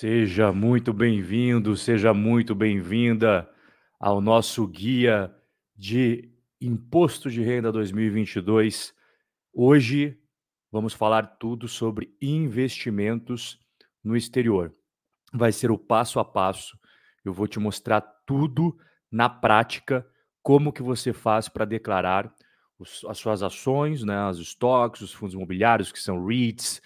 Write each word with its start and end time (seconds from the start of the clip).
Seja 0.00 0.52
muito 0.52 0.92
bem-vindo, 0.92 1.76
seja 1.76 2.14
muito 2.14 2.54
bem-vinda 2.54 3.50
ao 3.98 4.20
nosso 4.20 4.64
guia 4.64 5.34
de 5.74 6.32
Imposto 6.60 7.28
de 7.28 7.42
Renda 7.42 7.72
2022. 7.72 8.94
Hoje 9.52 10.16
vamos 10.70 10.94
falar 10.94 11.26
tudo 11.40 11.66
sobre 11.66 12.14
investimentos 12.22 13.58
no 14.04 14.16
exterior. 14.16 14.72
Vai 15.34 15.50
ser 15.50 15.68
o 15.68 15.76
passo 15.76 16.20
a 16.20 16.24
passo. 16.24 16.78
Eu 17.24 17.32
vou 17.32 17.48
te 17.48 17.58
mostrar 17.58 18.00
tudo 18.24 18.78
na 19.10 19.28
prática, 19.28 20.06
como 20.40 20.72
que 20.72 20.80
você 20.80 21.12
faz 21.12 21.48
para 21.48 21.64
declarar 21.64 22.32
os, 22.78 23.04
as 23.08 23.18
suas 23.18 23.42
ações, 23.42 24.04
né, 24.04 24.28
os 24.28 24.38
estoques, 24.38 25.00
os 25.00 25.12
fundos 25.12 25.34
imobiliários, 25.34 25.90
que 25.90 25.98
são 25.98 26.24
REITs, 26.24 26.80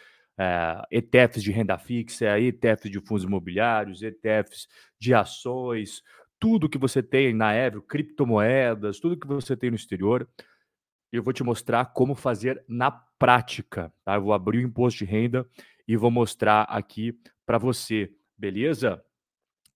ETFs 0.90 1.42
de 1.42 1.52
renda 1.52 1.78
fixa, 1.78 2.38
ETFs 2.38 2.90
de 2.90 3.00
fundos 3.00 3.24
imobiliários, 3.24 4.02
ETFs 4.02 4.66
de 4.98 5.14
ações, 5.14 6.02
tudo 6.38 6.68
que 6.68 6.78
você 6.78 7.02
tem 7.02 7.32
na 7.32 7.54
Evro, 7.54 7.82
criptomoedas, 7.82 8.98
tudo 8.98 9.16
que 9.16 9.26
você 9.26 9.56
tem 9.56 9.70
no 9.70 9.76
exterior. 9.76 10.28
Eu 11.12 11.22
vou 11.22 11.32
te 11.32 11.44
mostrar 11.44 11.86
como 11.86 12.14
fazer 12.14 12.64
na 12.66 12.90
prática. 12.90 13.92
Tá? 14.04 14.16
Eu 14.16 14.22
vou 14.22 14.32
abrir 14.32 14.58
o 14.58 14.66
imposto 14.66 14.98
de 14.98 15.04
renda 15.04 15.46
e 15.86 15.96
vou 15.96 16.10
mostrar 16.10 16.62
aqui 16.62 17.16
para 17.46 17.58
você, 17.58 18.10
beleza? 18.36 19.00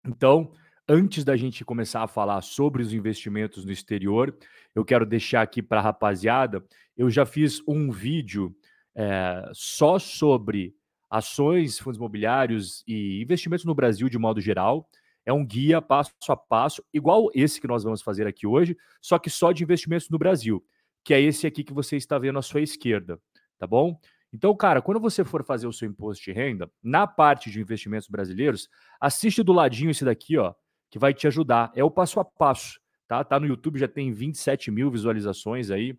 Então, 0.04 0.52
antes 0.88 1.24
da 1.24 1.36
gente 1.36 1.64
começar 1.64 2.02
a 2.02 2.08
falar 2.08 2.40
sobre 2.40 2.82
os 2.82 2.92
investimentos 2.92 3.64
no 3.64 3.70
exterior, 3.70 4.36
eu 4.74 4.84
quero 4.84 5.06
deixar 5.06 5.42
aqui 5.42 5.62
para 5.62 5.80
a 5.80 5.84
rapaziada, 5.84 6.64
eu 6.96 7.10
já 7.10 7.24
fiz 7.26 7.62
um 7.68 7.90
vídeo 7.90 8.56
é, 8.96 9.50
só 9.52 9.98
sobre 9.98 10.74
ações, 11.10 11.78
fundos 11.78 11.98
imobiliários 11.98 12.82
e 12.86 13.20
investimentos 13.22 13.64
no 13.64 13.74
Brasil 13.74 14.08
de 14.08 14.18
modo 14.18 14.40
geral. 14.40 14.88
É 15.24 15.32
um 15.32 15.44
guia 15.44 15.82
passo 15.82 16.12
a 16.28 16.36
passo, 16.36 16.82
igual 16.94 17.28
esse 17.34 17.60
que 17.60 17.66
nós 17.66 17.84
vamos 17.84 18.00
fazer 18.00 18.26
aqui 18.26 18.46
hoje, 18.46 18.76
só 19.02 19.18
que 19.18 19.28
só 19.28 19.52
de 19.52 19.62
investimentos 19.62 20.08
no 20.08 20.18
Brasil, 20.18 20.64
que 21.04 21.12
é 21.12 21.20
esse 21.20 21.46
aqui 21.46 21.62
que 21.62 21.72
você 21.72 21.96
está 21.96 22.16
vendo 22.18 22.38
à 22.38 22.42
sua 22.42 22.60
esquerda, 22.60 23.20
tá 23.58 23.66
bom? 23.66 23.98
Então, 24.32 24.54
cara, 24.54 24.80
quando 24.80 25.00
você 25.00 25.24
for 25.24 25.44
fazer 25.44 25.66
o 25.66 25.72
seu 25.72 25.88
imposto 25.88 26.24
de 26.24 26.32
renda, 26.32 26.70
na 26.82 27.06
parte 27.06 27.50
de 27.50 27.60
investimentos 27.60 28.08
brasileiros, 28.08 28.68
assiste 29.00 29.42
do 29.42 29.52
ladinho 29.52 29.90
esse 29.90 30.04
daqui, 30.04 30.36
ó, 30.36 30.54
que 30.90 30.98
vai 30.98 31.12
te 31.12 31.26
ajudar. 31.26 31.72
É 31.74 31.82
o 31.82 31.90
passo 31.90 32.20
a 32.20 32.24
passo, 32.24 32.78
tá? 33.08 33.24
Tá 33.24 33.40
no 33.40 33.46
YouTube, 33.46 33.78
já 33.78 33.88
tem 33.88 34.12
27 34.12 34.70
mil 34.70 34.90
visualizações 34.90 35.70
aí. 35.70 35.98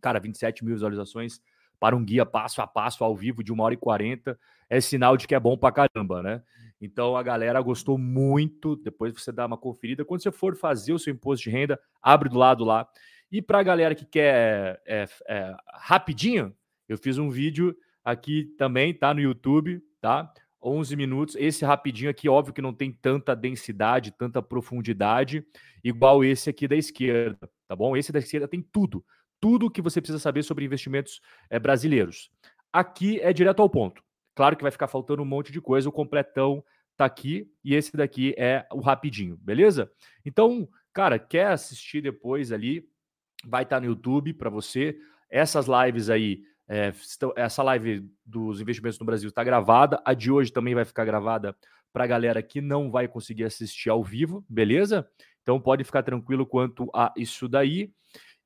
Cara, 0.00 0.18
27 0.18 0.64
mil 0.64 0.74
visualizações 0.74 1.40
para 1.78 1.96
um 1.96 2.04
guia 2.04 2.24
passo 2.24 2.60
a 2.62 2.66
passo 2.66 3.04
ao 3.04 3.14
vivo 3.14 3.42
de 3.42 3.52
uma 3.52 3.64
hora 3.64 3.74
e 3.74 3.78
quarenta 3.78 4.38
é 4.68 4.80
sinal 4.80 5.16
de 5.16 5.26
que 5.26 5.34
é 5.34 5.40
bom 5.40 5.56
para 5.56 5.72
caramba, 5.72 6.22
né? 6.22 6.42
Então 6.80 7.16
a 7.16 7.22
galera 7.22 7.60
gostou 7.60 7.96
muito. 7.96 8.76
Depois 8.76 9.12
você 9.12 9.32
dá 9.32 9.46
uma 9.46 9.56
conferida. 9.56 10.04
Quando 10.04 10.22
você 10.22 10.30
for 10.30 10.56
fazer 10.56 10.92
o 10.92 10.98
seu 10.98 11.12
imposto 11.12 11.44
de 11.44 11.50
renda, 11.50 11.78
abre 12.02 12.28
do 12.28 12.38
lado 12.38 12.64
lá. 12.64 12.86
E 13.30 13.40
para 13.40 13.60
a 13.60 13.62
galera 13.62 13.94
que 13.94 14.04
quer 14.04 14.80
é, 14.86 15.06
é, 15.28 15.56
rapidinho, 15.74 16.54
eu 16.88 16.98
fiz 16.98 17.18
um 17.18 17.30
vídeo 17.30 17.76
aqui 18.04 18.44
também, 18.58 18.94
tá 18.94 19.12
no 19.12 19.20
YouTube, 19.20 19.82
tá? 20.00 20.32
11 20.62 20.96
minutos. 20.96 21.36
Esse 21.36 21.64
rapidinho 21.64 22.10
aqui, 22.10 22.28
óbvio 22.28 22.54
que 22.54 22.62
não 22.62 22.74
tem 22.74 22.92
tanta 22.92 23.34
densidade, 23.34 24.12
tanta 24.12 24.42
profundidade, 24.42 25.44
igual 25.82 26.24
esse 26.24 26.50
aqui 26.50 26.68
da 26.68 26.76
esquerda, 26.76 27.48
tá 27.66 27.74
bom? 27.74 27.96
Esse 27.96 28.12
da 28.12 28.18
esquerda 28.18 28.46
tem 28.46 28.62
tudo 28.62 29.04
tudo 29.40 29.70
que 29.70 29.82
você 29.82 30.00
precisa 30.00 30.18
saber 30.18 30.42
sobre 30.42 30.64
investimentos 30.64 31.20
é, 31.50 31.58
brasileiros. 31.58 32.30
Aqui 32.72 33.20
é 33.20 33.32
direto 33.32 33.60
ao 33.60 33.70
ponto. 33.70 34.02
Claro 34.34 34.56
que 34.56 34.62
vai 34.62 34.70
ficar 34.70 34.88
faltando 34.88 35.22
um 35.22 35.26
monte 35.26 35.50
de 35.50 35.60
coisa, 35.60 35.88
o 35.88 35.92
completão 35.92 36.62
tá 36.96 37.04
aqui 37.04 37.50
e 37.64 37.74
esse 37.74 37.96
daqui 37.96 38.34
é 38.38 38.66
o 38.72 38.80
rapidinho, 38.80 39.36
beleza? 39.36 39.90
Então, 40.24 40.68
cara, 40.92 41.18
quer 41.18 41.48
assistir 41.48 42.00
depois 42.00 42.52
ali, 42.52 42.86
vai 43.44 43.62
estar 43.62 43.76
tá 43.76 43.80
no 43.80 43.86
YouTube 43.86 44.32
para 44.34 44.50
você. 44.50 44.98
Essas 45.30 45.66
lives 45.66 46.10
aí, 46.10 46.42
é, 46.68 46.92
essa 47.36 47.62
live 47.62 48.08
dos 48.24 48.60
investimentos 48.60 48.98
no 48.98 49.06
Brasil 49.06 49.28
está 49.28 49.44
gravada, 49.44 50.00
a 50.04 50.14
de 50.14 50.30
hoje 50.30 50.52
também 50.52 50.74
vai 50.74 50.84
ficar 50.84 51.04
gravada 51.04 51.56
para 51.92 52.04
a 52.04 52.06
galera 52.06 52.42
que 52.42 52.60
não 52.60 52.90
vai 52.90 53.08
conseguir 53.08 53.44
assistir 53.44 53.88
ao 53.88 54.02
vivo, 54.02 54.44
beleza? 54.48 55.08
Então 55.42 55.60
pode 55.60 55.84
ficar 55.84 56.02
tranquilo 56.02 56.44
quanto 56.44 56.90
a 56.94 57.12
isso 57.16 57.48
daí. 57.48 57.90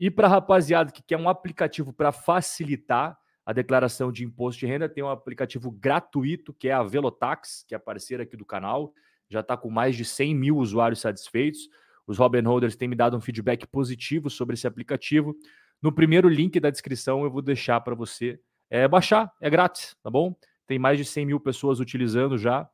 E 0.01 0.11
para 0.11 0.27
rapaziada 0.27 0.91
que 0.91 1.03
quer 1.03 1.19
um 1.19 1.29
aplicativo 1.29 1.93
para 1.93 2.11
facilitar 2.11 3.19
a 3.45 3.53
declaração 3.53 4.11
de 4.11 4.25
imposto 4.25 4.61
de 4.61 4.67
renda, 4.67 4.89
tem 4.89 5.05
um 5.05 5.11
aplicativo 5.11 5.71
gratuito 5.71 6.55
que 6.55 6.69
é 6.69 6.73
a 6.73 6.83
Velotax, 6.83 7.65
que 7.69 7.75
é 7.75 7.79
parceira 7.79 8.23
aqui 8.23 8.35
do 8.35 8.47
canal. 8.47 8.95
Já 9.29 9.41
está 9.41 9.59
com 9.59 9.69
mais 9.69 9.95
de 9.95 10.05
100 10.07 10.35
mil 10.35 10.57
usuários 10.57 11.01
satisfeitos. 11.01 11.69
Os 12.07 12.17
Robin 12.17 12.41
Holders 12.41 12.77
têm 12.77 12.89
me 12.89 12.97
dado 12.97 13.15
um 13.15 13.21
feedback 13.21 13.67
positivo 13.67 14.31
sobre 14.31 14.55
esse 14.55 14.67
aplicativo. 14.67 15.37
No 15.83 15.93
primeiro 15.93 16.29
link 16.29 16.59
da 16.59 16.71
descrição 16.71 17.23
eu 17.23 17.31
vou 17.31 17.43
deixar 17.43 17.79
para 17.83 17.95
você 17.95 18.41
é, 18.71 18.89
baixar, 18.89 19.31
é 19.39 19.51
grátis, 19.51 19.97
tá 20.03 20.11
bom? 20.11 20.35
Tem 20.67 20.79
mais 20.79 20.97
de 20.97 21.05
100 21.05 21.27
mil 21.27 21.41
pessoas 21.41 21.79
utilizando 21.79 22.39
já 22.39 22.67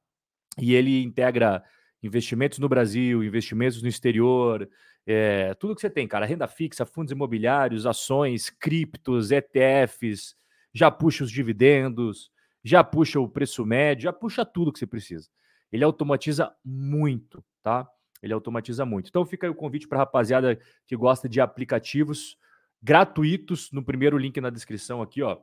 e 0.59 0.75
ele 0.75 1.03
integra 1.03 1.65
investimentos 2.07 2.59
no 2.59 2.69
Brasil, 2.69 3.23
investimentos 3.23 3.83
no 3.83 3.89
exterior, 3.89 4.69
é, 5.07 5.55
tudo 5.55 5.75
que 5.75 5.81
você 5.81 5.91
tem, 5.91 6.09
cara, 6.09 6.27
renda 6.27 6.49
fixa, 6.49 6.85
fundos 6.85 7.13
imobiliários, 7.13 7.87
ações, 7.87 8.51
criptos, 8.51 9.31
ETFs, 9.31 10.35
já 10.73 10.91
puxa 10.91 11.25
os 11.25 11.31
dividendos, 11.31 12.31
já 12.65 12.83
puxa 12.83 13.21
o 13.21 13.29
preço 13.29 13.65
médio, 13.65 14.05
já 14.05 14.13
puxa 14.13 14.45
tudo 14.45 14.73
que 14.73 14.79
você 14.79 14.87
precisa. 14.87 15.29
Ele 15.71 15.85
automatiza 15.85 16.53
muito, 16.65 17.45
tá? 17.63 17.89
Ele 18.23 18.33
automatiza 18.33 18.85
muito. 18.85 19.09
Então 19.09 19.25
fica 19.25 19.47
aí 19.47 19.51
o 19.51 19.55
convite 19.55 19.87
para 19.87 19.99
a 19.99 20.03
rapaziada 20.03 20.59
que 20.87 20.97
gosta 20.97 21.29
de 21.29 21.41
aplicativos 21.41 22.37
gratuitos 22.83 23.71
no 23.73 23.85
primeiro 23.85 24.19
link 24.19 24.41
na 24.41 24.51
descrição 24.51 25.01
aqui, 25.01 25.23
ó. 25.23 25.39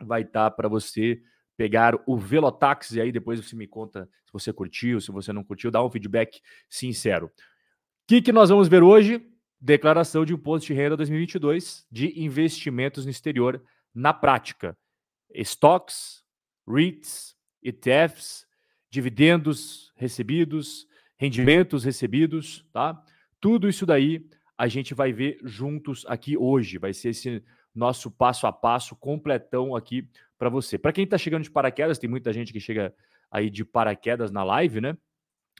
Vai 0.00 0.22
estar 0.22 0.50
tá 0.50 0.50
para 0.50 0.68
você 0.68 1.20
pegar 1.56 1.98
o 2.06 2.16
Velotaxi 2.16 3.00
aí 3.00 3.10
depois 3.10 3.40
você 3.40 3.56
me 3.56 3.66
conta 3.66 4.08
se 4.26 4.32
você 4.32 4.52
curtiu, 4.52 5.00
se 5.00 5.10
você 5.10 5.32
não 5.32 5.42
curtiu, 5.42 5.70
dá 5.70 5.82
um 5.82 5.90
feedback 5.90 6.40
sincero 6.68 7.30
que, 8.06 8.22
que 8.22 8.32
nós 8.32 8.50
vamos 8.50 8.68
ver 8.68 8.82
hoje? 8.82 9.20
Declaração 9.60 10.24
de 10.24 10.32
Imposto 10.32 10.68
de 10.68 10.74
Renda 10.74 10.96
2022 10.96 11.86
de 11.90 12.20
investimentos 12.22 13.04
no 13.04 13.10
exterior 13.10 13.62
na 13.92 14.14
prática. 14.14 14.78
Estoques, 15.34 16.22
REITs, 16.68 17.34
ETFs, 17.62 18.46
dividendos 18.88 19.92
recebidos, 19.96 20.86
rendimentos 21.16 21.82
recebidos, 21.82 22.64
tá? 22.72 23.02
Tudo 23.40 23.68
isso 23.68 23.84
daí 23.84 24.28
a 24.56 24.68
gente 24.68 24.94
vai 24.94 25.12
ver 25.12 25.38
juntos 25.42 26.04
aqui 26.06 26.36
hoje. 26.36 26.78
Vai 26.78 26.94
ser 26.94 27.08
esse 27.08 27.42
nosso 27.76 28.10
passo 28.10 28.46
a 28.46 28.52
passo 28.52 28.96
completão 28.96 29.76
aqui 29.76 30.08
para 30.38 30.48
você. 30.48 30.78
Para 30.78 30.92
quem 30.92 31.04
está 31.04 31.18
chegando 31.18 31.42
de 31.42 31.50
paraquedas, 31.50 31.98
tem 31.98 32.08
muita 32.08 32.32
gente 32.32 32.52
que 32.52 32.60
chega 32.60 32.94
aí 33.30 33.50
de 33.50 33.64
paraquedas 33.64 34.30
na 34.30 34.42
live, 34.42 34.80
né? 34.80 34.96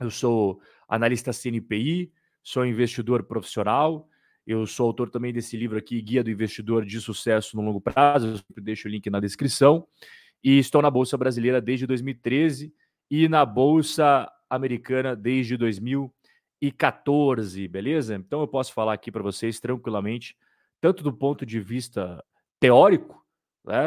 Eu 0.01 0.11
sou 0.11 0.61
analista 0.89 1.33
CNPI, 1.33 2.11
sou 2.43 2.67
investidor 2.67 3.25
profissional. 3.25 4.09
Eu 4.47 4.67
sou 4.67 4.87
autor 4.87 5.11
também 5.11 5.33
desse 5.33 5.57
livro 5.57 5.77
aqui, 5.77 6.01
Guia 6.01 6.23
do 6.23 6.31
Investidor 6.31 6.85
de 6.85 7.01
Sucesso 7.01 7.57
no 7.57 7.63
Longo 7.63 7.81
Prazo. 7.81 8.29
Eu 8.29 8.37
sempre 8.37 8.63
deixo 8.63 8.87
o 8.87 8.91
link 8.91 9.11
na 9.11 9.19
descrição. 9.19 9.85
E 10.45 10.59
estou 10.59 10.81
na 10.81 10.91
Bolsa 10.91 11.17
Brasileira 11.17 11.61
desde 11.61 11.87
2013 11.87 12.73
e 13.11 13.29
na 13.29 13.45
Bolsa 13.45 14.31
Americana 14.49 15.17
desde 15.17 15.57
2014, 15.57 17.67
beleza? 17.67 18.15
Então 18.15 18.41
eu 18.41 18.47
posso 18.47 18.73
falar 18.73 18.93
aqui 18.93 19.11
para 19.11 19.25
vocês 19.25 19.59
tranquilamente, 19.59 20.37
tanto 20.81 21.03
do 21.03 21.13
ponto 21.13 21.45
de 21.45 21.61
vista 21.61 22.25
teórico, 22.61 23.25
né, 23.65 23.85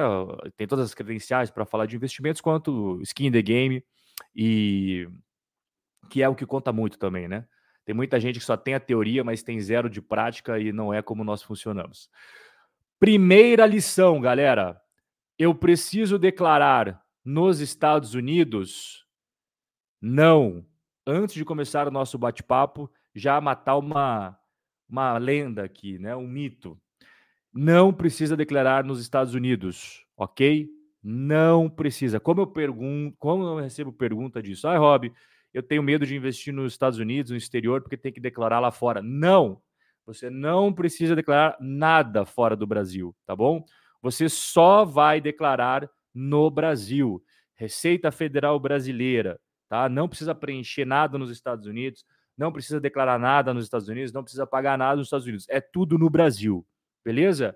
tem 0.57 0.67
todas 0.67 0.85
as 0.85 0.93
credenciais 0.93 1.49
para 1.49 1.65
falar 1.65 1.85
de 1.85 1.95
investimentos, 1.95 2.41
quanto 2.41 3.01
skin 3.01 3.27
in 3.27 3.31
the 3.31 3.41
game, 3.41 3.83
e 4.35 5.07
que 6.09 6.21
é 6.21 6.29
o 6.29 6.35
que 6.35 6.45
conta 6.45 6.73
muito 6.73 6.97
também, 6.97 7.27
né? 7.27 7.45
Tem 7.85 7.95
muita 7.95 8.19
gente 8.19 8.39
que 8.39 8.45
só 8.45 8.55
tem 8.55 8.75
a 8.75 8.79
teoria, 8.79 9.23
mas 9.23 9.41
tem 9.41 9.59
zero 9.59 9.89
de 9.89 10.01
prática 10.01 10.59
e 10.59 10.71
não 10.71 10.93
é 10.93 11.01
como 11.01 11.23
nós 11.23 11.41
funcionamos. 11.41 12.09
Primeira 12.99 13.65
lição, 13.65 14.19
galera. 14.21 14.79
Eu 15.37 15.55
preciso 15.55 16.19
declarar 16.19 17.01
nos 17.23 17.59
Estados 17.59 18.13
Unidos? 18.13 19.05
Não. 20.01 20.65
Antes 21.05 21.33
de 21.33 21.45
começar 21.45 21.87
o 21.87 21.91
nosso 21.91 22.17
bate-papo, 22.17 22.91
já 23.15 23.39
matar 23.41 23.77
uma, 23.77 24.37
uma 24.89 25.17
lenda 25.17 25.63
aqui, 25.63 25.99
né? 25.99 26.15
um 26.15 26.27
mito. 26.27 26.79
Não 27.53 27.93
precisa 27.93 28.35
declarar 28.35 28.83
nos 28.83 28.99
Estados 28.99 29.33
Unidos, 29.33 30.05
ok? 30.17 30.69
Não 31.01 31.69
precisa. 31.69 32.19
Como 32.19 32.41
eu 32.41 32.47
pergunto, 32.47 33.15
como 33.17 33.43
eu 33.43 33.57
recebo 33.57 33.93
pergunta 33.93 34.41
disso? 34.41 34.67
Ai, 34.67 34.77
Rob, 34.77 35.11
eu 35.53 35.63
tenho 35.63 35.81
medo 35.81 36.05
de 36.05 36.15
investir 36.15 36.53
nos 36.53 36.73
Estados 36.73 36.99
Unidos, 36.99 37.31
no 37.31 37.37
exterior, 37.37 37.81
porque 37.81 37.97
tem 37.97 38.11
que 38.11 38.19
declarar 38.19 38.59
lá 38.59 38.71
fora. 38.71 39.01
Não! 39.01 39.61
Você 40.05 40.29
não 40.29 40.73
precisa 40.73 41.15
declarar 41.15 41.55
nada 41.59 42.25
fora 42.25 42.55
do 42.55 42.65
Brasil, 42.65 43.15
tá 43.25 43.35
bom? 43.35 43.63
Você 44.01 44.27
só 44.27 44.83
vai 44.83 45.21
declarar 45.21 45.89
no 46.13 46.49
Brasil. 46.49 47.23
Receita 47.55 48.11
Federal 48.11 48.59
Brasileira, 48.59 49.39
tá? 49.67 49.87
Não 49.89 50.07
precisa 50.07 50.33
preencher 50.33 50.85
nada 50.85 51.17
nos 51.17 51.29
Estados 51.29 51.67
Unidos, 51.67 52.05
não 52.39 52.53
precisa 52.53 52.79
declarar 52.79 53.19
nada 53.19 53.53
nos 53.53 53.65
Estados 53.65 53.89
Unidos, 53.89 54.13
não 54.13 54.23
precisa 54.23 54.47
pagar 54.47 54.77
nada 54.77 54.95
nos 54.95 55.07
Estados 55.07 55.27
Unidos. 55.27 55.45
É 55.49 55.59
tudo 55.59 55.97
no 55.97 56.09
Brasil, 56.09 56.65
beleza? 57.03 57.53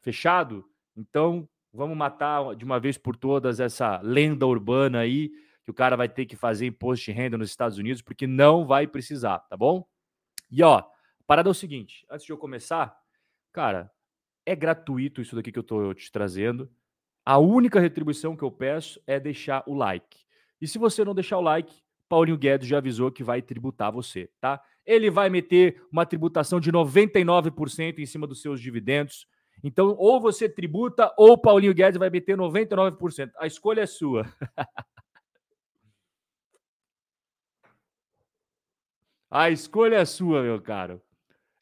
Fechado? 0.00 0.64
Então, 0.96 1.46
vamos 1.70 1.94
matar 1.94 2.56
de 2.56 2.64
uma 2.64 2.80
vez 2.80 2.96
por 2.96 3.14
todas 3.14 3.60
essa 3.60 4.00
lenda 4.00 4.46
urbana 4.46 5.00
aí 5.00 5.30
que 5.62 5.70
o 5.70 5.74
cara 5.74 5.96
vai 5.96 6.08
ter 6.08 6.24
que 6.24 6.34
fazer 6.34 6.64
imposto 6.64 7.04
de 7.04 7.12
renda 7.12 7.36
nos 7.36 7.50
Estados 7.50 7.76
Unidos, 7.76 8.00
porque 8.00 8.26
não 8.26 8.64
vai 8.64 8.86
precisar, 8.86 9.40
tá 9.40 9.56
bom? 9.56 9.86
E 10.50 10.62
ó, 10.62 10.82
parada 11.26 11.50
é 11.50 11.52
o 11.52 11.54
seguinte, 11.54 12.06
antes 12.10 12.24
de 12.24 12.32
eu 12.32 12.38
começar, 12.38 12.96
cara, 13.52 13.92
é 14.46 14.56
gratuito 14.56 15.20
isso 15.20 15.36
daqui 15.36 15.52
que 15.52 15.58
eu 15.58 15.62
tô 15.62 15.92
te 15.92 16.10
trazendo. 16.10 16.70
A 17.22 17.36
única 17.36 17.78
retribuição 17.78 18.34
que 18.34 18.44
eu 18.44 18.50
peço 18.50 18.98
é 19.06 19.20
deixar 19.20 19.62
o 19.66 19.74
like. 19.74 20.24
E 20.58 20.66
se 20.66 20.78
você 20.78 21.04
não 21.04 21.14
deixar 21.14 21.36
o 21.36 21.42
like, 21.42 21.82
Paulinho 22.08 22.38
Guedes 22.38 22.68
já 22.68 22.78
avisou 22.78 23.10
que 23.10 23.24
vai 23.24 23.42
tributar 23.42 23.92
você, 23.92 24.30
tá? 24.40 24.62
Ele 24.84 25.10
vai 25.10 25.28
meter 25.28 25.82
uma 25.90 26.06
tributação 26.06 26.60
de 26.60 26.70
99% 26.70 27.98
em 27.98 28.06
cima 28.06 28.26
dos 28.26 28.40
seus 28.40 28.60
dividendos. 28.60 29.26
Então, 29.62 29.96
ou 29.98 30.20
você 30.20 30.48
tributa, 30.48 31.12
ou 31.16 31.36
Paulinho 31.36 31.74
Guedes 31.74 31.98
vai 31.98 32.10
meter 32.10 32.36
99%. 32.36 33.30
A 33.38 33.46
escolha 33.46 33.80
é 33.80 33.86
sua. 33.86 34.26
A 39.28 39.50
escolha 39.50 39.96
é 39.96 40.04
sua, 40.04 40.42
meu 40.42 40.60
caro. 40.62 41.02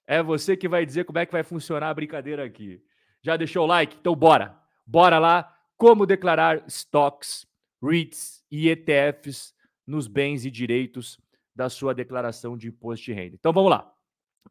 É 0.06 0.22
você 0.22 0.56
que 0.56 0.68
vai 0.68 0.84
dizer 0.84 1.04
como 1.04 1.18
é 1.18 1.24
que 1.24 1.32
vai 1.32 1.42
funcionar 1.42 1.88
a 1.88 1.94
brincadeira 1.94 2.44
aqui. 2.44 2.80
Já 3.22 3.36
deixou 3.36 3.64
o 3.64 3.66
like? 3.66 3.96
Então 3.98 4.14
bora. 4.14 4.56
Bora 4.86 5.18
lá. 5.18 5.50
Como 5.76 6.06
declarar 6.06 6.62
stocks, 6.68 7.46
REITs 7.82 8.44
e 8.50 8.68
ETFs 8.68 9.54
nos 9.86 10.06
bens 10.06 10.44
e 10.44 10.50
direitos 10.50 11.18
da 11.54 11.68
sua 11.68 11.94
declaração 11.94 12.56
de 12.56 12.68
imposto 12.68 13.04
de 13.04 13.12
renda. 13.12 13.36
Então 13.38 13.52
vamos 13.52 13.70
lá. 13.70 13.92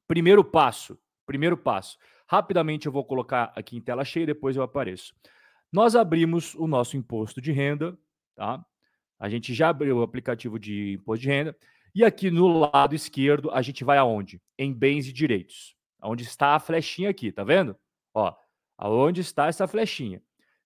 Primeiro 0.07 0.43
passo. 0.43 0.97
Primeiro 1.25 1.57
passo. 1.57 1.97
Rapidamente 2.27 2.85
eu 2.85 2.91
vou 2.91 3.03
colocar 3.03 3.51
aqui 3.55 3.77
em 3.77 3.81
tela 3.81 4.03
cheia, 4.03 4.25
depois 4.25 4.55
eu 4.55 4.63
apareço. 4.63 5.13
Nós 5.71 5.95
abrimos 5.95 6.53
o 6.55 6.67
nosso 6.67 6.95
imposto 6.95 7.41
de 7.41 7.51
renda, 7.51 7.97
tá? 8.35 8.63
A 9.19 9.29
gente 9.29 9.53
já 9.53 9.69
abriu 9.69 9.97
o 9.97 10.01
aplicativo 10.03 10.59
de 10.59 10.93
imposto 10.93 11.21
de 11.21 11.27
renda. 11.29 11.57
E 11.95 12.03
aqui 12.03 12.31
no 12.31 12.47
lado 12.47 12.95
esquerdo, 12.95 13.51
a 13.51 13.61
gente 13.61 13.83
vai 13.83 13.97
aonde? 13.97 14.41
Em 14.57 14.73
bens 14.73 15.07
e 15.07 15.13
direitos. 15.13 15.75
Onde 16.01 16.23
está 16.23 16.55
a 16.55 16.59
flechinha 16.59 17.09
aqui, 17.09 17.31
tá 17.31 17.43
vendo? 17.43 17.75
Ó, 18.13 18.35
aonde 18.77 19.21
está 19.21 19.47
essa 19.47 19.67
flechinha? 19.67 20.21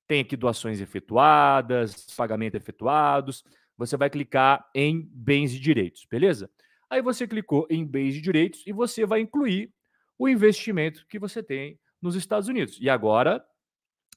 Tem 0.08 0.22
aqui 0.22 0.38
doações 0.38 0.80
efetuadas, 0.80 2.08
pagamento 2.16 2.56
efetuados. 2.56 3.44
Você 3.78 3.96
vai 3.96 4.10
clicar 4.10 4.68
em 4.74 5.08
bens 5.14 5.54
e 5.54 5.60
direitos, 5.60 6.06
beleza? 6.10 6.50
Aí 6.90 7.02
você 7.02 7.28
clicou 7.28 7.68
em 7.70 7.86
bens 7.86 8.16
e 8.16 8.22
direitos 8.22 8.64
e 8.66 8.72
você 8.72 9.06
vai 9.06 9.20
incluir 9.20 9.74
o 10.18 10.28
investimento 10.28 11.06
que 11.08 11.20
você 11.20 11.44
tem 11.44 11.80
nos 12.02 12.16
Estados 12.16 12.48
Unidos. 12.48 12.78
E 12.82 12.90
agora 12.90 13.46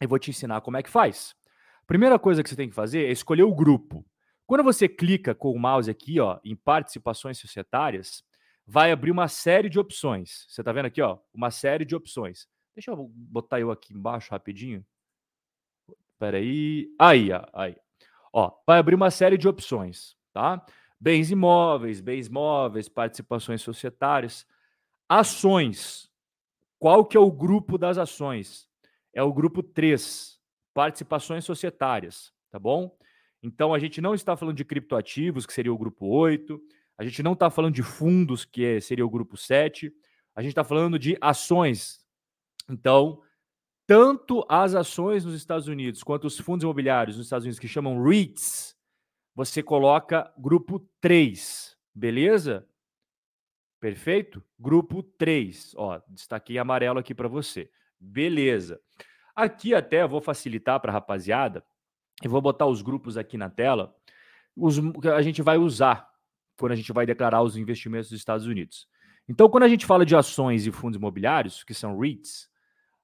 eu 0.00 0.08
vou 0.08 0.18
te 0.18 0.30
ensinar 0.30 0.60
como 0.62 0.76
é 0.76 0.82
que 0.82 0.90
faz. 0.90 1.34
Primeira 1.86 2.18
coisa 2.18 2.42
que 2.42 2.48
você 2.48 2.56
tem 2.56 2.68
que 2.68 2.74
fazer 2.74 3.04
é 3.04 3.10
escolher 3.10 3.42
o 3.42 3.54
grupo. 3.54 4.06
Quando 4.46 4.64
você 4.64 4.88
clica 4.88 5.34
com 5.34 5.52
o 5.52 5.58
mouse 5.58 5.90
aqui, 5.90 6.18
ó, 6.20 6.40
em 6.44 6.56
participações 6.56 7.38
societárias, 7.38 8.24
vai 8.66 8.92
abrir 8.92 9.10
uma 9.10 9.28
série 9.28 9.68
de 9.68 9.78
opções. 9.78 10.46
Você 10.48 10.60
está 10.60 10.72
vendo 10.72 10.86
aqui, 10.86 11.02
ó, 11.02 11.18
uma 11.34 11.50
série 11.50 11.84
de 11.84 11.94
opções. 11.94 12.48
Deixa 12.74 12.92
eu 12.92 13.10
botar 13.12 13.60
eu 13.60 13.70
aqui 13.70 13.92
embaixo 13.92 14.30
rapidinho. 14.30 14.84
Espera 16.12 16.38
aí. 16.38 16.88
Aí, 16.98 17.30
ó, 18.32 18.53
vai 18.67 18.79
abrir 18.79 18.94
uma 18.94 19.11
série 19.11 19.37
de 19.37 19.49
opções, 19.49 20.17
tá? 20.32 20.65
Bens 20.99 21.31
imóveis, 21.31 22.00
bens 22.00 22.29
móveis, 22.29 22.88
participações 22.88 23.62
societárias, 23.62 24.47
ações. 25.09 26.11
Qual 26.79 27.05
que 27.05 27.17
é 27.17 27.21
o 27.21 27.31
grupo 27.31 27.79
das 27.79 27.99
ações? 27.99 28.69
É 29.12 29.23
o 29.23 29.32
grupo 29.32 29.62
3, 29.62 30.38
participações 30.73 31.44
societárias, 31.44 32.32
tá 32.50 32.59
bom? 32.59 32.97
Então, 33.43 33.73
a 33.73 33.79
gente 33.79 34.00
não 34.00 34.15
está 34.15 34.37
falando 34.37 34.56
de 34.56 34.65
criptoativos, 34.65 35.47
que 35.47 35.53
seria 35.53 35.73
o 35.73 35.79
grupo 35.79 36.06
8, 36.06 36.61
a 36.99 37.05
gente 37.05 37.23
não 37.23 37.32
está 37.32 37.49
falando 37.49 37.75
de 37.75 37.82
fundos, 37.82 38.44
que 38.44 38.65
é, 38.65 38.81
seria 38.81 39.06
o 39.06 39.11
grupo 39.11 39.37
7, 39.37 39.91
a 40.35 40.43
gente 40.43 40.50
está 40.50 40.62
falando 40.62 40.99
de 40.99 41.17
ações. 41.21 42.00
Então, 42.69 43.23
tanto 43.90 44.46
as 44.48 44.76
ações 44.76 45.25
nos 45.25 45.34
Estados 45.34 45.66
Unidos 45.66 46.04
quanto 46.04 46.28
os 46.28 46.38
fundos 46.38 46.62
imobiliários 46.62 47.16
nos 47.16 47.26
Estados 47.26 47.44
Unidos, 47.44 47.58
que 47.58 47.66
chamam 47.66 48.00
REITs, 48.00 48.76
você 49.34 49.64
coloca 49.64 50.32
grupo 50.38 50.78
3, 51.00 51.76
beleza? 51.92 52.64
Perfeito? 53.81 54.44
Grupo 54.56 55.02
3. 55.02 55.75
Ó, 55.76 56.00
destaquei 56.06 56.56
amarelo 56.56 57.00
aqui 57.00 57.12
para 57.12 57.26
você. 57.26 57.69
Beleza. 57.98 58.81
Aqui 59.34 59.75
até 59.75 60.06
vou 60.06 60.20
facilitar 60.20 60.78
para 60.78 60.93
a 60.93 60.94
rapaziada. 60.94 61.64
Eu 62.22 62.31
vou 62.31 62.40
botar 62.40 62.66
os 62.66 62.82
grupos 62.82 63.16
aqui 63.16 63.36
na 63.36 63.50
tela, 63.50 63.93
os 64.54 64.78
que 65.02 65.08
a 65.08 65.20
gente 65.20 65.43
vai 65.43 65.58
usar 65.58 66.08
quando 66.56 66.70
a 66.70 66.76
gente 66.76 66.93
vai 66.93 67.06
declarar 67.06 67.43
os 67.43 67.56
investimentos 67.56 68.10
dos 68.10 68.20
Estados 68.20 68.46
Unidos. 68.46 68.86
Então, 69.28 69.48
quando 69.48 69.64
a 69.64 69.69
gente 69.69 69.84
fala 69.84 70.06
de 70.06 70.14
ações 70.14 70.64
e 70.64 70.70
fundos 70.70 70.96
imobiliários, 70.96 71.64
que 71.64 71.75
são 71.75 71.98
REITs, 71.98 72.50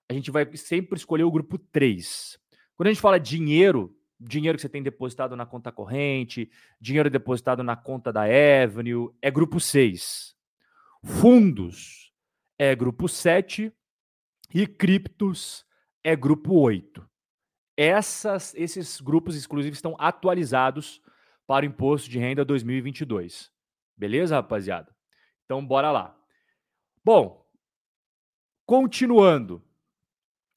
a 0.09 0.13
gente 0.13 0.31
vai 0.31 0.49
sempre 0.57 0.97
escolher 0.97 1.25
o 1.25 1.31
grupo 1.31 1.59
3. 1.59 2.39
Quando 2.77 2.89
a 2.89 2.93
gente 2.93 3.01
fala 3.01 3.19
dinheiro, 3.19 3.97
dinheiro 4.19 4.57
que 4.57 4.63
você 4.63 4.69
tem 4.69 4.83
depositado 4.83 5.37
na 5.37 5.47
conta 5.47 5.73
corrente, 5.73 6.51
dinheiro 6.81 7.11
depositado 7.11 7.63
na 7.63 7.77
conta 7.77 8.13
da 8.13 8.23
Avenue, 8.23 9.11
é 9.21 9.31
grupo 9.31 9.59
6. 9.59 10.35
Fundos 11.05 12.13
é 12.59 12.75
grupo 12.75 13.09
7 13.09 13.73
e 14.55 14.67
criptos 14.67 15.67
é 16.03 16.15
grupo 16.15 16.55
8 16.55 17.07
essas, 17.77 18.55
esses 18.55 19.01
grupos 19.01 19.37
exclusivos 19.37 19.77
estão 19.79 19.95
atualizados 19.99 21.03
para 21.47 21.65
o 21.65 21.69
imposto 21.69 22.09
de 22.09 22.19
renda 22.19 22.45
2022. 22.45 23.53
Beleza, 23.97 24.37
rapaziada? 24.37 24.95
Então, 25.45 25.65
bora 25.65 25.93
lá. 25.93 26.19
Bom, 27.05 27.47
continuando. 28.65 29.63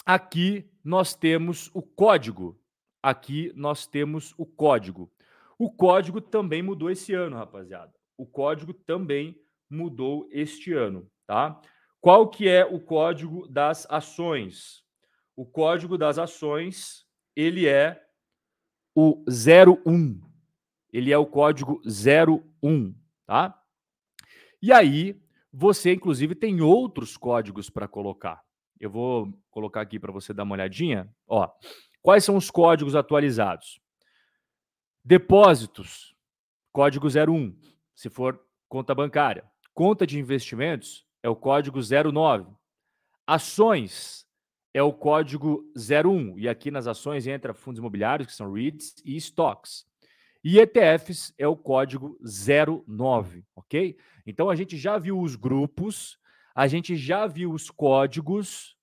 Aqui 0.06 0.70
nós 0.84 1.14
temos 1.14 1.70
o 1.74 1.82
código. 1.82 2.60
Aqui 3.02 3.52
nós 3.56 3.86
temos 3.86 4.34
o 4.38 4.46
código. 4.46 5.12
O 5.58 5.70
código 5.72 6.22
também 6.22 6.62
mudou 6.62 6.90
esse 6.90 7.14
ano, 7.14 7.36
rapaziada. 7.36 7.94
O 8.18 8.26
código 8.26 8.74
também 8.74 9.40
mudou 9.70 10.28
este 10.32 10.74
ano, 10.74 11.10
tá? 11.26 11.62
Qual 12.02 12.30
que 12.30 12.48
é 12.48 12.66
o 12.66 12.80
código 12.80 13.48
das 13.48 13.86
ações? 13.90 14.84
O 15.36 15.46
código 15.46 15.98
das 15.98 16.18
ações 16.18 17.06
ele 17.36 17.68
é 17.68 18.02
o 18.96 19.24
01. 19.28 20.22
Ele 20.92 21.12
é 21.12 21.18
o 21.18 21.26
código 21.26 21.82
01, 21.86 22.96
tá? 23.26 23.62
E 24.62 24.74
aí, 24.74 25.22
você 25.52 25.94
inclusive 25.94 26.36
tem 26.36 26.62
outros 26.62 27.16
códigos 27.16 27.70
para 27.70 27.88
colocar. 27.88 28.44
Eu 28.80 28.90
vou 28.90 29.34
colocar 29.52 29.82
aqui 29.82 30.00
para 30.00 30.12
você 30.12 30.34
dar 30.34 30.44
uma 30.44 30.56
olhadinha. 30.56 31.14
Ó, 31.28 31.50
quais 32.02 32.24
são 32.24 32.38
os 32.38 32.50
códigos 32.50 32.96
atualizados? 32.96 33.80
Depósitos, 35.04 36.16
código 36.72 37.08
01, 37.08 37.58
se 37.96 38.10
for 38.10 38.40
conta 38.68 38.94
bancária. 38.94 39.44
Conta 39.74 40.06
de 40.06 40.20
investimentos 40.20 41.06
é 41.24 41.30
o 41.30 41.36
código 41.36 41.80
09. 41.80 42.52
Ações, 43.26 44.26
é 44.74 44.84
o 44.84 44.94
código 44.94 45.64
01. 45.76 46.38
E 46.38 46.48
aqui 46.48 46.70
nas 46.70 46.88
ações 46.88 47.28
entra 47.28 47.54
fundos 47.54 47.80
imobiliários, 47.80 48.28
que 48.28 48.34
são 48.34 48.52
REITs 48.52 48.96
e 49.04 49.16
stocks. 49.18 49.86
E 50.44 50.60
ETFs 50.60 51.34
é 51.38 51.48
o 51.48 51.56
código 51.56 52.18
09, 52.22 53.44
ok? 53.56 53.98
Então 54.26 54.50
a 54.50 54.56
gente 54.56 54.78
já 54.78 54.98
viu 54.98 55.20
os 55.20 55.36
grupos, 55.36 56.19
a 56.60 56.68
gente 56.68 56.98
já 56.98 57.26
viu 57.26 57.54
os 57.54 57.72
códigos. 57.72 58.76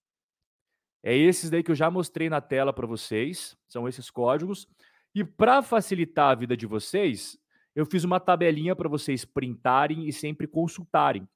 É 1.03 1.15
esses 1.15 1.51
daí 1.51 1.63
que 1.63 1.71
eu 1.71 1.75
já 1.75 1.91
mostrei 1.91 2.31
na 2.31 2.41
tela 2.41 2.73
para 2.73 2.87
vocês, 2.87 3.55
são 3.69 3.87
esses 3.87 4.09
códigos. 4.09 4.67
E 5.15 5.23
para 5.23 5.61
facilitar 5.61 6.31
a 6.31 6.35
vida 6.35 6.57
de 6.57 6.65
vocês, 6.65 7.39
eu 7.75 7.85
fiz 7.85 8.03
uma 8.03 8.19
tabelinha 8.19 8.75
para 8.75 8.89
vocês 8.89 9.27
printarem 9.27 10.09
e 10.09 10.13
sempre 10.13 10.47
consultarem. 10.47 11.29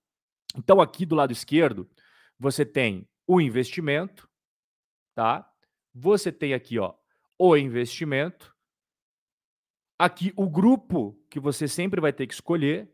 Então 0.56 0.80
aqui 0.80 1.04
do 1.04 1.14
lado 1.14 1.30
esquerdo, 1.30 1.86
você 2.38 2.64
tem 2.64 3.06
o 3.26 3.38
investimento, 3.38 4.26
tá? 5.14 5.46
Você 5.92 6.32
tem 6.32 6.54
aqui, 6.54 6.78
ó, 6.78 6.94
o 7.38 7.54
investimento. 7.54 8.56
Aqui 9.98 10.32
o 10.34 10.48
grupo 10.48 11.22
que 11.28 11.38
você 11.38 11.68
sempre 11.68 12.00
vai 12.00 12.14
ter 12.14 12.26
que 12.26 12.32
escolher, 12.32 12.90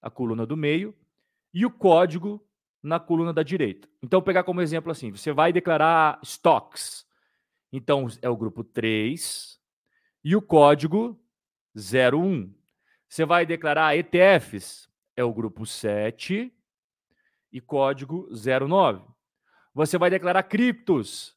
a 0.00 0.08
coluna 0.08 0.46
do 0.46 0.56
meio, 0.56 0.96
e 1.52 1.66
o 1.66 1.70
código 1.72 2.47
na 2.82 3.00
coluna 3.00 3.32
da 3.32 3.42
direita. 3.42 3.88
Então, 4.02 4.22
pegar 4.22 4.44
como 4.44 4.60
exemplo 4.60 4.90
assim, 4.92 5.10
você 5.10 5.32
vai 5.32 5.52
declarar 5.52 6.18
stocks. 6.22 7.06
Então, 7.72 8.06
é 8.22 8.28
o 8.28 8.36
grupo 8.36 8.62
3 8.64 9.58
e 10.24 10.36
o 10.36 10.42
código 10.42 11.20
01. 11.76 12.52
Você 13.08 13.24
vai 13.24 13.46
declarar 13.46 13.96
ETFs, 13.96 14.88
é 15.16 15.24
o 15.24 15.32
grupo 15.32 15.66
7 15.66 16.52
e 17.52 17.60
código 17.60 18.28
09. 18.30 19.04
Você 19.74 19.98
vai 19.98 20.10
declarar 20.10 20.42
criptos, 20.42 21.36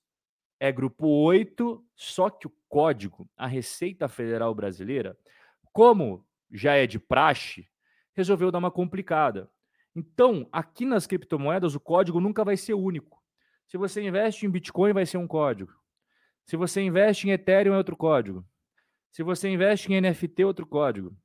é 0.59 0.71
grupo 0.71 1.07
8, 1.07 1.83
só 1.95 2.29
que 2.29 2.47
o 2.47 2.53
código, 2.67 3.29
a 3.35 3.47
Receita 3.47 4.07
Federal 4.07 4.53
Brasileira, 4.53 5.17
como 5.71 6.25
já 6.51 6.75
é 6.75 6.85
de 6.85 6.99
praxe, 6.99 7.67
resolveu 8.13 8.51
dar 8.51 8.59
uma 8.59 8.71
complicada. 8.71 9.49
Então, 9.95 10.47
aqui 10.51 10.85
nas 10.85 11.05
criptomoedas, 11.05 11.75
o 11.75 11.79
código 11.79 12.19
nunca 12.19 12.43
vai 12.43 12.55
ser 12.55 12.73
único. 12.73 13.21
Se 13.67 13.77
você 13.77 14.01
investe 14.01 14.45
em 14.45 14.49
Bitcoin, 14.49 14.93
vai 14.93 15.05
ser 15.05 15.17
um 15.17 15.27
código. 15.27 15.73
Se 16.45 16.57
você 16.57 16.81
investe 16.81 17.27
em 17.27 17.31
Ethereum, 17.31 17.73
é 17.73 17.77
outro 17.77 17.95
código. 17.95 18.45
Se 19.11 19.23
você 19.23 19.49
investe 19.49 19.91
em 19.91 19.99
NFT, 19.99 20.41
é 20.41 20.45
outro 20.45 20.65
código. 20.65 21.15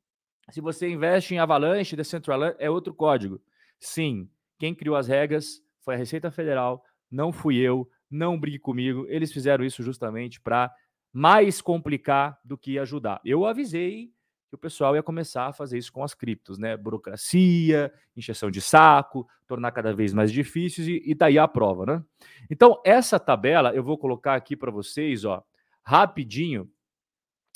Se 0.50 0.60
você 0.60 0.88
investe 0.88 1.34
em 1.34 1.38
Avalanche, 1.38 1.96
Decentraland, 1.96 2.56
é 2.58 2.70
outro 2.70 2.94
código. 2.94 3.40
Sim, 3.78 4.30
quem 4.58 4.74
criou 4.74 4.96
as 4.96 5.08
regras 5.08 5.62
foi 5.80 5.94
a 5.94 5.98
Receita 5.98 6.30
Federal, 6.30 6.84
não 7.10 7.32
fui 7.32 7.56
eu, 7.56 7.88
não 8.10 8.38
brigue 8.38 8.58
comigo. 8.58 9.06
Eles 9.08 9.32
fizeram 9.32 9.64
isso 9.64 9.82
justamente 9.82 10.40
para 10.40 10.72
mais 11.12 11.60
complicar 11.60 12.38
do 12.44 12.56
que 12.58 12.78
ajudar. 12.78 13.20
Eu 13.24 13.44
avisei 13.44 14.12
que 14.48 14.54
o 14.54 14.58
pessoal 14.58 14.94
ia 14.94 15.02
começar 15.02 15.46
a 15.46 15.52
fazer 15.52 15.76
isso 15.78 15.92
com 15.92 16.02
as 16.02 16.14
criptos, 16.14 16.58
né? 16.58 16.76
Burocracia, 16.76 17.92
injeção 18.16 18.50
de 18.50 18.60
saco, 18.60 19.28
tornar 19.46 19.72
cada 19.72 19.92
vez 19.92 20.12
mais 20.12 20.30
difíceis 20.30 20.86
e, 20.86 21.02
e 21.04 21.14
daí 21.14 21.38
a 21.38 21.48
prova, 21.48 21.84
né? 21.84 22.04
Então, 22.50 22.80
essa 22.84 23.18
tabela 23.18 23.74
eu 23.74 23.82
vou 23.82 23.98
colocar 23.98 24.34
aqui 24.34 24.56
para 24.56 24.70
vocês, 24.70 25.24
ó, 25.24 25.44
rapidinho, 25.82 26.70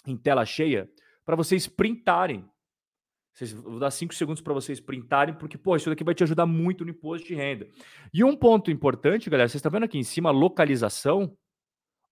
em 0.06 0.16
tela 0.16 0.44
cheia, 0.44 0.90
para 1.24 1.36
vocês 1.36 1.66
printarem. 1.68 2.48
Vocês, 3.32 3.52
vou 3.52 3.78
dar 3.78 3.92
cinco 3.92 4.12
segundos 4.14 4.42
para 4.42 4.52
vocês 4.52 4.80
printarem, 4.80 5.34
porque, 5.34 5.56
pô, 5.56 5.76
isso 5.76 5.88
daqui 5.88 6.02
vai 6.02 6.14
te 6.14 6.24
ajudar 6.24 6.46
muito 6.46 6.84
no 6.84 6.90
imposto 6.90 7.26
de 7.26 7.34
renda. 7.34 7.68
E 8.12 8.24
um 8.24 8.36
ponto 8.36 8.70
importante, 8.70 9.30
galera, 9.30 9.48
vocês 9.48 9.60
estão 9.60 9.70
vendo 9.70 9.84
aqui 9.84 9.96
em 9.96 10.02
cima, 10.02 10.32
localização, 10.32 11.36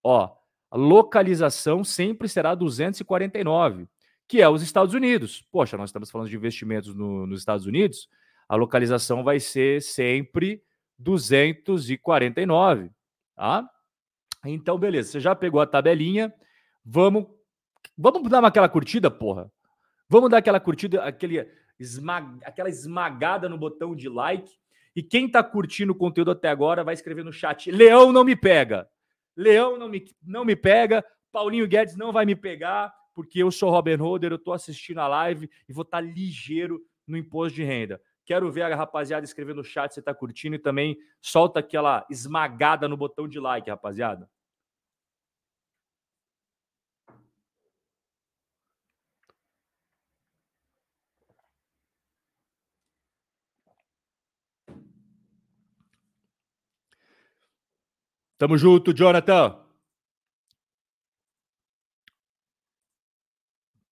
ó, 0.05 0.37
a 0.71 0.77
localização 0.77 1.83
sempre 1.83 2.29
será 2.29 2.55
249 2.55 3.89
que 4.29 4.43
é 4.43 4.49
os 4.49 4.63
Estados 4.63 4.95
Unidos. 4.95 5.43
Poxa, 5.51 5.79
nós 5.79 5.89
estamos 5.89 6.11
falando 6.11 6.29
de 6.29 6.37
investimentos 6.37 6.95
no, 6.95 7.27
nos 7.27 7.41
Estados 7.41 7.65
Unidos, 7.65 8.09
a 8.47 8.55
localização 8.55 9.25
vai 9.25 9.41
ser 9.41 9.81
sempre 9.81 10.63
249, 10.99 12.91
tá? 13.35 13.69
Então, 14.45 14.79
beleza, 14.79 15.11
você 15.11 15.21
já 15.21 15.35
pegou 15.35 15.61
a 15.61 15.67
tabelinha, 15.67 16.33
vamos 16.85 17.27
vamos 17.97 18.31
dar 18.31 18.45
aquela 18.45 18.69
curtida, 18.69 19.11
porra. 19.11 19.51
Vamos 20.09 20.31
dar 20.31 20.39
aquela 20.39 20.61
curtida, 20.61 21.03
aquele 21.03 21.47
esmag, 21.79 22.39
aquela 22.45 22.69
esmagada 22.69 23.49
no 23.49 23.59
botão 23.59 23.95
de 23.95 24.09
like. 24.09 24.51
E 24.95 25.03
quem 25.03 25.31
tá 25.31 25.43
curtindo 25.43 25.93
o 25.93 25.97
conteúdo 25.97 26.31
até 26.31 26.49
agora 26.49 26.85
vai 26.85 26.95
escrever 26.95 27.25
no 27.25 27.33
chat: 27.33 27.71
Leão 27.71 28.13
não 28.13 28.25
me 28.25 28.37
pega. 28.37 28.89
Leão 29.37 29.79
não 29.79 29.89
me, 29.89 30.05
não 30.23 30.45
me 30.45 30.57
pega. 30.57 31.05
Paulinho 31.31 31.69
Guedes 31.69 31.97
não 31.97 32.13
vai 32.13 32.25
me 32.25 32.35
pegar 32.35 32.93
porque 33.19 33.43
eu 33.43 33.51
sou 33.51 33.69
Robin 33.69 33.97
Holder, 33.97 34.31
eu 34.31 34.37
estou 34.37 34.55
assistindo 34.55 34.99
a 35.01 35.09
live 35.09 35.51
e 35.69 35.73
vou 35.73 35.83
estar 35.83 35.97
tá 35.97 36.01
ligeiro 36.01 36.81
no 37.05 37.17
imposto 37.17 37.57
de 37.57 37.65
renda. 37.65 38.01
Quero 38.25 38.49
ver 38.49 38.63
a 38.63 38.77
rapaziada 38.77 39.25
escrever 39.25 39.57
no 39.57 39.65
chat 39.65 39.93
se 39.93 39.99
está 39.99 40.15
curtindo 40.15 40.55
e 40.55 40.59
também 40.61 40.97
solta 41.21 41.59
aquela 41.59 42.07
esmagada 42.09 42.87
no 42.87 42.97
botão 42.97 43.27
de 43.27 43.41
like, 43.41 43.69
rapaziada. 43.69 44.31
Tamo 58.39 58.57
junto, 58.57 58.95
Jonathan. 58.95 59.68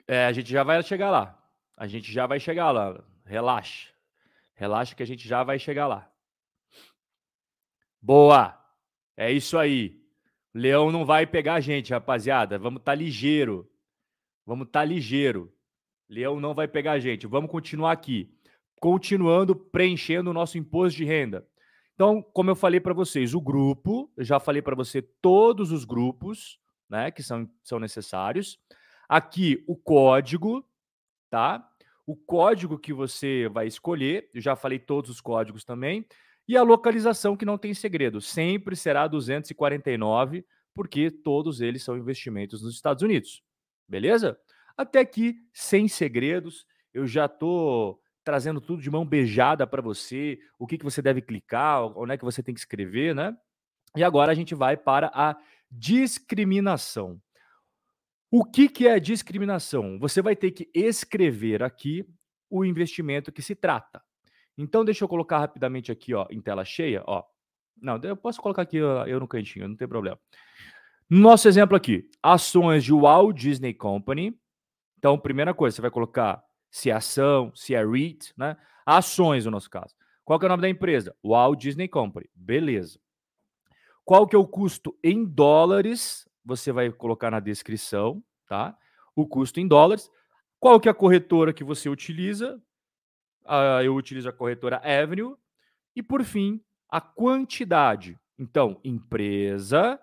É, 0.08 0.26
a 0.26 0.32
gente 0.32 0.50
já 0.50 0.62
vai 0.62 0.82
chegar 0.82 1.10
lá. 1.10 1.38
A 1.76 1.86
gente 1.86 2.12
já 2.12 2.26
vai 2.26 2.38
chegar 2.40 2.70
lá. 2.70 3.02
Relaxa. 3.25 3.92
Relaxa 4.54 4.94
que 4.94 5.02
a 5.02 5.06
gente 5.06 5.26
já 5.26 5.42
vai 5.42 5.58
chegar 5.58 5.86
lá. 5.86 6.10
Boa! 8.00 8.58
É 9.16 9.30
isso 9.32 9.58
aí. 9.58 10.00
Leão 10.54 10.90
não 10.90 11.04
vai 11.04 11.26
pegar 11.26 11.54
a 11.54 11.60
gente, 11.60 11.92
rapaziada. 11.92 12.58
Vamos 12.58 12.80
estar 12.80 12.92
tá 12.92 12.96
ligeiro. 12.96 13.70
Vamos 14.44 14.66
estar 14.66 14.80
tá 14.80 14.84
ligeiro. 14.84 15.52
Leão 16.08 16.40
não 16.40 16.54
vai 16.54 16.68
pegar 16.68 16.92
a 16.92 16.98
gente. 16.98 17.26
Vamos 17.26 17.50
continuar 17.50 17.92
aqui. 17.92 18.32
Continuando 18.80 19.56
preenchendo 19.56 20.30
o 20.30 20.34
nosso 20.34 20.56
imposto 20.56 20.96
de 20.96 21.04
renda. 21.04 21.46
Então, 21.94 22.22
como 22.22 22.50
eu 22.50 22.56
falei 22.56 22.78
para 22.78 22.94
vocês, 22.94 23.34
o 23.34 23.40
grupo, 23.40 24.10
eu 24.16 24.25
já 24.25 24.38
falei 24.38 24.60
para 24.62 24.76
você 24.76 25.00
todos 25.00 25.72
os 25.72 25.84
grupos, 25.84 26.60
né, 26.88 27.10
que 27.10 27.22
são, 27.22 27.50
são 27.62 27.80
necessários. 27.80 28.58
Aqui 29.08 29.64
o 29.66 29.76
código, 29.76 30.64
tá? 31.30 31.68
O 32.06 32.14
código 32.16 32.78
que 32.78 32.92
você 32.92 33.48
vai 33.48 33.66
escolher, 33.66 34.30
eu 34.32 34.40
já 34.40 34.54
falei 34.54 34.78
todos 34.78 35.10
os 35.10 35.20
códigos 35.20 35.64
também, 35.64 36.06
e 36.48 36.56
a 36.56 36.62
localização 36.62 37.36
que 37.36 37.44
não 37.44 37.58
tem 37.58 37.75
segredo, 37.75 38.20
sempre 38.20 38.76
será 38.76 39.08
249, 39.08 40.44
porque 40.75 41.10
todos 41.10 41.60
eles 41.60 41.82
são 41.82 41.96
investimentos 41.96 42.62
nos 42.62 42.75
Estados 42.75 43.02
Unidos. 43.02 43.42
Beleza? 43.88 44.38
Até 44.76 45.00
aqui, 45.00 45.36
sem 45.52 45.88
segredos, 45.88 46.66
eu 46.94 47.06
já 47.06 47.26
tô 47.28 48.00
trazendo 48.22 48.60
tudo 48.60 48.82
de 48.82 48.90
mão 48.90 49.06
beijada 49.06 49.66
para 49.66 49.80
você, 49.80 50.38
o 50.58 50.66
que, 50.66 50.76
que 50.76 50.84
você 50.84 51.00
deve 51.00 51.22
clicar, 51.22 51.82
onde 51.96 52.12
é 52.12 52.18
que 52.18 52.25
você 52.25 52.42
tem 52.42 52.54
que 52.54 52.60
escrever, 52.60 53.14
né? 53.14 53.36
E 53.96 54.04
agora 54.04 54.32
a 54.32 54.34
gente 54.34 54.54
vai 54.54 54.76
para 54.76 55.10
a 55.14 55.36
discriminação. 55.70 57.20
O 58.30 58.45
que, 58.45 58.68
que 58.68 58.88
é 58.88 58.99
discriminação? 58.99 59.99
Você 59.99 60.21
vai 60.21 60.35
ter 60.35 60.50
que 60.50 60.68
escrever 60.75 61.62
aqui 61.62 62.04
o 62.50 62.64
investimento 62.64 63.33
que 63.33 63.42
se 63.42 63.54
trata. 63.54 64.02
Então, 64.59 64.85
deixa 64.85 65.04
eu 65.04 65.09
colocar 65.09 65.38
rapidamente 65.38 65.92
aqui 65.92 66.14
ó, 66.14 66.26
em 66.30 66.40
tela 66.40 66.64
cheia. 66.64 67.02
Ó. 67.06 67.23
Não, 67.80 68.00
eu 68.02 68.16
posso 68.16 68.40
colocar 68.40 68.62
aqui 68.62 68.78
eu 68.78 69.21
no 69.21 69.28
cantinho, 69.28 69.68
não 69.68 69.76
tem 69.76 69.87
problema. 69.87 70.18
Nosso 71.09 71.47
exemplo 71.47 71.76
aqui: 71.76 72.09
ações 72.23 72.85
de 72.85 72.92
Walt 72.92 73.37
Disney 73.37 73.75
Company. 73.75 74.37
Então, 74.99 75.18
primeira 75.18 75.54
coisa, 75.54 75.76
você 75.76 75.83
vai 75.83 75.90
colocar 75.90 76.42
se 76.71 76.90
é 76.90 76.95
ação, 76.95 77.52
se 77.54 77.75
é 77.75 77.85
REIT, 77.85 78.33
né? 78.37 78.56
Ações, 78.85 79.45
no 79.45 79.50
nosso 79.50 79.71
caso. 79.71 79.95
Qual 80.25 80.38
que 80.38 80.45
é 80.45 80.49
o 80.49 80.49
nome 80.49 80.62
da 80.62 80.68
empresa? 80.68 81.14
Walt 81.25 81.61
Disney 81.61 81.87
Company. 81.87 82.28
Beleza. 82.35 82.99
Qual 84.04 84.26
que 84.26 84.35
é 84.35 84.38
o 84.38 84.47
custo 84.47 84.97
em 85.02 85.25
dólares 85.25 86.28
você 86.46 86.70
vai 86.70 86.90
colocar 86.92 87.30
na 87.30 87.40
descrição, 87.40 88.22
tá? 88.46 88.78
O 89.16 89.26
custo 89.26 89.58
em 89.58 89.66
dólares. 89.66 90.08
Qual 90.60 90.78
que 90.78 90.88
é 90.88 90.92
a 90.92 90.94
corretora 90.94 91.52
que 91.52 91.64
você 91.64 91.88
utiliza? 91.88 92.62
Uh, 93.44 93.82
eu 93.84 93.94
utilizo 93.96 94.28
a 94.28 94.32
corretora 94.32 94.76
Avenue. 94.76 95.34
E 95.94 96.02
por 96.02 96.22
fim, 96.22 96.60
a 96.88 97.00
quantidade. 97.00 98.16
Então, 98.38 98.80
empresa, 98.84 100.00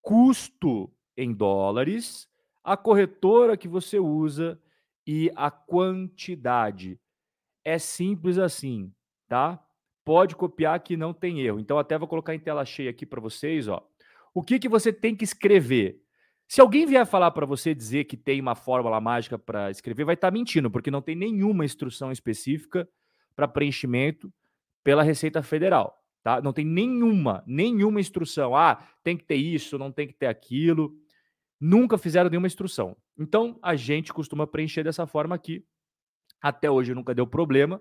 custo 0.00 0.90
em 1.16 1.34
dólares, 1.34 2.28
a 2.62 2.76
corretora 2.76 3.56
que 3.56 3.66
você 3.66 3.98
usa 3.98 4.60
e 5.04 5.32
a 5.34 5.50
quantidade. 5.50 7.00
É 7.64 7.78
simples 7.78 8.38
assim, 8.38 8.92
tá? 9.28 9.58
Pode 10.04 10.36
copiar 10.36 10.78
que 10.80 10.96
não 10.96 11.12
tem 11.12 11.40
erro. 11.40 11.58
Então, 11.58 11.78
até 11.78 11.98
vou 11.98 12.06
colocar 12.06 12.34
em 12.34 12.40
tela 12.40 12.64
cheia 12.64 12.90
aqui 12.90 13.04
para 13.04 13.20
vocês, 13.20 13.66
ó 13.66 13.89
o 14.34 14.42
que, 14.42 14.58
que 14.58 14.68
você 14.68 14.92
tem 14.92 15.14
que 15.14 15.24
escrever. 15.24 16.00
Se 16.48 16.60
alguém 16.60 16.84
vier 16.84 17.06
falar 17.06 17.30
para 17.30 17.46
você 17.46 17.74
dizer 17.74 18.04
que 18.04 18.16
tem 18.16 18.40
uma 18.40 18.54
fórmula 18.54 19.00
mágica 19.00 19.38
para 19.38 19.70
escrever, 19.70 20.04
vai 20.04 20.14
estar 20.14 20.28
tá 20.28 20.32
mentindo, 20.32 20.70
porque 20.70 20.90
não 20.90 21.00
tem 21.00 21.14
nenhuma 21.14 21.64
instrução 21.64 22.10
específica 22.10 22.88
para 23.36 23.46
preenchimento 23.46 24.32
pela 24.82 25.02
Receita 25.02 25.42
Federal. 25.42 25.96
Tá? 26.22 26.40
Não 26.42 26.52
tem 26.52 26.64
nenhuma, 26.64 27.42
nenhuma 27.46 28.00
instrução. 28.00 28.54
Ah, 28.54 28.86
tem 29.02 29.16
que 29.16 29.24
ter 29.24 29.36
isso, 29.36 29.78
não 29.78 29.90
tem 29.90 30.06
que 30.06 30.14
ter 30.14 30.26
aquilo. 30.26 30.94
Nunca 31.58 31.96
fizeram 31.96 32.28
nenhuma 32.28 32.46
instrução. 32.46 32.96
Então, 33.18 33.58
a 33.62 33.76
gente 33.76 34.12
costuma 34.12 34.46
preencher 34.46 34.82
dessa 34.82 35.06
forma 35.06 35.34
aqui. 35.34 35.64
Até 36.42 36.70
hoje 36.70 36.94
nunca 36.94 37.14
deu 37.14 37.26
problema. 37.26 37.80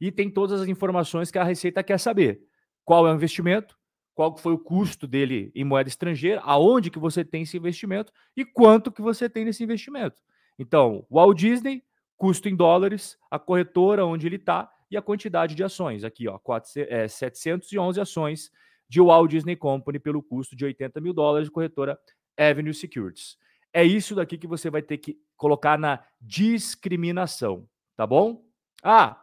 E 0.00 0.10
tem 0.10 0.30
todas 0.30 0.60
as 0.60 0.68
informações 0.68 1.30
que 1.30 1.38
a 1.38 1.44
Receita 1.44 1.82
quer 1.82 1.98
saber. 1.98 2.42
Qual 2.84 3.06
é 3.06 3.12
o 3.12 3.14
investimento? 3.14 3.78
Qual 4.14 4.36
foi 4.36 4.52
o 4.52 4.58
custo 4.58 5.06
dele 5.06 5.50
em 5.54 5.64
moeda 5.64 5.88
estrangeira, 5.88 6.40
aonde 6.44 6.90
que 6.90 6.98
você 6.98 7.24
tem 7.24 7.42
esse 7.42 7.56
investimento 7.56 8.12
e 8.36 8.44
quanto 8.44 8.92
que 8.92 9.02
você 9.02 9.28
tem 9.28 9.44
nesse 9.44 9.62
investimento. 9.64 10.22
Então, 10.58 11.04
Walt 11.10 11.36
Disney, 11.36 11.82
custo 12.16 12.48
em 12.48 12.54
dólares, 12.54 13.18
a 13.30 13.38
corretora 13.38 14.06
onde 14.06 14.26
ele 14.26 14.36
está 14.36 14.70
e 14.90 14.96
a 14.96 15.02
quantidade 15.02 15.54
de 15.54 15.64
ações. 15.64 16.04
Aqui, 16.04 16.28
ó, 16.28 16.38
4, 16.38 16.70
é, 16.88 17.08
711 17.08 18.00
ações 18.00 18.50
de 18.88 19.00
Walt 19.00 19.30
Disney 19.30 19.56
Company 19.56 19.98
pelo 19.98 20.22
custo 20.22 20.54
de 20.54 20.64
80 20.64 21.00
mil 21.00 21.12
dólares, 21.12 21.48
corretora 21.48 21.98
Avenue 22.38 22.72
Securities. 22.72 23.36
É 23.72 23.82
isso 23.82 24.14
daqui 24.14 24.38
que 24.38 24.46
você 24.46 24.70
vai 24.70 24.82
ter 24.82 24.98
que 24.98 25.18
colocar 25.36 25.76
na 25.76 26.04
discriminação, 26.20 27.68
tá 27.96 28.06
bom? 28.06 28.44
Ah, 28.82 29.20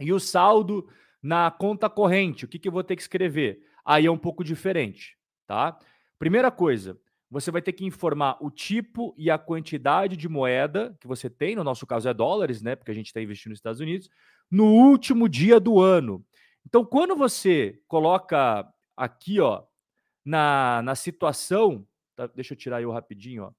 e 0.00 0.12
o 0.12 0.20
saldo 0.20 0.88
na 1.20 1.50
conta 1.50 1.90
corrente, 1.90 2.44
o 2.44 2.48
que, 2.48 2.60
que 2.60 2.68
eu 2.68 2.72
vou 2.72 2.84
ter 2.84 2.94
que 2.94 3.02
escrever? 3.02 3.60
Aí 3.88 4.04
é 4.04 4.10
um 4.10 4.18
pouco 4.18 4.44
diferente, 4.44 5.16
tá? 5.46 5.78
Primeira 6.18 6.50
coisa, 6.50 7.00
você 7.30 7.50
vai 7.50 7.62
ter 7.62 7.72
que 7.72 7.86
informar 7.86 8.36
o 8.38 8.50
tipo 8.50 9.14
e 9.16 9.30
a 9.30 9.38
quantidade 9.38 10.14
de 10.14 10.28
moeda 10.28 10.94
que 11.00 11.06
você 11.06 11.30
tem, 11.30 11.56
no 11.56 11.64
nosso 11.64 11.86
caso 11.86 12.06
é 12.06 12.12
dólares, 12.12 12.60
né? 12.60 12.76
Porque 12.76 12.90
a 12.90 12.94
gente 12.94 13.06
está 13.06 13.22
investindo 13.22 13.52
nos 13.52 13.60
Estados 13.60 13.80
Unidos, 13.80 14.10
no 14.50 14.66
último 14.66 15.26
dia 15.26 15.58
do 15.58 15.80
ano. 15.80 16.22
Então, 16.66 16.84
quando 16.84 17.16
você 17.16 17.80
coloca 17.88 18.70
aqui, 18.94 19.40
ó, 19.40 19.64
na, 20.22 20.82
na 20.82 20.94
situação, 20.94 21.88
tá, 22.14 22.26
deixa 22.26 22.52
eu 22.52 22.58
tirar 22.58 22.82
eu 22.82 22.90
rapidinho, 22.90 23.44
ó. 23.44 23.52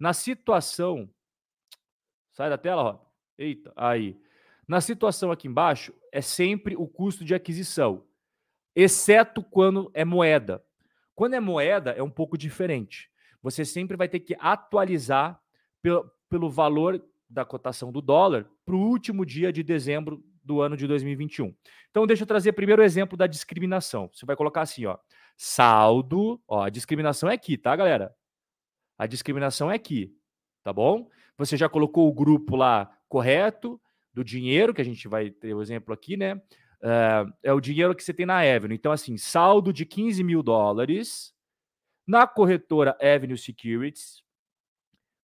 Na 0.00 0.14
situação, 0.14 1.10
sai 2.32 2.48
da 2.48 2.56
tela, 2.56 2.82
ó. 2.82 2.98
Eita, 3.36 3.70
aí. 3.76 4.18
Na 4.66 4.80
situação 4.80 5.30
aqui 5.30 5.46
embaixo, 5.46 5.92
é 6.10 6.22
sempre 6.22 6.74
o 6.74 6.88
custo 6.88 7.22
de 7.22 7.34
aquisição, 7.34 8.02
exceto 8.74 9.42
quando 9.42 9.90
é 9.94 10.04
moeda. 10.04 10.64
Quando 11.14 11.34
é 11.34 11.40
moeda, 11.40 11.92
é 11.92 12.02
um 12.02 12.10
pouco 12.10 12.36
diferente. 12.36 13.10
Você 13.42 13.64
sempre 13.64 13.96
vai 13.96 14.08
ter 14.08 14.20
que 14.20 14.36
atualizar 14.40 15.40
pelo, 15.80 16.10
pelo 16.28 16.50
valor 16.50 17.02
da 17.28 17.44
cotação 17.44 17.92
do 17.92 18.00
dólar 18.00 18.46
para 18.64 18.74
o 18.74 18.80
último 18.80 19.24
dia 19.24 19.52
de 19.52 19.62
dezembro 19.62 20.24
do 20.42 20.60
ano 20.60 20.76
de 20.76 20.86
2021. 20.86 21.54
Então, 21.90 22.06
deixa 22.06 22.22
eu 22.22 22.26
trazer 22.26 22.52
primeiro 22.52 22.82
o 22.82 22.84
exemplo 22.84 23.16
da 23.16 23.26
discriminação. 23.26 24.10
Você 24.12 24.26
vai 24.26 24.36
colocar 24.36 24.62
assim, 24.62 24.84
ó, 24.86 24.98
saldo, 25.36 26.40
ó, 26.46 26.62
a 26.62 26.70
discriminação 26.70 27.30
é 27.30 27.34
aqui, 27.34 27.56
tá, 27.56 27.74
galera? 27.74 28.14
A 28.98 29.06
discriminação 29.06 29.70
é 29.70 29.74
aqui, 29.74 30.14
tá 30.62 30.72
bom? 30.72 31.08
Você 31.38 31.56
já 31.56 31.68
colocou 31.68 32.08
o 32.08 32.12
grupo 32.12 32.56
lá 32.56 32.90
correto 33.08 33.80
do 34.12 34.22
dinheiro, 34.22 34.72
que 34.72 34.80
a 34.80 34.84
gente 34.84 35.08
vai 35.08 35.30
ter 35.30 35.54
o 35.54 35.62
exemplo 35.62 35.92
aqui, 35.92 36.16
né? 36.16 36.40
Uh, 36.84 37.32
é 37.42 37.50
o 37.50 37.62
dinheiro 37.62 37.94
que 37.94 38.04
você 38.04 38.12
tem 38.12 38.26
na 38.26 38.40
Avenue. 38.40 38.74
Então, 38.74 38.92
assim, 38.92 39.16
saldo 39.16 39.72
de 39.72 39.86
15 39.86 40.22
mil 40.22 40.42
dólares 40.42 41.34
na 42.06 42.26
corretora 42.26 42.94
Avenue 43.00 43.38
Securities, 43.38 44.22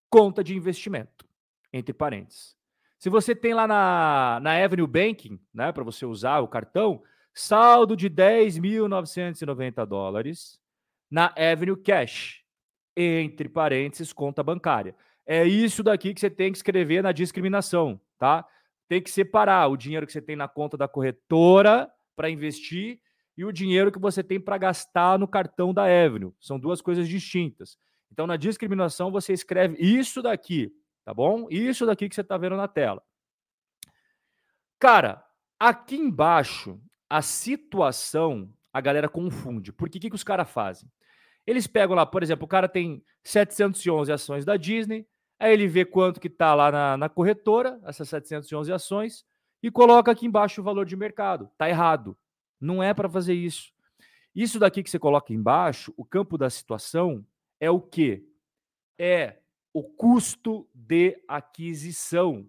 conta 0.09 0.43
de 0.43 0.57
investimento, 0.57 1.29
entre 1.71 1.93
parênteses. 1.93 2.57
Se 2.99 3.11
você 3.11 3.35
tem 3.35 3.52
lá 3.52 3.67
na, 3.67 4.40
na 4.43 4.64
Avenue 4.64 4.87
Banking, 4.87 5.38
né, 5.52 5.71
para 5.71 5.85
você 5.85 6.07
usar 6.07 6.40
o 6.40 6.49
cartão, 6.49 7.02
saldo 7.35 7.95
de 7.95 8.09
10.990 8.09 9.85
dólares 9.85 10.59
na 11.11 11.26
Avenue 11.37 11.76
Cash, 11.76 12.43
entre 12.97 13.50
parênteses, 13.50 14.14
conta 14.14 14.43
bancária. 14.43 14.95
É 15.26 15.45
isso 15.45 15.83
daqui 15.83 16.14
que 16.14 16.21
você 16.21 16.31
tem 16.31 16.50
que 16.50 16.57
escrever 16.57 17.02
na 17.02 17.12
discriminação, 17.12 18.00
tá? 18.19 18.47
Tem 18.90 19.00
que 19.00 19.09
separar 19.09 19.68
o 19.68 19.76
dinheiro 19.76 20.04
que 20.04 20.12
você 20.12 20.20
tem 20.20 20.35
na 20.35 20.49
conta 20.49 20.76
da 20.76 20.88
corretora 20.88 21.88
para 22.16 22.28
investir 22.28 23.00
e 23.37 23.44
o 23.44 23.52
dinheiro 23.52 23.92
que 23.92 24.00
você 24.00 24.20
tem 24.20 24.40
para 24.40 24.59
gastar 24.59 25.16
no 25.16 25.28
cartão 25.28 25.73
da 25.73 25.85
Avenue. 25.85 26.35
São 26.40 26.59
duas 26.59 26.80
coisas 26.80 27.09
distintas. 27.09 27.78
Então, 28.11 28.26
na 28.26 28.37
discriminação, 28.37 29.12
você 29.12 29.32
escreve 29.32 29.80
isso 29.80 30.20
daqui, 30.20 30.73
tá 31.04 31.14
bom? 31.14 31.47
Isso 31.49 31.87
daqui 31.87 32.09
que 32.09 32.16
você 32.16 32.23
está 32.23 32.37
vendo 32.37 32.56
na 32.56 32.66
tela. 32.66 33.00
Cara, 34.76 35.25
aqui 35.56 35.94
embaixo, 35.94 36.82
a 37.09 37.23
situação, 37.23 38.52
a 38.73 38.80
galera 38.80 39.09
confunde. 39.09 39.73
Porque 39.73 39.99
o 39.99 40.00
que, 40.00 40.11
que 40.11 40.16
os 40.16 40.25
caras 40.25 40.50
fazem? 40.50 40.90
Eles 41.47 41.68
pegam 41.68 41.94
lá, 41.94 42.04
por 42.04 42.25
exemplo, 42.25 42.44
o 42.44 42.49
cara 42.49 42.68
tem 42.68 43.04
711 43.23 44.11
ações 44.11 44.44
da 44.44 44.56
Disney, 44.56 45.06
aí 45.40 45.52
ele 45.52 45.66
vê 45.66 45.85
quanto 45.85 46.20
que 46.20 46.28
tá 46.28 46.54
lá 46.54 46.70
na, 46.70 46.97
na 46.97 47.09
corretora, 47.09 47.80
essas 47.85 48.09
711 48.09 48.73
ações, 48.73 49.24
e 49.62 49.70
coloca 49.70 50.12
aqui 50.12 50.26
embaixo 50.26 50.61
o 50.61 50.64
valor 50.64 50.85
de 50.85 50.96
mercado. 50.96 51.50
Tá 51.57 51.68
errado. 51.68 52.16
Não 52.61 52.83
é 52.83 52.92
para 52.92 53.09
fazer 53.09 53.35
isso. 53.35 53.72
Isso 54.35 54.59
daqui 54.59 54.83
que 54.83 54.90
você 54.90 54.98
coloca 54.98 55.33
embaixo, 55.33 55.92
o 55.96 56.05
campo 56.05 56.38
da 56.38 56.48
situação, 56.48 57.26
é 57.59 57.70
o 57.70 57.81
quê? 57.81 58.24
É 58.98 59.38
o 59.72 59.83
custo 59.83 60.68
de 60.74 61.22
aquisição. 61.26 62.48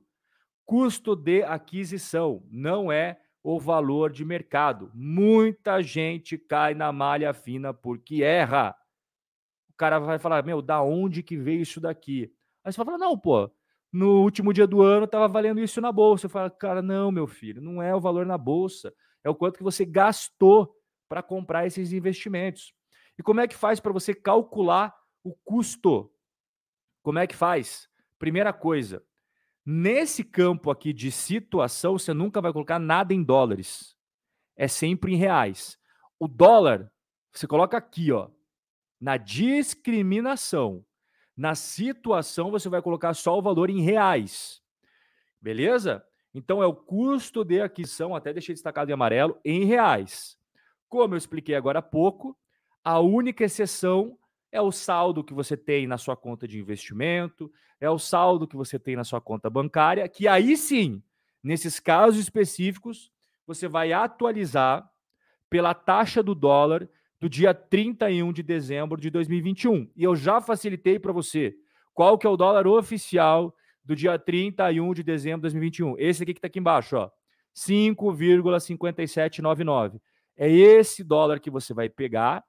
Custo 0.65 1.15
de 1.15 1.43
aquisição 1.43 2.43
não 2.49 2.91
é 2.91 3.19
o 3.43 3.59
valor 3.59 4.11
de 4.11 4.23
mercado. 4.23 4.91
Muita 4.93 5.81
gente 5.81 6.37
cai 6.37 6.73
na 6.73 6.91
malha 6.91 7.33
fina 7.33 7.73
porque 7.73 8.23
erra. 8.23 8.75
O 9.69 9.73
cara 9.73 9.99
vai 9.99 10.19
falar: 10.19 10.43
Meu, 10.45 10.61
da 10.61 10.81
onde 10.81 11.23
que 11.23 11.35
veio 11.35 11.61
isso 11.61 11.81
daqui? 11.81 12.31
Aí 12.63 12.71
você 12.71 12.77
vai 12.77 12.85
falar: 12.85 12.97
Não, 12.97 13.17
pô, 13.17 13.49
no 13.91 14.21
último 14.21 14.53
dia 14.53 14.67
do 14.67 14.81
ano 14.81 15.05
estava 15.05 15.27
valendo 15.27 15.59
isso 15.59 15.81
na 15.81 15.91
bolsa. 15.91 16.25
Eu 16.25 16.29
falo: 16.29 16.51
Cara, 16.51 16.81
não, 16.81 17.11
meu 17.11 17.27
filho, 17.27 17.61
não 17.61 17.81
é 17.81 17.95
o 17.95 18.01
valor 18.01 18.25
na 18.25 18.37
bolsa, 18.37 18.93
é 19.23 19.29
o 19.29 19.35
quanto 19.35 19.57
que 19.57 19.63
você 19.63 19.85
gastou 19.85 20.75
para 21.09 21.21
comprar 21.21 21.65
esses 21.65 21.91
investimentos. 21.91 22.73
E 23.17 23.23
como 23.23 23.41
é 23.41 23.47
que 23.47 23.55
faz 23.55 23.79
para 23.79 23.91
você 23.91 24.13
calcular 24.13 24.95
o 25.23 25.33
custo 25.43 26.11
como 27.01 27.17
é 27.17 27.25
que 27.25 27.35
faz? 27.35 27.89
Primeira 28.19 28.53
coisa, 28.53 29.03
nesse 29.65 30.23
campo 30.23 30.69
aqui 30.69 30.93
de 30.93 31.11
situação, 31.11 31.97
você 31.97 32.13
nunca 32.13 32.39
vai 32.39 32.53
colocar 32.53 32.77
nada 32.77 33.13
em 33.13 33.23
dólares. 33.23 33.95
É 34.55 34.67
sempre 34.67 35.13
em 35.13 35.17
reais. 35.17 35.79
O 36.19 36.27
dólar, 36.27 36.91
você 37.33 37.47
coloca 37.47 37.75
aqui, 37.75 38.11
ó, 38.11 38.29
na 38.99 39.17
discriminação. 39.17 40.85
Na 41.41 41.55
situação, 41.55 42.51
você 42.51 42.69
vai 42.69 42.83
colocar 42.83 43.15
só 43.15 43.35
o 43.35 43.41
valor 43.41 43.71
em 43.71 43.81
reais. 43.81 44.61
Beleza? 45.41 46.05
Então 46.35 46.61
é 46.61 46.67
o 46.67 46.75
custo 46.75 47.43
de 47.43 47.59
aquisição, 47.59 48.15
até 48.15 48.31
deixei 48.31 48.53
destacado 48.53 48.91
em 48.91 48.93
amarelo, 48.93 49.35
em 49.43 49.65
reais. 49.65 50.37
Como 50.87 51.15
eu 51.15 51.17
expliquei 51.17 51.55
agora 51.55 51.79
há 51.79 51.81
pouco, 51.81 52.37
a 52.83 52.99
única 52.99 53.43
exceção 53.43 54.19
é 54.51 54.61
o 54.61 54.71
saldo 54.71 55.23
que 55.23 55.33
você 55.33 55.57
tem 55.57 55.87
na 55.87 55.97
sua 55.97 56.15
conta 56.15 56.47
de 56.47 56.59
investimento, 56.59 57.51
é 57.79 57.89
o 57.89 57.97
saldo 57.97 58.47
que 58.47 58.55
você 58.55 58.77
tem 58.77 58.95
na 58.95 59.03
sua 59.03 59.19
conta 59.19 59.49
bancária, 59.49 60.07
que 60.07 60.27
aí 60.27 60.55
sim, 60.55 61.01
nesses 61.41 61.79
casos 61.79 62.19
específicos, 62.19 63.11
você 63.47 63.67
vai 63.67 63.91
atualizar 63.91 64.87
pela 65.49 65.73
taxa 65.73 66.21
do 66.21 66.35
dólar 66.35 66.87
do 67.21 67.29
dia 67.29 67.53
31 67.53 68.33
de 68.33 68.41
dezembro 68.41 68.99
de 68.99 69.11
2021. 69.11 69.87
E 69.95 70.03
eu 70.03 70.15
já 70.15 70.41
facilitei 70.41 70.97
para 70.97 71.13
você 71.13 71.53
qual 71.93 72.17
que 72.17 72.25
é 72.25 72.29
o 72.29 72.35
dólar 72.35 72.65
oficial 72.65 73.55
do 73.85 73.95
dia 73.95 74.17
31 74.17 74.91
de 74.95 75.03
dezembro 75.03 75.41
de 75.41 75.43
2021. 75.43 75.99
Esse 75.99 76.23
aqui 76.23 76.33
que 76.33 76.39
está 76.39 76.47
aqui 76.47 76.57
embaixo, 76.57 76.97
ó, 76.97 77.11
5,5799. 77.55 80.01
É 80.35 80.49
esse 80.49 81.03
dólar 81.03 81.39
que 81.39 81.51
você 81.51 81.75
vai 81.75 81.87
pegar 81.87 82.43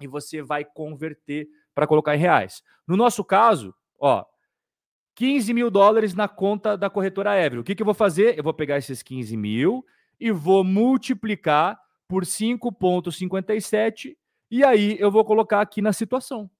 e 0.00 0.08
você 0.08 0.42
vai 0.42 0.64
converter 0.64 1.46
para 1.72 1.86
colocar 1.86 2.16
em 2.16 2.18
reais. 2.18 2.60
No 2.88 2.96
nosso 2.96 3.22
caso, 3.22 3.72
ó, 4.00 4.24
15 5.14 5.54
mil 5.54 5.70
dólares 5.70 6.12
na 6.14 6.26
conta 6.26 6.76
da 6.76 6.90
corretora 6.90 7.40
Ever. 7.40 7.60
O 7.60 7.64
que, 7.64 7.76
que 7.76 7.82
eu 7.82 7.86
vou 7.86 7.94
fazer? 7.94 8.36
Eu 8.36 8.42
vou 8.42 8.54
pegar 8.54 8.78
esses 8.78 9.00
15 9.00 9.36
mil 9.36 9.86
e 10.18 10.32
vou 10.32 10.64
multiplicar 10.64 11.78
por 12.08 12.24
5,57 12.24 14.16
e 14.50 14.64
aí 14.64 14.96
eu 14.98 15.10
vou 15.10 15.24
colocar 15.24 15.60
aqui 15.60 15.82
na 15.82 15.92
situação. 15.92 16.50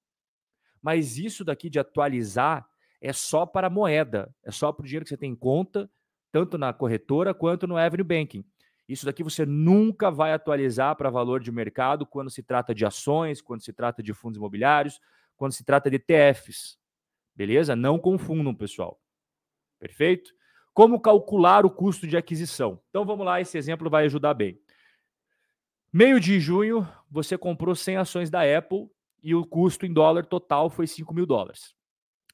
Mas 0.80 1.16
isso 1.16 1.44
daqui 1.44 1.70
de 1.70 1.78
atualizar 1.78 2.68
é 3.00 3.12
só 3.12 3.46
para 3.46 3.70
moeda, 3.70 4.32
é 4.44 4.50
só 4.50 4.70
para 4.70 4.82
o 4.82 4.86
dinheiro 4.86 5.04
que 5.04 5.08
você 5.08 5.16
tem 5.16 5.32
em 5.32 5.36
conta, 5.36 5.90
tanto 6.30 6.58
na 6.58 6.72
corretora 6.72 7.32
quanto 7.32 7.66
no 7.66 7.76
Avenue 7.76 8.04
Banking. 8.04 8.44
Isso 8.86 9.06
daqui 9.06 9.22
você 9.22 9.44
nunca 9.44 10.10
vai 10.10 10.32
atualizar 10.32 10.96
para 10.96 11.10
valor 11.10 11.40
de 11.40 11.50
mercado 11.50 12.06
quando 12.06 12.30
se 12.30 12.42
trata 12.42 12.74
de 12.74 12.84
ações, 12.84 13.40
quando 13.40 13.62
se 13.62 13.72
trata 13.72 14.02
de 14.02 14.12
fundos 14.12 14.36
imobiliários, 14.36 15.00
quando 15.36 15.52
se 15.52 15.64
trata 15.64 15.90
de 15.90 15.96
ETFs. 15.96 16.78
Beleza? 17.34 17.74
Não 17.74 17.98
confundam, 17.98 18.54
pessoal. 18.54 19.00
Perfeito? 19.78 20.32
Como 20.74 21.00
calcular 21.00 21.64
o 21.64 21.70
custo 21.70 22.06
de 22.06 22.16
aquisição? 22.16 22.80
Então 22.88 23.04
vamos 23.04 23.24
lá, 23.24 23.40
esse 23.40 23.56
exemplo 23.56 23.90
vai 23.90 24.04
ajudar 24.04 24.34
bem. 24.34 24.60
Meio 25.92 26.18
de 26.20 26.38
junho, 26.38 26.86
você 27.10 27.36
comprou 27.38 27.74
100 27.74 27.96
ações 27.96 28.28
da 28.28 28.42
Apple 28.42 28.90
e 29.22 29.34
o 29.34 29.42
custo 29.44 29.86
em 29.86 29.92
dólar 29.92 30.26
total 30.26 30.68
foi 30.68 30.86
5 30.86 31.14
mil 31.14 31.24
dólares. 31.24 31.74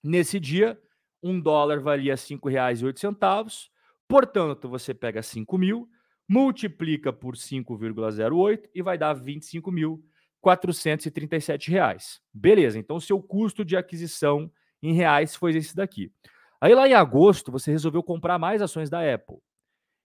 Nesse 0.02 0.40
dia, 0.40 0.76
um 1.22 1.40
dólar 1.40 1.78
valia 1.80 2.14
R$ 2.14 2.20
5,08. 2.20 3.68
Portanto, 4.08 4.68
você 4.68 4.92
pega 4.92 5.22
5 5.22 5.56
mil, 5.56 5.88
multiplica 6.28 7.12
por 7.12 7.36
5,08 7.36 8.68
e 8.74 8.82
vai 8.82 8.98
dar 8.98 9.16
R$ 9.16 9.22
25.437. 9.22 12.20
Beleza, 12.32 12.76
então 12.76 12.98
seu 12.98 13.22
custo 13.22 13.64
de 13.64 13.76
aquisição 13.76 14.50
em 14.82 14.92
reais 14.92 15.36
foi 15.36 15.56
esse 15.56 15.76
daqui. 15.76 16.10
Aí 16.60 16.74
lá 16.74 16.88
em 16.88 16.94
agosto 16.94 17.52
você 17.52 17.70
resolveu 17.70 18.02
comprar 18.02 18.36
mais 18.36 18.60
ações 18.60 18.90
da 18.90 19.14
Apple. 19.14 19.36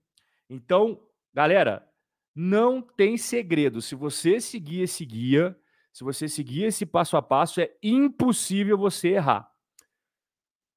Então, 0.49 1.03
galera, 1.35 1.93
não 2.35 2.81
tem 2.81 3.17
segredo. 3.17 3.83
Se 3.83 3.95
você 3.95 4.41
seguir 4.41 4.81
esse 4.83 5.05
guia, 5.05 5.57
se 5.93 6.03
você 6.03 6.29
seguir 6.29 6.65
esse 6.65 6.87
passo 6.87 7.17
a 7.17 7.23
passo, 7.23 7.61
é 7.61 7.71
impossível 7.83 8.79
você 8.79 9.09
errar. 9.11 9.53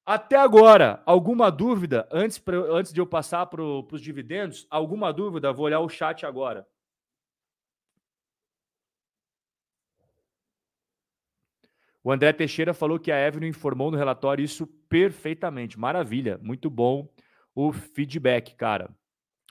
Até 0.04 0.36
agora, 0.36 1.02
alguma 1.04 1.50
dúvida? 1.50 2.06
Antes, 2.12 2.38
pra, 2.38 2.56
antes 2.56 2.92
de 2.92 3.00
eu 3.00 3.06
passar 3.06 3.46
para 3.46 3.62
os 3.62 4.00
dividendos, 4.00 4.66
alguma 4.70 5.12
dúvida? 5.12 5.52
Vou 5.52 5.66
olhar 5.66 5.80
o 5.80 5.88
chat 5.88 6.24
agora. 6.24 6.66
O 12.04 12.12
André 12.12 12.32
Teixeira 12.32 12.72
falou 12.72 13.00
que 13.00 13.10
a 13.10 13.26
Evelyn 13.26 13.48
informou 13.48 13.90
no 13.90 13.96
relatório 13.96 14.44
isso 14.44 14.64
perfeitamente. 14.88 15.76
Maravilha, 15.76 16.38
muito 16.40 16.70
bom 16.70 17.12
o 17.52 17.72
feedback, 17.72 18.54
cara. 18.54 18.94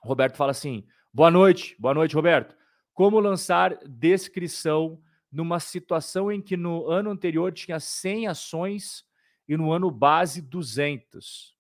Roberto 0.02 0.38
fala 0.38 0.52
assim: 0.52 0.86
boa 1.12 1.30
noite, 1.30 1.76
boa 1.78 1.94
noite, 1.94 2.16
Roberto. 2.16 2.56
Como 2.94 3.20
lançar 3.20 3.78
descrição 3.86 5.02
numa 5.36 5.60
situação 5.60 6.32
em 6.32 6.42
que 6.42 6.56
no 6.56 6.88
ano 6.88 7.10
anterior 7.10 7.52
tinha 7.52 7.78
100 7.78 8.28
ações 8.28 9.06
e 9.46 9.58
no 9.58 9.70
ano 9.74 9.92
base 9.92 10.42
200? 10.42 11.54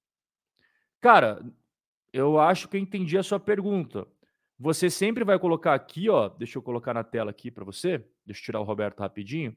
Cara, 1.01 1.43
eu 2.13 2.39
acho 2.39 2.69
que 2.69 2.77
eu 2.77 2.81
entendi 2.81 3.17
a 3.17 3.23
sua 3.23 3.37
pergunta. 3.37 4.07
Você 4.57 4.89
sempre 4.89 5.25
vai 5.25 5.37
colocar 5.37 5.73
aqui, 5.73 6.09
ó, 6.09 6.29
deixa 6.29 6.57
eu 6.57 6.61
colocar 6.61 6.93
na 6.93 7.03
tela 7.03 7.31
aqui 7.31 7.51
para 7.51 7.65
você. 7.65 7.97
Deixa 8.25 8.41
eu 8.41 8.45
tirar 8.45 8.61
o 8.61 8.63
Roberto 8.63 9.01
rapidinho. 9.01 9.53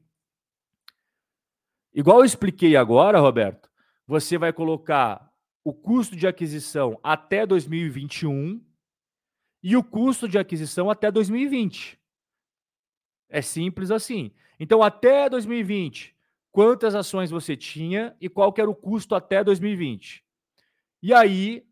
Igual 1.93 2.19
eu 2.19 2.25
expliquei 2.25 2.75
agora, 2.75 3.19
Roberto, 3.19 3.69
você 4.05 4.37
vai 4.37 4.51
colocar 4.51 5.31
o 5.63 5.73
custo 5.73 6.15
de 6.15 6.27
aquisição 6.27 6.99
até 7.01 7.45
2021 7.45 8.61
e 9.63 9.77
o 9.77 9.83
custo 9.83 10.27
de 10.27 10.37
aquisição 10.37 10.89
até 10.89 11.09
2020. 11.09 11.98
É 13.29 13.41
simples 13.41 13.91
assim. 13.91 14.31
Então, 14.59 14.81
até 14.81 15.29
2020, 15.29 16.15
quantas 16.51 16.95
ações 16.95 17.29
você 17.29 17.55
tinha 17.55 18.15
e 18.19 18.27
qual 18.27 18.53
era 18.57 18.69
o 18.69 18.75
custo 18.75 19.15
até 19.15 19.43
2020? 19.43 20.23
E 21.01 21.13
aí, 21.13 21.65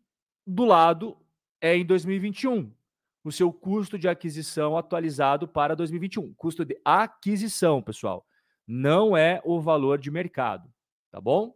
do 0.46 0.64
lado, 0.64 1.18
é 1.60 1.76
em 1.76 1.84
2021, 1.84 2.72
o 3.24 3.32
seu 3.32 3.52
custo 3.52 3.98
de 3.98 4.08
aquisição 4.08 4.76
atualizado 4.76 5.46
para 5.48 5.74
2021. 5.74 6.32
Custo 6.34 6.64
de 6.64 6.80
aquisição, 6.84 7.82
pessoal 7.82 8.24
não 8.68 9.16
é 9.16 9.40
o 9.44 9.58
valor 9.58 9.98
de 9.98 10.10
mercado, 10.10 10.70
tá 11.10 11.18
bom? 11.18 11.54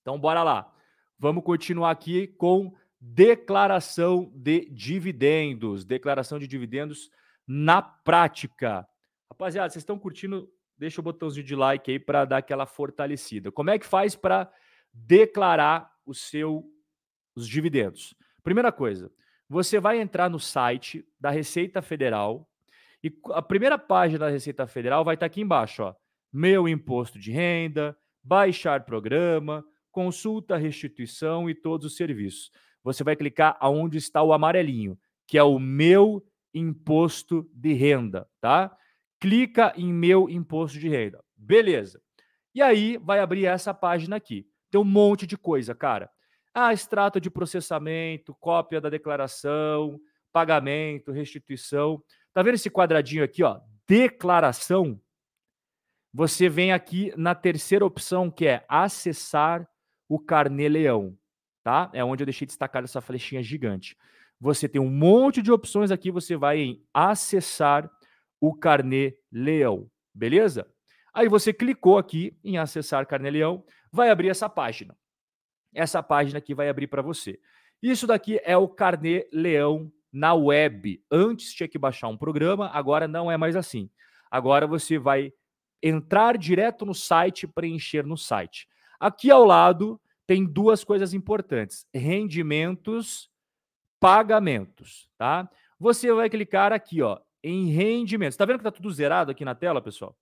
Então 0.00 0.18
bora 0.18 0.42
lá. 0.42 0.72
Vamos 1.18 1.44
continuar 1.44 1.90
aqui 1.90 2.26
com 2.26 2.74
declaração 2.98 4.32
de 4.34 4.64
dividendos, 4.70 5.84
declaração 5.84 6.38
de 6.38 6.48
dividendos 6.48 7.10
na 7.46 7.82
prática. 7.82 8.88
Rapaziada, 9.32 9.70
vocês 9.70 9.80
estão 9.80 9.98
curtindo? 9.98 10.46
Deixa 10.76 11.00
o 11.00 11.02
botãozinho 11.02 11.46
de 11.46 11.56
like 11.56 11.90
aí 11.90 11.98
para 11.98 12.26
dar 12.26 12.36
aquela 12.36 12.66
fortalecida. 12.66 13.50
Como 13.50 13.70
é 13.70 13.78
que 13.78 13.86
faz 13.86 14.14
para 14.14 14.52
declarar 14.92 15.90
o 16.04 16.12
seu 16.12 16.70
os 17.34 17.48
dividendos? 17.48 18.14
Primeira 18.42 18.70
coisa, 18.70 19.10
você 19.48 19.80
vai 19.80 19.98
entrar 19.98 20.28
no 20.28 20.38
site 20.38 21.02
da 21.18 21.30
Receita 21.30 21.80
Federal 21.80 22.46
e 23.02 23.10
a 23.30 23.40
primeira 23.40 23.78
página 23.78 24.18
da 24.18 24.28
Receita 24.28 24.66
Federal 24.66 25.02
vai 25.02 25.14
estar 25.14 25.24
aqui 25.24 25.40
embaixo, 25.40 25.82
ó 25.82 25.94
meu 26.30 26.68
imposto 26.68 27.18
de 27.18 27.32
renda, 27.32 27.96
baixar 28.22 28.84
programa, 28.84 29.64
consulta 29.90 30.58
restituição 30.58 31.48
e 31.48 31.54
todos 31.54 31.86
os 31.86 31.96
serviços. 31.96 32.50
Você 32.84 33.02
vai 33.02 33.16
clicar 33.16 33.56
aonde 33.60 33.96
está 33.96 34.22
o 34.22 34.34
amarelinho, 34.34 34.98
que 35.26 35.38
é 35.38 35.42
o 35.42 35.58
meu 35.58 36.22
imposto 36.52 37.48
de 37.54 37.72
renda, 37.72 38.28
tá? 38.38 38.76
Clica 39.22 39.72
em 39.76 39.92
meu 39.92 40.28
imposto 40.28 40.80
de 40.80 40.88
renda. 40.88 41.22
Beleza. 41.36 42.02
E 42.52 42.60
aí 42.60 42.98
vai 42.98 43.20
abrir 43.20 43.46
essa 43.46 43.72
página 43.72 44.16
aqui. 44.16 44.44
Tem 44.68 44.80
um 44.80 44.84
monte 44.84 45.28
de 45.28 45.38
coisa, 45.38 45.76
cara. 45.76 46.10
Ah, 46.52 46.72
extrato 46.72 47.20
de 47.20 47.30
processamento, 47.30 48.34
cópia 48.40 48.80
da 48.80 48.90
declaração, 48.90 50.00
pagamento, 50.32 51.12
restituição. 51.12 52.02
Tá 52.34 52.42
vendo 52.42 52.54
esse 52.54 52.68
quadradinho 52.68 53.22
aqui, 53.22 53.44
ó? 53.44 53.60
Declaração 53.86 55.00
você 56.12 56.48
vem 56.48 56.72
aqui 56.72 57.12
na 57.16 57.32
terceira 57.32 57.86
opção, 57.86 58.28
que 58.28 58.46
é 58.46 58.64
acessar 58.68 59.66
o 60.08 60.18
Carnê 60.18 60.68
Leão, 60.68 61.16
tá? 61.62 61.88
É 61.94 62.04
onde 62.04 62.22
eu 62.22 62.26
deixei 62.26 62.44
destacado 62.44 62.84
essa 62.84 63.00
flechinha 63.00 63.40
gigante. 63.40 63.96
Você 64.40 64.68
tem 64.68 64.82
um 64.82 64.90
monte 64.90 65.40
de 65.40 65.52
opções 65.52 65.92
aqui, 65.92 66.10
você 66.10 66.36
vai 66.36 66.58
em 66.58 66.84
acessar 66.92 67.88
o 68.42 68.52
Carnê 68.52 69.16
Leão, 69.30 69.88
beleza? 70.12 70.66
Aí 71.14 71.28
você 71.28 71.52
clicou 71.52 71.96
aqui 71.96 72.36
em 72.42 72.58
acessar 72.58 73.06
Carnê 73.06 73.30
Leão, 73.30 73.64
vai 73.92 74.10
abrir 74.10 74.30
essa 74.30 74.48
página. 74.48 74.98
Essa 75.72 76.02
página 76.02 76.38
aqui 76.38 76.52
vai 76.52 76.68
abrir 76.68 76.88
para 76.88 77.00
você. 77.00 77.38
Isso 77.80 78.04
daqui 78.04 78.40
é 78.42 78.56
o 78.56 78.66
Carnê 78.66 79.28
Leão 79.32 79.92
na 80.12 80.34
web. 80.34 81.00
Antes 81.08 81.54
tinha 81.54 81.68
que 81.68 81.78
baixar 81.78 82.08
um 82.08 82.16
programa, 82.16 82.68
agora 82.72 83.06
não 83.06 83.30
é 83.30 83.36
mais 83.36 83.54
assim. 83.54 83.88
Agora 84.28 84.66
você 84.66 84.98
vai 84.98 85.32
entrar 85.80 86.36
direto 86.36 86.84
no 86.84 86.94
site, 86.94 87.46
preencher 87.46 88.04
no 88.04 88.16
site. 88.16 88.66
Aqui 88.98 89.30
ao 89.30 89.44
lado 89.44 90.00
tem 90.26 90.44
duas 90.44 90.82
coisas 90.82 91.14
importantes: 91.14 91.86
rendimentos, 91.94 93.30
pagamentos, 94.00 95.08
tá? 95.16 95.48
Você 95.78 96.12
vai 96.12 96.28
clicar 96.28 96.72
aqui, 96.72 97.02
ó, 97.02 97.20
em 97.42 97.70
rendimentos. 97.70 98.36
Tá 98.36 98.44
vendo 98.44 98.58
que 98.58 98.64
tá 98.64 98.70
tudo 98.70 98.90
zerado 98.90 99.30
aqui 99.30 99.44
na 99.44 99.54
tela, 99.54 99.80
pessoal? 99.80 100.16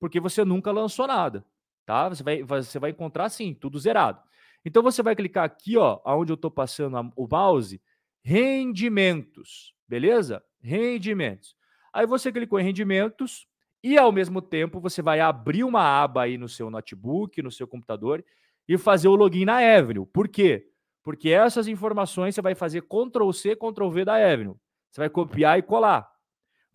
Porque 0.00 0.20
você 0.20 0.44
nunca 0.44 0.70
lançou 0.72 1.06
nada, 1.06 1.44
tá? 1.86 2.08
Você 2.08 2.22
vai, 2.22 2.42
você 2.42 2.78
vai 2.78 2.90
encontrar 2.90 3.28
sim, 3.28 3.54
tudo 3.54 3.78
zerado. 3.78 4.20
Então 4.64 4.82
você 4.82 5.02
vai 5.02 5.14
clicar 5.14 5.44
aqui, 5.44 5.76
ó, 5.76 6.00
aonde 6.04 6.32
eu 6.32 6.36
tô 6.36 6.50
passando 6.50 7.12
o 7.16 7.28
mouse, 7.30 7.80
rendimentos, 8.22 9.74
beleza? 9.86 10.42
Rendimentos. 10.60 11.54
Aí 11.92 12.06
você 12.06 12.32
clicou 12.32 12.58
em 12.58 12.64
rendimentos, 12.64 13.46
e 13.84 13.98
ao 13.98 14.10
mesmo 14.10 14.40
tempo 14.40 14.80
você 14.80 15.02
vai 15.02 15.20
abrir 15.20 15.62
uma 15.62 15.82
aba 15.82 16.22
aí 16.22 16.38
no 16.38 16.48
seu 16.48 16.70
notebook, 16.70 17.42
no 17.42 17.50
seu 17.50 17.68
computador 17.68 18.24
e 18.66 18.78
fazer 18.78 19.08
o 19.08 19.14
login 19.14 19.44
na 19.44 19.58
Avenue. 19.58 20.06
Por 20.06 20.26
quê? 20.26 20.70
Porque 21.02 21.28
essas 21.28 21.68
informações 21.68 22.34
você 22.34 22.40
vai 22.40 22.54
fazer 22.54 22.80
Ctrl 22.80 23.30
C, 23.30 23.54
Ctrl 23.54 23.90
V 23.90 24.06
da 24.06 24.14
Avenue. 24.14 24.56
Você 24.90 25.02
vai 25.02 25.10
copiar 25.10 25.58
e 25.58 25.62
colar. 25.62 26.10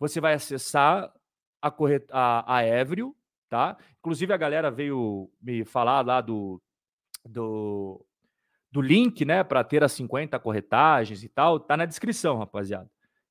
Você 0.00 0.20
vai 0.20 0.34
acessar 0.34 1.12
a, 1.62 1.70
corret... 1.70 2.04
a, 2.10 2.58
a 2.58 2.62
tá? 3.48 3.76
Inclusive 4.00 4.32
a 4.32 4.36
galera 4.36 4.68
veio 4.68 5.30
me 5.40 5.64
falar 5.64 6.04
lá 6.04 6.20
do, 6.20 6.60
do 7.24 8.04
do 8.70 8.80
link, 8.80 9.24
né, 9.24 9.42
para 9.42 9.64
ter 9.64 9.82
as 9.82 9.92
50 9.92 10.38
corretagens 10.38 11.24
e 11.24 11.28
tal, 11.28 11.58
tá 11.58 11.76
na 11.76 11.84
descrição, 11.84 12.38
rapaziada. 12.38 12.88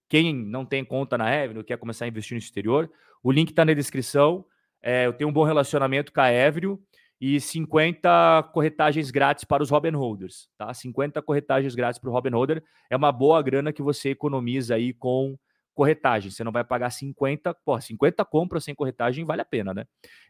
Quem 0.09 0.33
não 0.35 0.65
tem 0.65 0.83
conta 0.83 1.17
na 1.17 1.25
Avenue, 1.25 1.63
quer 1.63 1.77
começar 1.77 2.05
a 2.05 2.07
investir 2.07 2.35
no 2.35 2.39
exterior, 2.39 2.91
o 3.23 3.31
link 3.31 3.53
tá 3.53 3.63
na 3.63 3.73
descrição. 3.73 4.45
É, 4.81 5.05
eu 5.05 5.13
tenho 5.13 5.29
um 5.29 5.33
bom 5.33 5.43
relacionamento 5.43 6.11
com 6.11 6.19
a 6.19 6.27
Avenue 6.27 6.77
e 7.21 7.39
50 7.39 8.49
corretagens 8.53 9.11
grátis 9.11 9.43
para 9.43 9.61
os 9.61 9.69
Robin 9.69 9.91
Holders, 9.91 10.49
tá? 10.57 10.73
50 10.73 11.21
corretagens 11.21 11.75
grátis 11.75 11.99
para 11.99 12.09
o 12.09 12.13
Robin 12.13 12.31
Holder 12.31 12.63
é 12.89 12.95
uma 12.95 13.11
boa 13.11 13.41
grana 13.41 13.71
que 13.71 13.81
você 13.81 14.09
economiza 14.09 14.75
aí 14.75 14.93
com 14.93 15.37
corretagem. 15.79 16.29
Você 16.29 16.43
não 16.43 16.51
vai 16.51 16.63
pagar 16.63 16.89
50, 16.89 17.53
pô, 17.65 17.79
50 17.79 18.25
compras 18.25 18.65
sem 18.65 18.75
corretagem 18.75 19.23
vale 19.23 19.41
a 19.41 19.45
pena, 19.45 19.73
né? 19.73 19.85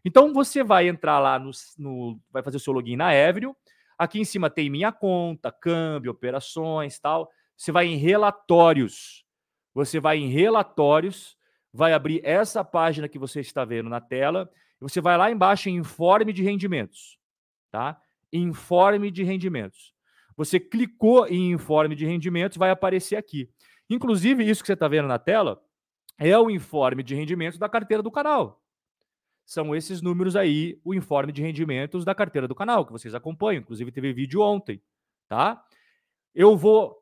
Então 0.05 0.31
você 0.33 0.63
vai 0.63 0.87
entrar 0.87 1.17
lá 1.17 1.39
no, 1.39 1.49
no 1.77 2.19
vai 2.31 2.43
fazer 2.43 2.57
o 2.57 2.59
seu 2.59 2.71
login 2.71 2.95
na 2.95 3.09
Avenue. 3.09 3.53
Aqui 3.97 4.19
em 4.19 4.25
cima 4.25 4.49
tem 4.49 4.69
minha 4.69 4.91
conta, 4.91 5.51
câmbio, 5.51 6.11
operações, 6.11 6.99
tal. 6.99 7.29
Você 7.57 7.71
vai 7.71 7.87
em 7.87 7.95
relatórios. 7.95 9.25
Você 9.73 9.99
vai 9.99 10.17
em 10.17 10.29
relatórios, 10.29 11.37
vai 11.73 11.93
abrir 11.93 12.21
essa 12.23 12.63
página 12.63 13.07
que 13.07 13.19
você 13.19 13.39
está 13.39 13.65
vendo 13.65 13.89
na 13.89 14.01
tela 14.01 14.49
você 14.79 15.01
vai 15.01 15.17
lá 15.17 15.29
embaixo 15.29 15.69
em 15.69 15.75
informe 15.75 16.31
de 16.31 16.41
rendimentos, 16.41 17.17
tá? 17.69 17.99
Informe 18.31 19.11
de 19.11 19.23
rendimentos. 19.23 19.93
Você 20.37 20.59
clicou 20.59 21.27
em 21.27 21.51
informe 21.51 21.95
de 21.95 22.05
rendimentos, 22.05 22.57
vai 22.57 22.69
aparecer 22.69 23.17
aqui. 23.17 23.49
Inclusive, 23.89 24.47
isso 24.47 24.61
que 24.61 24.67
você 24.67 24.73
está 24.73 24.87
vendo 24.87 25.07
na 25.07 25.17
tela 25.17 25.61
é 26.17 26.37
o 26.37 26.49
informe 26.49 27.01
de 27.01 27.15
rendimentos 27.15 27.57
da 27.57 27.67
carteira 27.67 28.03
do 28.03 28.11
canal. 28.11 28.61
São 29.45 29.75
esses 29.75 30.01
números 30.01 30.35
aí, 30.35 30.79
o 30.83 30.93
informe 30.93 31.31
de 31.31 31.41
rendimentos 31.41 32.05
da 32.05 32.13
carteira 32.13 32.47
do 32.47 32.53
canal, 32.53 32.85
que 32.85 32.91
vocês 32.91 33.15
acompanham. 33.15 33.61
Inclusive, 33.61 33.91
teve 33.91 34.13
vídeo 34.13 34.41
ontem, 34.41 34.81
tá? 35.27 35.63
Eu 36.35 36.55
vou 36.55 37.01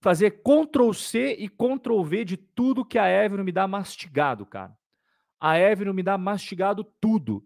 fazer 0.00 0.42
Ctrl 0.42 0.92
C 0.92 1.34
e 1.38 1.48
Ctrl 1.48 2.02
V 2.02 2.24
de 2.24 2.36
tudo 2.36 2.84
que 2.84 2.98
a 2.98 3.08
Evelyn 3.08 3.44
me 3.44 3.52
dá 3.52 3.68
mastigado, 3.68 4.44
cara 4.44 4.76
a 5.40 5.58
Evelyn 5.58 5.92
me 5.92 6.02
dá 6.02 6.16
mastigado 6.18 6.84
tudo. 7.00 7.44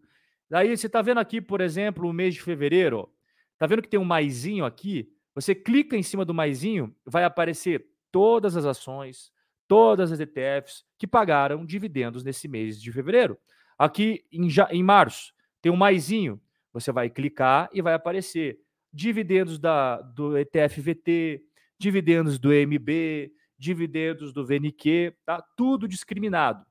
Daí 0.48 0.76
você 0.76 0.86
está 0.86 1.02
vendo 1.02 1.18
aqui, 1.18 1.40
por 1.40 1.60
exemplo, 1.60 2.08
o 2.08 2.12
mês 2.12 2.34
de 2.34 2.42
fevereiro, 2.42 3.12
está 3.52 3.66
vendo 3.66 3.82
que 3.82 3.88
tem 3.88 4.00
um 4.00 4.04
maisinho 4.04 4.64
aqui? 4.64 5.12
Você 5.34 5.54
clica 5.54 5.96
em 5.96 6.02
cima 6.02 6.24
do 6.24 6.34
maisinho, 6.34 6.94
vai 7.04 7.24
aparecer 7.24 7.86
todas 8.10 8.56
as 8.56 8.64
ações, 8.64 9.32
todas 9.66 10.12
as 10.12 10.20
ETFs 10.20 10.84
que 10.98 11.06
pagaram 11.06 11.64
dividendos 11.64 12.24
nesse 12.24 12.48
mês 12.48 12.80
de 12.80 12.90
fevereiro. 12.92 13.38
Aqui 13.78 14.24
em, 14.32 14.48
em 14.70 14.82
março 14.82 15.32
tem 15.62 15.70
um 15.70 15.76
maisinho, 15.76 16.40
você 16.72 16.92
vai 16.92 17.08
clicar 17.08 17.68
e 17.72 17.82
vai 17.82 17.94
aparecer 17.94 18.60
dividendos 18.92 19.58
da, 19.58 20.00
do 20.00 20.36
ETF 20.36 20.80
VT, 20.80 21.42
dividendos 21.78 22.38
do 22.38 22.50
MB, 22.50 23.32
dividendos 23.58 24.32
do 24.32 24.44
VNQ, 24.44 25.14
tá? 25.24 25.42
Tudo 25.56 25.86
discriminado 25.86 26.64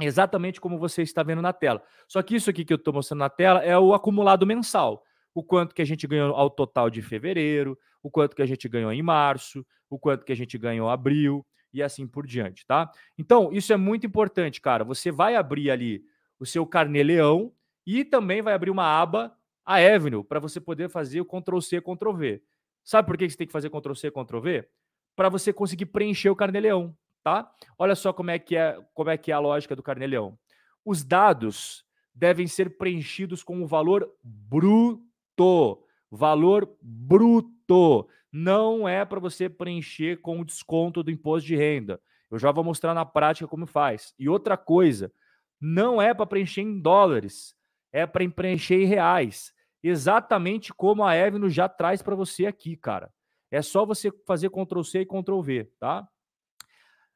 exatamente 0.00 0.60
como 0.60 0.78
você 0.78 1.02
está 1.02 1.22
vendo 1.22 1.42
na 1.42 1.52
tela. 1.52 1.82
Só 2.08 2.22
que 2.22 2.34
isso 2.34 2.50
aqui 2.50 2.64
que 2.64 2.72
eu 2.72 2.76
estou 2.76 2.92
mostrando 2.92 3.20
na 3.20 3.30
tela 3.30 3.62
é 3.62 3.78
o 3.78 3.94
acumulado 3.94 4.46
mensal. 4.46 5.04
O 5.32 5.42
quanto 5.42 5.74
que 5.74 5.82
a 5.82 5.84
gente 5.84 6.06
ganhou 6.06 6.34
ao 6.34 6.50
total 6.50 6.90
de 6.90 7.02
fevereiro, 7.02 7.78
o 8.04 8.10
quanto 8.10 8.36
que 8.36 8.42
a 8.42 8.46
gente 8.46 8.68
ganhou 8.68 8.92
em 8.92 9.02
março, 9.02 9.66
o 9.90 9.98
quanto 9.98 10.24
que 10.24 10.30
a 10.30 10.36
gente 10.36 10.56
ganhou 10.56 10.88
em 10.88 10.92
abril 10.92 11.44
e 11.72 11.82
assim 11.82 12.06
por 12.06 12.24
diante, 12.24 12.64
tá? 12.64 12.88
Então, 13.18 13.52
isso 13.52 13.72
é 13.72 13.76
muito 13.76 14.06
importante, 14.06 14.60
cara. 14.60 14.84
Você 14.84 15.10
vai 15.10 15.34
abrir 15.34 15.72
ali 15.72 16.04
o 16.38 16.46
seu 16.46 16.64
carnê-leão 16.64 17.52
e 17.84 18.04
também 18.04 18.42
vai 18.42 18.54
abrir 18.54 18.70
uma 18.70 18.84
aba, 18.84 19.36
a 19.64 19.76
Avenue, 19.76 20.22
para 20.22 20.38
você 20.38 20.60
poder 20.60 20.88
fazer 20.88 21.20
o 21.20 21.24
Ctrl-C, 21.24 21.80
Ctrl-V. 21.80 22.42
Sabe 22.84 23.08
por 23.08 23.16
que 23.16 23.28
você 23.28 23.36
tem 23.36 23.46
que 23.46 23.52
fazer 23.52 23.70
Ctrl-C, 23.70 24.10
Ctrl-V? 24.10 24.68
Para 25.16 25.28
você 25.28 25.52
conseguir 25.52 25.86
preencher 25.86 26.28
o 26.28 26.36
carnê-leão 26.36 26.96
tá? 27.24 27.50
Olha 27.78 27.96
só 27.96 28.12
como 28.12 28.30
é 28.30 28.38
que 28.38 28.54
é, 28.54 28.78
como 28.92 29.10
é 29.10 29.16
que 29.16 29.32
é 29.32 29.34
a 29.34 29.40
lógica 29.40 29.74
do 29.74 29.82
Carneleão. 29.82 30.38
Os 30.84 31.02
dados 31.02 31.84
devem 32.14 32.46
ser 32.46 32.76
preenchidos 32.76 33.42
com 33.42 33.62
o 33.62 33.66
valor 33.66 34.08
bruto. 34.22 35.82
Valor 36.14 36.76
bruto. 36.80 38.08
Não 38.30 38.88
é 38.88 39.04
para 39.04 39.18
você 39.18 39.48
preencher 39.48 40.20
com 40.20 40.40
o 40.40 40.44
desconto 40.44 41.02
do 41.02 41.10
imposto 41.10 41.46
de 41.46 41.56
renda. 41.56 42.00
Eu 42.30 42.38
já 42.38 42.52
vou 42.52 42.62
mostrar 42.62 42.94
na 42.94 43.04
prática 43.04 43.48
como 43.48 43.66
faz. 43.66 44.14
E 44.16 44.28
outra 44.28 44.56
coisa, 44.56 45.12
não 45.60 46.00
é 46.00 46.14
para 46.14 46.24
preencher 46.24 46.62
em 46.62 46.80
dólares, 46.80 47.56
é 47.92 48.06
para 48.06 48.28
preencher 48.30 48.82
em 48.82 48.86
reais. 48.86 49.52
Exatamente 49.82 50.72
como 50.72 51.04
a 51.04 51.16
Evno 51.16 51.50
já 51.50 51.68
traz 51.68 52.00
para 52.00 52.14
você 52.14 52.46
aqui, 52.46 52.76
cara. 52.76 53.12
É 53.50 53.60
só 53.60 53.84
você 53.84 54.12
fazer 54.24 54.50
Ctrl 54.50 54.82
C 54.82 55.00
e 55.00 55.06
Ctrl 55.06 55.40
V, 55.40 55.64
tá? 55.80 56.08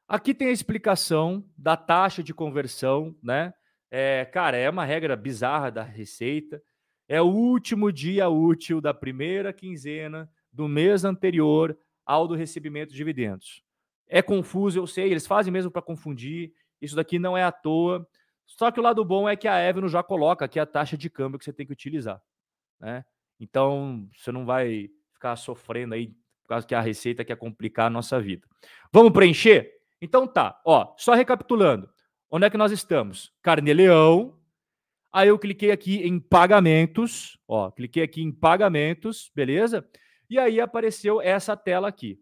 Aqui 0.07 0.33
tem 0.33 0.49
a 0.49 0.51
explicação 0.51 1.45
da 1.57 1.77
taxa 1.77 2.21
de 2.21 2.33
conversão, 2.33 3.15
né? 3.23 3.53
É, 3.89 4.25
cara, 4.25 4.57
é 4.57 4.69
uma 4.69 4.83
regra 4.83 5.15
bizarra 5.15 5.71
da 5.71 5.83
Receita. 5.83 6.61
É 7.09 7.19
o 7.19 7.25
último 7.25 7.91
dia 7.91 8.29
útil 8.29 8.79
da 8.79 8.93
primeira 8.93 9.51
quinzena 9.51 10.31
do 10.53 10.67
mês 10.67 11.03
anterior 11.03 11.75
ao 12.05 12.27
do 12.27 12.35
recebimento 12.35 12.91
de 12.91 12.97
dividendos. 12.97 13.63
É 14.07 14.21
confuso, 14.21 14.79
eu 14.79 14.85
sei, 14.85 15.09
eles 15.09 15.25
fazem 15.25 15.51
mesmo 15.51 15.71
para 15.71 15.81
confundir. 15.81 16.53
Isso 16.79 16.95
daqui 16.95 17.17
não 17.17 17.35
é 17.35 17.43
à 17.43 17.51
toa. 17.51 18.07
Só 18.45 18.69
que 18.69 18.79
o 18.79 18.83
lado 18.83 19.03
bom 19.03 19.27
é 19.27 19.35
que 19.35 19.47
a 19.47 19.59
Evno 19.59 19.89
já 19.89 20.03
coloca 20.03 20.45
aqui 20.45 20.59
a 20.59 20.67
taxa 20.67 20.95
de 20.95 21.09
câmbio 21.09 21.39
que 21.39 21.45
você 21.45 21.51
tem 21.51 21.65
que 21.65 21.73
utilizar, 21.73 22.21
né? 22.79 23.03
Então, 23.39 24.07
você 24.15 24.31
não 24.31 24.45
vai 24.45 24.89
ficar 25.13 25.35
sofrendo 25.35 25.95
aí 25.95 26.07
por 26.43 26.49
causa 26.49 26.67
que 26.67 26.75
a 26.75 26.81
Receita 26.81 27.25
quer 27.25 27.37
complicar 27.37 27.87
a 27.87 27.89
nossa 27.89 28.19
vida. 28.19 28.47
Vamos 28.91 29.13
preencher? 29.13 29.71
Então 30.01 30.27
tá, 30.27 30.61
ó, 30.65 30.93
só 30.97 31.13
recapitulando. 31.13 31.89
Onde 32.29 32.45
é 32.45 32.49
que 32.49 32.57
nós 32.57 32.71
estamos? 32.71 33.33
Carneleão. 33.41 34.38
Aí 35.11 35.27
eu 35.27 35.39
cliquei 35.39 35.71
aqui 35.71 36.07
em 36.07 36.19
pagamentos, 36.19 37.37
ó, 37.47 37.71
cliquei 37.71 38.03
aqui 38.03 38.21
em 38.21 38.31
pagamentos, 38.31 39.31
beleza? 39.33 39.87
E 40.29 40.37
aí 40.37 40.61
apareceu 40.61 41.19
essa 41.19 41.57
tela 41.57 41.87
aqui. 41.87 42.19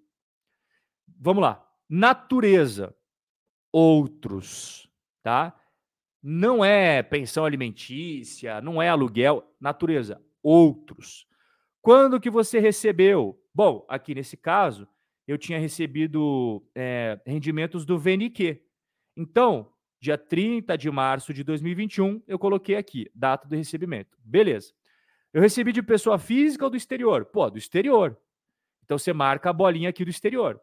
Vamos 1.20 1.42
lá. 1.42 1.66
Natureza, 1.90 2.96
outros, 3.72 4.90
tá? 5.22 5.60
Não 6.24 6.64
é 6.64 7.04
pensão 7.04 7.46
alimentícia, 7.46 8.62
não 8.62 8.82
é 8.82 8.90
aluguel, 8.90 9.54
natureza, 9.60 10.22
outros. 10.42 11.28
Quando 11.82 12.20
que 12.20 12.30
você 12.30 12.60
recebeu? 12.60 13.42
Bom, 13.54 13.86
aqui 13.90 14.16
nesse 14.16 14.38
caso, 14.38 14.88
eu 15.28 15.38
tinha 15.38 15.60
recebido 15.60 16.66
é, 16.74 17.20
rendimentos 17.26 17.86
do 17.86 18.00
VNQ. 18.00 18.62
Então, 19.16 19.74
dia 20.00 20.18
30 20.18 20.78
de 20.78 20.90
março 20.92 21.34
de 21.34 21.44
2021, 21.44 22.22
eu 22.28 22.38
coloquei 22.38 22.76
aqui, 22.76 23.10
data 23.14 23.48
do 23.48 23.56
recebimento. 23.56 24.18
Beleza. 24.24 24.74
Eu 25.34 25.42
recebi 25.42 25.72
de 25.72 25.82
pessoa 25.82 26.18
física 26.18 26.66
ou 26.66 26.70
do 26.70 26.78
exterior? 26.78 27.26
Pô, 27.26 27.50
do 27.50 27.58
exterior. 27.58 28.18
Então 28.84 28.98
você 28.98 29.12
marca 29.12 29.50
a 29.50 29.54
bolinha 29.54 29.90
aqui 29.90 30.04
do 30.04 30.10
exterior. 30.10 30.62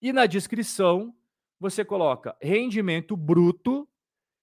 E 0.00 0.12
na 0.12 0.26
descrição, 0.26 1.14
você 1.58 1.84
coloca 1.84 2.36
rendimento 2.40 3.16
bruto, 3.16 3.86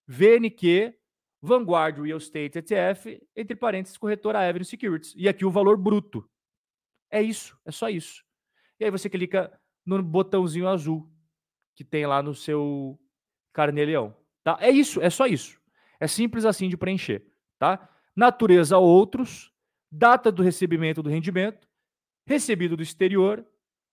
VNQ, 0.05 0.93
Vanguard 1.41 1.99
Real 1.99 2.17
Estate 2.17 2.59
ETF, 2.59 3.21
entre 3.35 3.55
parênteses, 3.55 3.97
corretora 3.97 4.47
Avenue 4.47 4.65
Securities. 4.65 5.13
E 5.17 5.27
aqui 5.27 5.43
o 5.43 5.51
valor 5.51 5.77
bruto. 5.77 6.29
É 7.09 7.21
isso, 7.21 7.57
é 7.65 7.71
só 7.71 7.89
isso. 7.89 8.23
E 8.79 8.85
aí 8.85 8.91
você 8.91 9.09
clica 9.09 9.59
no 9.85 10.01
botãozinho 10.03 10.67
azul 10.67 11.09
que 11.73 11.83
tem 11.83 12.05
lá 12.05 12.21
no 12.21 12.35
seu 12.35 12.99
carnê-leão. 13.57 14.15
Tá? 14.43 14.55
É 14.61 14.69
isso, 14.69 15.01
é 15.01 15.09
só 15.09 15.25
isso. 15.25 15.59
É 15.99 16.05
simples 16.05 16.45
assim 16.45 16.69
de 16.69 16.77
preencher. 16.77 17.25
Tá? 17.57 17.89
Natureza 18.15 18.77
outros, 18.77 19.51
data 19.91 20.31
do 20.31 20.43
recebimento 20.43 21.01
do 21.01 21.09
rendimento, 21.09 21.67
recebido 22.23 22.77
do 22.77 22.83
exterior. 22.83 23.43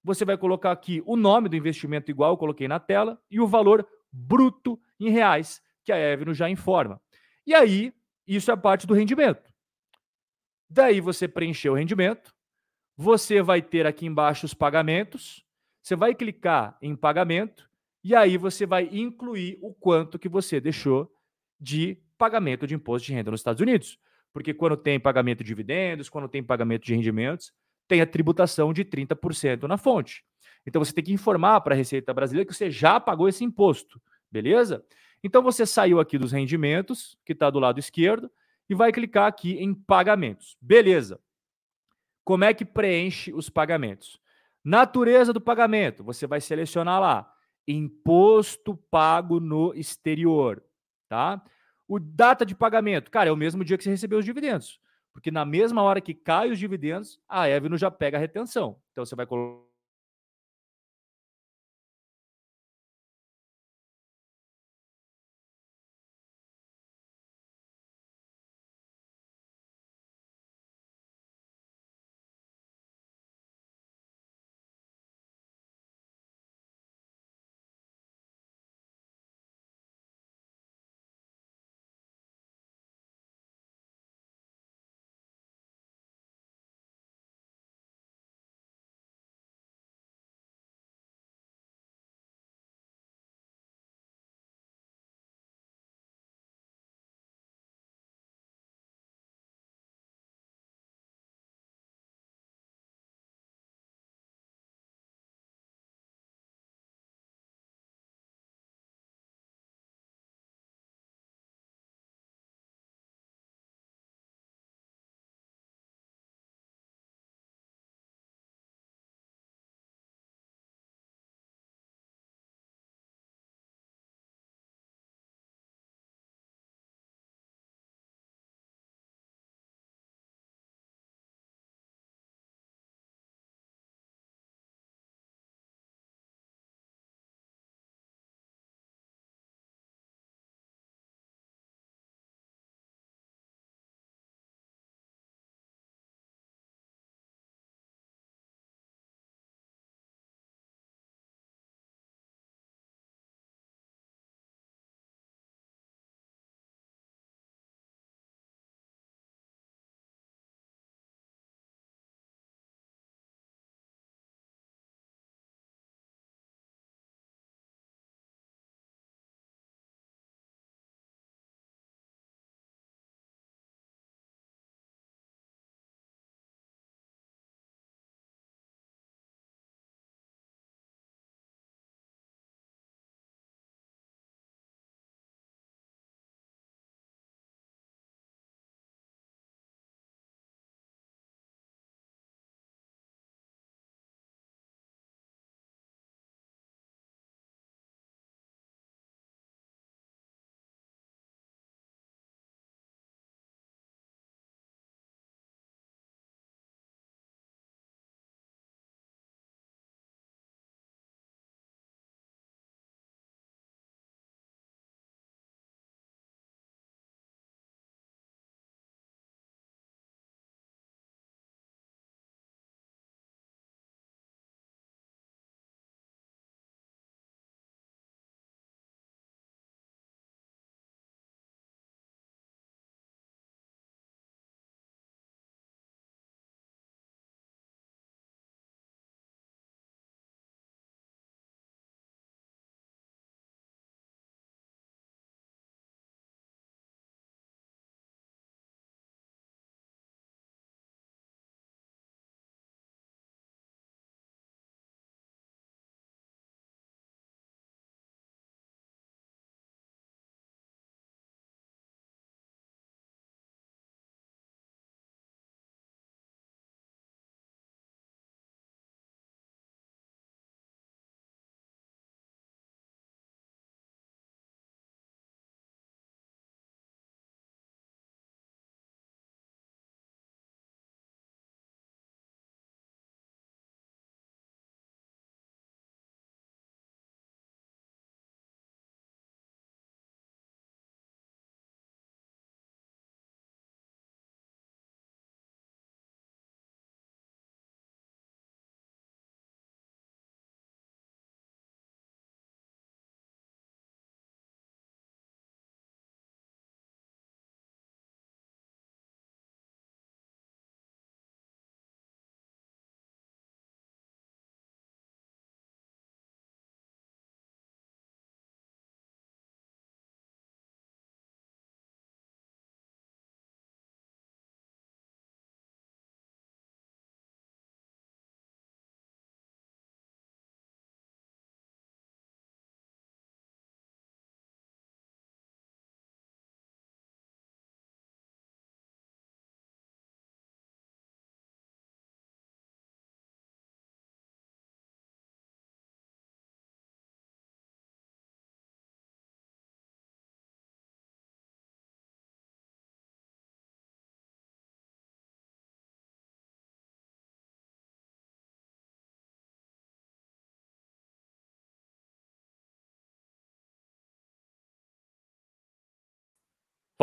Você 0.03 0.23
vai 0.23 0.37
colocar 0.37 0.71
aqui 0.71 1.03
o 1.07 1.17
nome 1.17 1.49
do 1.49 1.57
investimento 1.57 2.11
igual 2.11 2.33
eu 2.33 2.37
coloquei 2.37 2.69
na 2.69 2.79
tela 2.79 3.19
e 3.31 3.41
o 3.41 3.47
valor 3.47 3.89
bruto 4.13 4.79
em 5.01 5.09
reais 5.09 5.63
que 5.83 5.91
a 5.91 5.99
Evno 5.99 6.35
já 6.35 6.51
informa. 6.51 7.01
E 7.47 7.55
aí, 7.55 7.91
isso 8.27 8.51
é 8.51 8.57
parte 8.57 8.87
do 8.87 8.93
rendimento. 8.93 9.51
Daí 10.69 11.01
você 11.01 11.27
preencheu 11.27 11.73
o 11.73 11.77
rendimento, 11.77 12.35
você 12.95 13.41
vai 13.41 13.63
ter 13.63 13.87
aqui 13.87 14.05
embaixo 14.05 14.45
os 14.45 14.53
pagamentos. 14.53 15.43
Você 15.83 15.97
vai 15.97 16.15
clicar 16.15 16.77
em 16.83 16.95
pagamento 16.95 17.69
e 18.05 18.15
aí 18.15 18.37
você 18.37 18.67
vai 18.67 18.89
incluir 18.93 19.59
o 19.63 19.73
quanto 19.73 20.19
que 20.19 20.29
você 20.29 20.61
deixou 20.61 21.11
de 21.59 21.99
pagamento 22.19 22.67
de 22.67 22.75
imposto 22.75 23.07
de 23.07 23.15
renda 23.15 23.31
nos 23.31 23.41
Estados 23.41 23.63
Unidos. 23.63 23.99
Porque 24.31 24.53
quando 24.53 24.77
tem 24.77 25.01
pagamento 25.01 25.39
de 25.39 25.49
dividendos, 25.49 26.11
quando 26.11 26.29
tem 26.29 26.43
pagamento 26.43 26.85
de 26.85 26.95
rendimentos, 26.95 27.51
tem 27.89 28.03
a 28.03 28.07
tributação 28.07 28.75
de 28.75 28.85
30% 28.85 29.63
na 29.63 29.79
fonte. 29.79 30.23
Então 30.67 30.85
você 30.85 30.93
tem 30.93 31.05
que 31.05 31.13
informar 31.13 31.61
para 31.63 31.75
a 31.75 31.77
Receita 31.77 32.13
Brasileira 32.13 32.47
que 32.47 32.55
você 32.55 32.71
já 32.71 33.01
pagou 33.01 33.29
esse 33.29 33.43
imposto, 33.43 34.01
beleza? 34.31 34.85
Então 35.23 35.43
você 35.43 35.65
saiu 35.65 35.99
aqui 35.99 36.19
dos 36.19 36.33
rendimentos, 36.33 37.17
que 37.25 37.33
está 37.33 37.49
do 37.49 37.59
lado 37.59 37.81
esquerdo, 37.81 38.31
e 38.69 38.75
vai 38.75 38.93
clicar 38.93 39.27
aqui 39.27 39.55
em 39.55 39.75
pagamentos. 39.75 40.57
Beleza. 40.61 41.19
Como 42.23 42.45
é 42.45 42.53
que 42.53 42.65
preenche 42.65 43.33
os 43.33 43.49
pagamentos? 43.49 44.21
Natureza 44.63 45.33
do 45.33 45.41
pagamento, 45.41 46.05
você 46.05 46.27
vai 46.27 46.41
selecionar 46.41 47.01
lá 47.01 47.34
imposto 47.67 48.77
pago 48.91 49.41
no 49.41 49.75
exterior, 49.75 50.63
tá? 51.09 51.43
O 51.87 51.99
data 51.99 52.45
de 52.47 52.55
pagamento, 52.55 53.11
cara, 53.11 53.29
é 53.29 53.33
o 53.33 53.37
mesmo 53.37 53.65
dia 53.65 53.77
que 53.77 53.85
você 53.85 53.91
recebeu 53.91 54.19
os 54.19 54.25
dividendos, 54.25 54.81
porque 55.13 55.31
na 55.31 55.45
mesma 55.45 55.83
hora 55.83 56.01
que 56.01 56.15
cai 56.15 56.51
os 56.51 56.59
dividendos, 56.59 57.21
a 57.29 57.49
Evno 57.49 57.77
já 57.77 57.91
pega 57.91 58.17
a 58.17 58.21
retenção. 58.21 58.81
Então 58.93 59.05
você 59.05 59.15
vai 59.15 59.27
colocar 59.27 59.74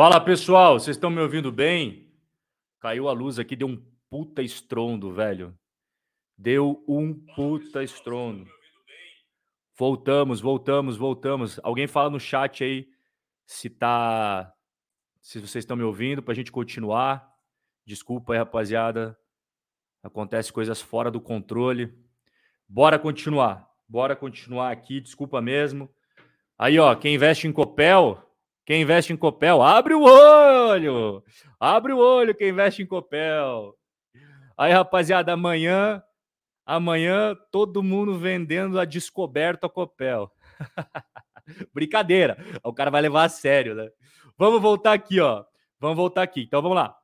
Fala 0.02 0.20
pessoal, 0.20 0.80
vocês 0.80 0.96
estão 0.96 1.10
me 1.10 1.20
ouvindo 1.20 1.52
bem? 1.52 2.12
Caiu 2.80 3.08
a 3.08 3.12
luz 3.12 3.38
aqui, 3.38 3.54
deu 3.54 3.68
um 3.68 3.80
puta 4.10 4.42
estrondo, 4.42 5.12
velho. 5.12 5.56
Deu 6.36 6.82
um 6.88 7.14
puta 7.36 7.84
estrondo. 7.84 8.44
Voltamos, 9.78 10.40
voltamos, 10.40 10.96
voltamos. 10.96 11.60
Alguém 11.62 11.86
fala 11.86 12.10
no 12.10 12.18
chat 12.18 12.64
aí 12.64 12.88
se 13.46 13.70
tá. 13.70 14.52
Se 15.20 15.38
vocês 15.38 15.62
estão 15.62 15.76
me 15.76 15.84
ouvindo, 15.84 16.20
pra 16.20 16.34
gente 16.34 16.50
continuar. 16.50 17.32
Desculpa 17.86 18.32
aí, 18.32 18.40
rapaziada. 18.40 19.16
Acontece 20.02 20.52
coisas 20.52 20.82
fora 20.82 21.12
do 21.12 21.20
controle. 21.20 21.96
Bora 22.68 22.98
continuar. 22.98 23.70
Bora 23.88 24.16
continuar 24.16 24.72
aqui, 24.72 25.00
desculpa 25.00 25.40
mesmo. 25.40 25.88
Aí, 26.58 26.76
ó, 26.76 26.92
quem 26.96 27.14
investe 27.14 27.46
em 27.46 27.52
Copel, 27.52 28.31
quem 28.64 28.82
investe 28.82 29.12
em 29.12 29.16
Copel, 29.16 29.60
abre 29.60 29.94
o 29.94 30.02
olho! 30.02 31.22
Abre 31.58 31.92
o 31.92 31.98
olho 31.98 32.34
quem 32.34 32.50
investe 32.50 32.82
em 32.82 32.86
Copel. 32.86 33.76
Aí, 34.56 34.72
rapaziada, 34.72 35.32
amanhã, 35.32 36.02
amanhã 36.64 37.36
todo 37.50 37.82
mundo 37.82 38.18
vendendo 38.18 38.78
a 38.78 38.84
descoberto 38.84 39.64
a 39.64 39.70
Copel. 39.70 40.30
Brincadeira. 41.74 42.36
O 42.62 42.72
cara 42.72 42.90
vai 42.90 43.02
levar 43.02 43.24
a 43.24 43.28
sério, 43.28 43.74
né? 43.74 43.90
Vamos 44.38 44.62
voltar 44.62 44.92
aqui, 44.92 45.20
ó. 45.20 45.44
Vamos 45.80 45.96
voltar 45.96 46.22
aqui. 46.22 46.42
Então 46.42 46.62
vamos 46.62 46.76
lá. 46.76 46.96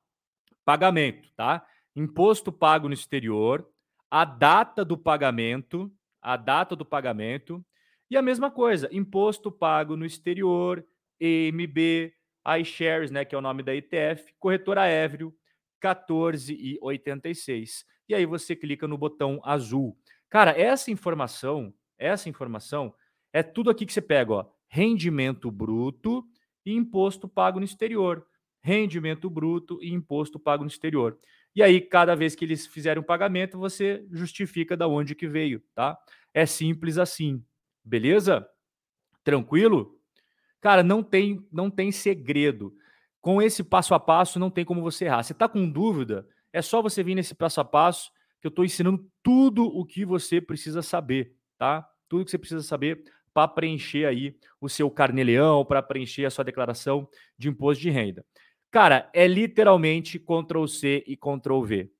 Pagamento, 0.64 1.30
tá? 1.34 1.66
Imposto 1.96 2.52
pago 2.52 2.86
no 2.86 2.94
exterior, 2.94 3.68
a 4.08 4.24
data 4.24 4.84
do 4.84 4.96
pagamento, 4.96 5.90
a 6.22 6.36
data 6.36 6.76
do 6.76 6.84
pagamento 6.84 7.64
e 8.10 8.16
a 8.16 8.22
mesma 8.22 8.50
coisa, 8.50 8.88
imposto 8.92 9.50
pago 9.50 9.96
no 9.96 10.06
exterior, 10.06 10.84
EMB, 11.20 12.12
iShares, 12.60 13.10
né, 13.10 13.24
que 13.24 13.34
é 13.34 13.38
o 13.38 13.42
nome 13.42 13.62
da 13.62 13.74
ETF, 13.74 14.32
corretora 14.38 14.86
Évrio, 14.86 15.34
14,86. 15.82 17.84
E 18.08 18.14
aí 18.14 18.24
você 18.24 18.56
clica 18.56 18.88
no 18.88 18.96
botão 18.96 19.40
azul. 19.44 19.98
Cara, 20.30 20.58
essa 20.58 20.90
informação, 20.90 21.74
essa 21.98 22.28
informação 22.28 22.94
é 23.32 23.42
tudo 23.42 23.70
aqui 23.70 23.86
que 23.86 23.92
você 23.92 24.00
pega, 24.00 24.32
ó, 24.32 24.46
rendimento 24.68 25.50
bruto 25.50 26.24
e 26.64 26.72
imposto 26.72 27.28
pago 27.28 27.58
no 27.58 27.64
exterior. 27.64 28.26
Rendimento 28.60 29.30
bruto 29.30 29.78
e 29.82 29.92
imposto 29.92 30.38
pago 30.38 30.64
no 30.64 30.68
exterior. 30.68 31.18
E 31.54 31.62
aí, 31.62 31.80
cada 31.80 32.14
vez 32.14 32.34
que 32.34 32.44
eles 32.44 32.66
fizerem 32.66 33.02
um 33.02 33.06
pagamento, 33.06 33.58
você 33.58 34.06
justifica 34.12 34.76
da 34.76 34.86
onde 34.86 35.14
que 35.14 35.26
veio, 35.26 35.62
tá? 35.74 35.98
É 36.34 36.46
simples 36.46 36.98
assim. 36.98 37.42
Beleza? 37.84 38.46
Tranquilo? 39.24 39.97
Cara, 40.60 40.82
não 40.82 41.02
tem, 41.02 41.46
não 41.52 41.70
tem 41.70 41.92
segredo. 41.92 42.74
Com 43.20 43.42
esse 43.42 43.62
passo 43.62 43.94
a 43.94 44.00
passo, 44.00 44.38
não 44.38 44.50
tem 44.50 44.64
como 44.64 44.82
você 44.82 45.04
errar. 45.04 45.22
Você 45.22 45.32
está 45.32 45.48
com 45.48 45.68
dúvida? 45.68 46.26
É 46.52 46.62
só 46.62 46.80
você 46.80 47.02
vir 47.02 47.14
nesse 47.14 47.34
passo 47.34 47.60
a 47.60 47.64
passo 47.64 48.10
que 48.40 48.46
eu 48.46 48.50
estou 48.50 48.64
ensinando 48.64 49.04
tudo 49.22 49.64
o 49.64 49.84
que 49.84 50.04
você 50.04 50.40
precisa 50.40 50.82
saber, 50.82 51.34
tá? 51.58 51.88
Tudo 52.08 52.24
que 52.24 52.30
você 52.30 52.38
precisa 52.38 52.62
saber 52.62 53.02
para 53.34 53.48
preencher 53.48 54.06
aí 54.06 54.36
o 54.60 54.68
seu 54.68 54.90
carneleão, 54.90 55.64
para 55.64 55.82
preencher 55.82 56.24
a 56.24 56.30
sua 56.30 56.44
declaração 56.44 57.08
de 57.36 57.48
imposto 57.48 57.82
de 57.82 57.90
renda. 57.90 58.24
Cara, 58.70 59.10
é 59.14 59.26
literalmente 59.26 60.18
Ctrl 60.18 60.66
C 60.66 61.04
e 61.06 61.16
Ctrl 61.16 61.62
V. 61.62 61.90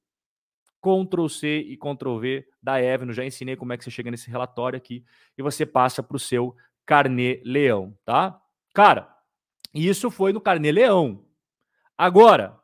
Ctrl 0.80 1.28
C 1.28 1.59
e 1.61 1.76
Ctrl 1.76 2.18
V 2.18 2.46
da 2.62 2.80
Evno. 2.80 3.12
Já 3.12 3.24
ensinei 3.24 3.56
como 3.56 3.72
é 3.72 3.76
que 3.76 3.84
você 3.84 3.90
chega 3.90 4.11
nesse 4.11 4.30
relatório 4.30 4.76
aqui 4.76 5.04
e 5.36 5.42
você 5.42 5.66
passa 5.66 6.02
para 6.02 6.16
o 6.16 6.20
seu 6.20 6.54
carnê 6.86 7.42
leão, 7.44 7.96
tá? 8.04 8.40
Cara, 8.78 9.12
isso 9.74 10.08
foi 10.08 10.32
no 10.32 10.40
carnê 10.40 10.70
leão. 10.70 11.26
Agora, 11.96 12.60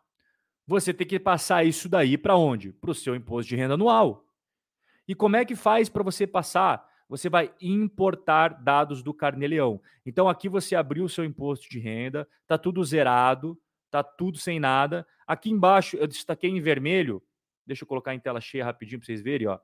você 0.64 0.94
tem 0.94 1.04
que 1.04 1.18
passar 1.18 1.66
isso 1.66 1.88
daí 1.88 2.16
para 2.16 2.36
onde? 2.36 2.72
Para 2.72 2.92
o 2.92 2.94
seu 2.94 3.16
imposto 3.16 3.48
de 3.48 3.56
renda 3.56 3.74
anual. 3.74 4.24
E 5.08 5.14
como 5.16 5.34
é 5.34 5.44
que 5.44 5.56
faz 5.56 5.88
para 5.88 6.04
você 6.04 6.24
passar? 6.24 6.88
Você 7.08 7.28
vai 7.28 7.52
importar 7.60 8.62
dados 8.62 9.02
do 9.02 9.12
carnê 9.12 9.48
leão. 9.48 9.82
Então 10.06 10.28
aqui 10.28 10.48
você 10.48 10.76
abriu 10.76 11.04
o 11.04 11.08
seu 11.08 11.24
imposto 11.24 11.68
de 11.68 11.80
renda, 11.80 12.28
tá 12.46 12.56
tudo 12.56 12.84
zerado, 12.84 13.60
tá 13.90 14.04
tudo 14.04 14.38
sem 14.38 14.60
nada. 14.60 15.04
Aqui 15.26 15.50
embaixo 15.50 15.96
eu 15.96 16.06
destaquei 16.06 16.48
em 16.48 16.60
vermelho 16.60 17.20
Deixa 17.66 17.82
eu 17.82 17.88
colocar 17.88 18.14
em 18.14 18.20
tela 18.20 18.40
cheia 18.40 18.64
rapidinho 18.64 19.00
para 19.00 19.06
vocês 19.06 19.20
verem, 19.20 19.48
ó. 19.48 19.58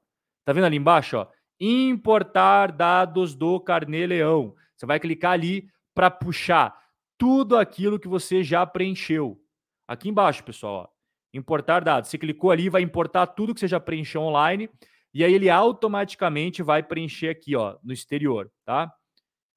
Tá 0.44 0.53
vendo 0.53 0.64
ali 0.64 0.78
embaixo, 0.78 1.16
ó? 1.16 1.28
Importar 1.61 2.72
dados 2.72 3.36
do 3.36 3.61
Carnê 3.61 4.05
Leão. 4.05 4.57
Você 4.74 4.84
vai 4.84 4.98
clicar 4.98 5.30
ali 5.30 5.70
para 6.01 6.11
puxar 6.11 6.74
tudo 7.18 7.59
aquilo 7.59 8.01
que 8.01 8.09
você 8.09 8.42
já 8.42 8.64
preencheu. 8.64 9.38
Aqui 9.86 10.09
embaixo, 10.09 10.42
pessoal, 10.42 10.74
ó. 10.74 10.88
Importar 11.34 11.84
dados. 11.84 12.09
Você 12.09 12.16
clicou 12.16 12.51
ali, 12.51 12.70
vai 12.70 12.80
importar 12.80 13.26
tudo 13.26 13.53
que 13.53 13.61
você 13.61 13.68
já 13.68 13.78
preencheu 13.78 14.22
online 14.22 14.70
e 15.12 15.22
aí 15.22 15.34
ele 15.34 15.51
automaticamente 15.51 16.62
vai 16.62 16.82
preencher 16.82 17.28
aqui, 17.28 17.55
ó, 17.55 17.76
no 17.84 17.92
exterior, 17.92 18.51
tá? 18.64 18.90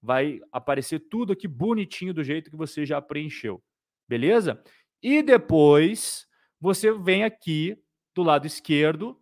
Vai 0.02 0.42
aparecer 0.52 1.00
tudo 1.10 1.32
aqui 1.32 1.48
bonitinho 1.48 2.14
do 2.14 2.26
jeito 2.26 2.52
que 2.52 2.58
você 2.58 2.86
já 2.86 3.02
preencheu. 3.02 3.64
Beleza? 4.06 4.62
E 5.02 5.24
depois 5.24 6.28
você 6.60 6.92
vem 6.92 7.24
aqui 7.24 7.82
do 8.14 8.22
lado 8.22 8.46
esquerdo, 8.46 9.18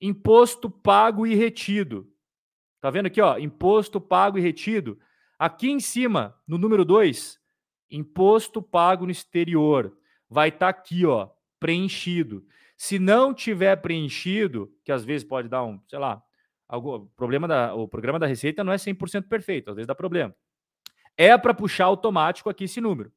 imposto 0.00 0.70
pago 0.70 1.26
e 1.26 1.34
retido. 1.34 2.08
Tá 2.80 2.90
vendo 2.90 3.06
aqui, 3.06 3.20
ó? 3.20 3.36
Imposto 3.38 4.00
pago 4.00 4.38
e 4.38 4.40
retido. 4.40 5.00
Aqui 5.38 5.70
em 5.70 5.80
cima, 5.80 6.34
no 6.46 6.58
número 6.58 6.84
2, 6.84 7.38
imposto 7.90 8.60
pago 8.60 9.04
no 9.04 9.10
exterior. 9.10 9.96
Vai 10.28 10.48
estar 10.48 10.72
tá 10.72 10.78
aqui, 10.78 11.06
ó, 11.06 11.30
preenchido. 11.60 12.44
Se 12.76 12.98
não 12.98 13.32
tiver 13.32 13.76
preenchido, 13.76 14.72
que 14.84 14.92
às 14.92 15.04
vezes 15.04 15.26
pode 15.26 15.48
dar 15.48 15.64
um, 15.64 15.80
sei 15.88 15.98
lá, 15.98 16.22
algum 16.68 17.06
problema 17.16 17.46
da, 17.48 17.74
o 17.74 17.88
programa 17.88 18.18
da 18.18 18.26
Receita 18.26 18.62
não 18.64 18.72
é 18.72 18.76
100% 18.76 19.28
perfeito, 19.28 19.70
às 19.70 19.76
vezes 19.76 19.86
dá 19.86 19.94
problema. 19.94 20.34
É 21.16 21.36
para 21.36 21.54
puxar 21.54 21.86
automático 21.86 22.48
aqui 22.48 22.64
esse 22.64 22.80
número. 22.80 23.08
O 23.08 23.12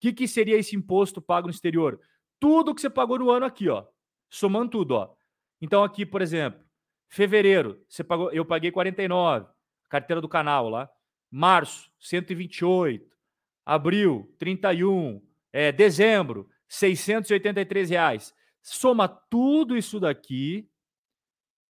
que, 0.00 0.12
que 0.12 0.28
seria 0.28 0.56
esse 0.56 0.76
imposto 0.76 1.20
pago 1.22 1.46
no 1.46 1.52
exterior? 1.52 2.00
Tudo 2.38 2.74
que 2.74 2.80
você 2.80 2.90
pagou 2.90 3.18
no 3.18 3.30
ano 3.30 3.46
aqui, 3.46 3.68
ó 3.68 3.86
somando 4.30 4.70
tudo, 4.70 4.92
ó. 4.92 5.14
Então 5.60 5.82
aqui, 5.82 6.04
por 6.04 6.20
exemplo, 6.20 6.62
fevereiro, 7.08 7.82
você 7.88 8.04
pagou, 8.04 8.30
eu 8.32 8.44
paguei 8.44 8.70
49, 8.70 9.46
carteira 9.88 10.20
do 10.20 10.28
canal 10.28 10.68
lá. 10.68 10.90
Março, 11.30 11.90
128. 11.98 13.16
Abril, 13.64 14.32
31. 14.38 15.22
É, 15.52 15.72
dezembro, 15.72 16.48
683 16.68 17.90
reais. 17.90 18.34
Soma 18.62 19.08
tudo 19.08 19.76
isso 19.76 19.98
daqui. 20.00 20.68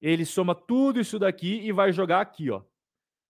Ele 0.01 0.25
soma 0.25 0.55
tudo 0.55 1.01
isso 1.01 1.19
daqui 1.19 1.61
e 1.61 1.73
vai 1.73 1.93
jogar 1.93 2.21
aqui, 2.21 2.51
ó 2.51 2.63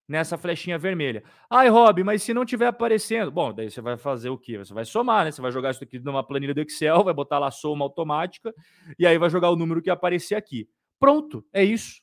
nessa 0.07 0.37
flechinha 0.37 0.77
vermelha. 0.77 1.23
Ai, 1.49 1.67
Rob, 1.67 2.03
mas 2.03 2.23
se 2.23 2.33
não 2.33 2.45
tiver 2.45 2.67
aparecendo, 2.67 3.29
bom, 3.29 3.53
daí 3.53 3.69
você 3.69 3.81
vai 3.81 3.97
fazer 3.97 4.29
o 4.29 4.37
quê? 4.37 4.57
Você 4.57 4.73
vai 4.73 4.85
somar, 4.85 5.25
né? 5.25 5.31
Você 5.31 5.41
vai 5.41 5.51
jogar 5.51 5.71
isso 5.71 5.83
aqui 5.83 5.99
numa 5.99 6.25
planilha 6.25 6.53
do 6.53 6.61
Excel, 6.61 7.03
vai 7.03 7.13
botar 7.13 7.39
lá 7.39 7.51
soma 7.51 7.83
automática 7.83 8.53
e 8.97 9.05
aí 9.05 9.17
vai 9.17 9.29
jogar 9.29 9.49
o 9.49 9.55
número 9.55 9.81
que 9.81 9.89
aparecer 9.89 10.35
aqui. 10.35 10.69
Pronto, 10.99 11.45
é 11.51 11.63
isso, 11.63 12.01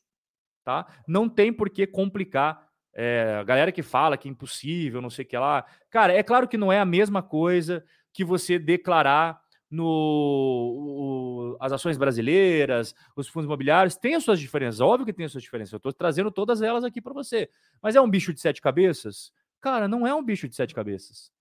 tá? 0.63 0.87
Não 1.09 1.29
tem 1.29 1.53
por 1.53 1.71
que 1.71 1.87
complicar. 1.87 2.69
É, 2.95 3.37
a 3.41 3.43
galera 3.43 3.73
que 3.73 3.83
fala 3.83 4.17
que 4.17 4.29
é 4.29 4.31
impossível, 4.31 5.03
não 5.03 5.11
sei 5.11 5.25
o 5.25 5.29
que 5.29 5.37
lá. 5.37 5.65
Cara, 5.91 6.13
é 6.13 6.23
claro 6.23 6.47
que 6.47 6.57
não 6.57 6.73
é 6.73 6.79
a 6.79 6.85
mesma 6.85 7.23
coisa 7.23 7.85
que 8.13 8.25
você 8.25 8.59
declarar 8.59 9.41
no 9.69 9.85
o, 9.85 11.57
as 11.61 11.73
ações 11.73 11.97
brasileiras, 11.97 12.95
os 13.17 13.29
fundos 13.29 13.47
imobiliários, 13.47 13.97
tem 13.97 14.15
as 14.15 14.23
suas 14.23 14.39
diferenças, 14.39 14.81
óbvio 14.81 15.07
que 15.07 15.13
tem 15.13 15.27
as 15.27 15.33
suas 15.33 15.43
diferenças. 15.43 15.73
Eu 15.73 15.79
estou 15.79 15.93
trazendo 15.93 16.31
todas 16.31 16.63
elas 16.63 16.85
aqui 16.85 17.01
para 17.01 17.13
você. 17.13 17.51
Mas 17.83 17.97
é 17.97 18.01
um 18.01 18.09
bicho 18.09 18.33
de 18.33 18.41
sete 18.41 18.63
cabeças? 18.63 19.33
Cara, 19.61 19.89
não 19.89 20.07
é 20.07 20.15
um 20.15 20.23
bicho 20.23 20.49
de 20.49 20.55
sete 20.55 20.75
cabeças. 20.75 21.34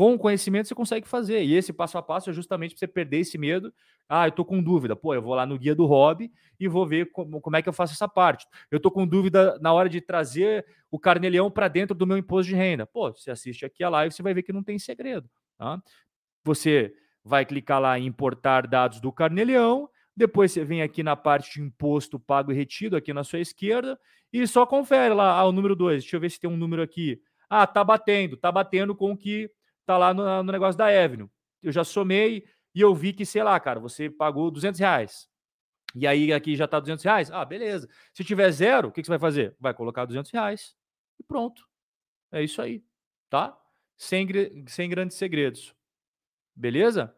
Com 0.00 0.14
o 0.14 0.18
conhecimento 0.18 0.66
você 0.66 0.74
consegue 0.74 1.06
fazer. 1.06 1.44
E 1.44 1.54
esse 1.54 1.74
passo 1.74 1.98
a 1.98 2.02
passo 2.02 2.30
é 2.30 2.32
justamente 2.32 2.70
para 2.70 2.78
você 2.78 2.88
perder 2.88 3.18
esse 3.18 3.36
medo. 3.36 3.70
Ah, 4.08 4.24
eu 4.24 4.30
estou 4.30 4.46
com 4.46 4.62
dúvida. 4.62 4.96
Pô, 4.96 5.12
eu 5.14 5.20
vou 5.20 5.34
lá 5.34 5.44
no 5.44 5.58
guia 5.58 5.74
do 5.74 5.84
hobby 5.84 6.32
e 6.58 6.66
vou 6.66 6.86
ver 6.86 7.12
como, 7.12 7.38
como 7.38 7.56
é 7.58 7.60
que 7.60 7.68
eu 7.68 7.72
faço 7.74 7.92
essa 7.92 8.08
parte. 8.08 8.46
Eu 8.70 8.78
estou 8.78 8.90
com 8.90 9.06
dúvida 9.06 9.58
na 9.60 9.74
hora 9.74 9.90
de 9.90 10.00
trazer 10.00 10.64
o 10.90 10.98
carneleão 10.98 11.50
para 11.50 11.68
dentro 11.68 11.94
do 11.94 12.06
meu 12.06 12.16
imposto 12.16 12.48
de 12.48 12.56
renda. 12.56 12.86
Pô, 12.86 13.12
você 13.12 13.30
assiste 13.30 13.66
aqui 13.66 13.84
a 13.84 13.90
live, 13.90 14.14
você 14.14 14.22
vai 14.22 14.32
ver 14.32 14.42
que 14.42 14.54
não 14.54 14.62
tem 14.62 14.78
segredo. 14.78 15.28
Tá? 15.58 15.82
Você 16.44 16.94
vai 17.22 17.44
clicar 17.44 17.78
lá 17.78 17.98
em 17.98 18.06
importar 18.06 18.66
dados 18.66 19.02
do 19.02 19.12
Carneleão, 19.12 19.86
depois 20.16 20.50
você 20.50 20.64
vem 20.64 20.80
aqui 20.80 21.02
na 21.02 21.14
parte 21.14 21.52
de 21.52 21.60
imposto 21.60 22.18
pago 22.18 22.50
e 22.50 22.54
retido, 22.54 22.96
aqui 22.96 23.12
na 23.12 23.22
sua 23.22 23.40
esquerda, 23.40 24.00
e 24.32 24.46
só 24.46 24.64
confere 24.64 25.12
lá 25.12 25.38
ah, 25.38 25.44
o 25.44 25.52
número 25.52 25.76
2. 25.76 26.04
Deixa 26.04 26.16
eu 26.16 26.20
ver 26.20 26.30
se 26.30 26.40
tem 26.40 26.48
um 26.48 26.56
número 26.56 26.80
aqui. 26.80 27.20
Ah, 27.50 27.66
tá 27.66 27.84
batendo, 27.84 28.38
tá 28.38 28.50
batendo 28.50 28.96
com 28.96 29.12
o 29.12 29.16
que 29.16 29.50
tá 29.86 29.98
lá 29.98 30.14
no, 30.14 30.42
no 30.42 30.52
negócio 30.52 30.78
da 30.78 30.86
Avenue. 30.86 31.28
Eu 31.62 31.72
já 31.72 31.84
somei 31.84 32.44
e 32.74 32.80
eu 32.80 32.94
vi 32.94 33.12
que, 33.12 33.26
sei 33.26 33.42
lá, 33.42 33.58
cara, 33.58 33.80
você 33.80 34.08
pagou 34.08 34.50
200 34.50 34.78
reais. 34.78 35.28
E 35.94 36.06
aí 36.06 36.32
aqui 36.32 36.54
já 36.54 36.68
tá 36.68 36.78
200 36.78 37.04
reais. 37.04 37.30
Ah, 37.30 37.44
beleza. 37.44 37.88
Se 38.14 38.24
tiver 38.24 38.50
zero, 38.50 38.88
o 38.88 38.92
que, 38.92 39.00
que 39.00 39.06
você 39.06 39.10
vai 39.10 39.18
fazer? 39.18 39.56
Vai 39.58 39.74
colocar 39.74 40.04
200 40.04 40.30
reais 40.30 40.76
e 41.18 41.22
pronto. 41.22 41.68
É 42.32 42.42
isso 42.42 42.62
aí, 42.62 42.84
tá? 43.28 43.56
Sem, 43.96 44.26
sem 44.66 44.88
grandes 44.88 45.16
segredos. 45.16 45.74
Beleza? 46.54 47.14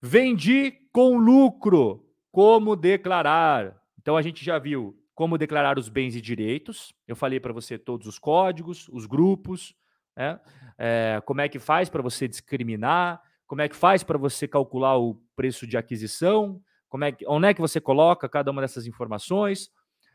Vendi 0.00 0.72
com 0.92 1.18
lucro. 1.18 2.02
Como 2.32 2.76
declarar? 2.76 3.80
Então 3.98 4.16
a 4.16 4.22
gente 4.22 4.44
já 4.44 4.58
viu 4.58 4.98
como 5.14 5.38
declarar 5.38 5.78
os 5.78 5.88
bens 5.88 6.14
e 6.14 6.20
direitos. 6.20 6.94
Eu 7.06 7.16
falei 7.16 7.40
para 7.40 7.52
você 7.52 7.78
todos 7.78 8.06
os 8.06 8.18
códigos, 8.18 8.88
os 8.90 9.06
grupos, 9.06 9.74
né? 10.16 10.40
é, 10.78 11.22
como 11.24 11.40
é 11.40 11.48
que 11.48 11.58
faz 11.58 11.88
para 11.88 12.02
você 12.02 12.26
discriminar, 12.26 13.22
como 13.46 13.62
é 13.62 13.68
que 13.68 13.76
faz 13.76 14.02
para 14.02 14.18
você 14.18 14.48
calcular 14.48 14.96
o 14.96 15.20
preço 15.34 15.66
de 15.66 15.76
aquisição, 15.76 16.60
como 16.88 17.04
é 17.04 17.12
que, 17.12 17.26
onde 17.28 17.48
é 17.48 17.54
que 17.54 17.60
você 17.60 17.80
coloca 17.80 18.28
cada 18.28 18.50
uma 18.50 18.62
dessas 18.62 18.86
informações. 18.86 19.70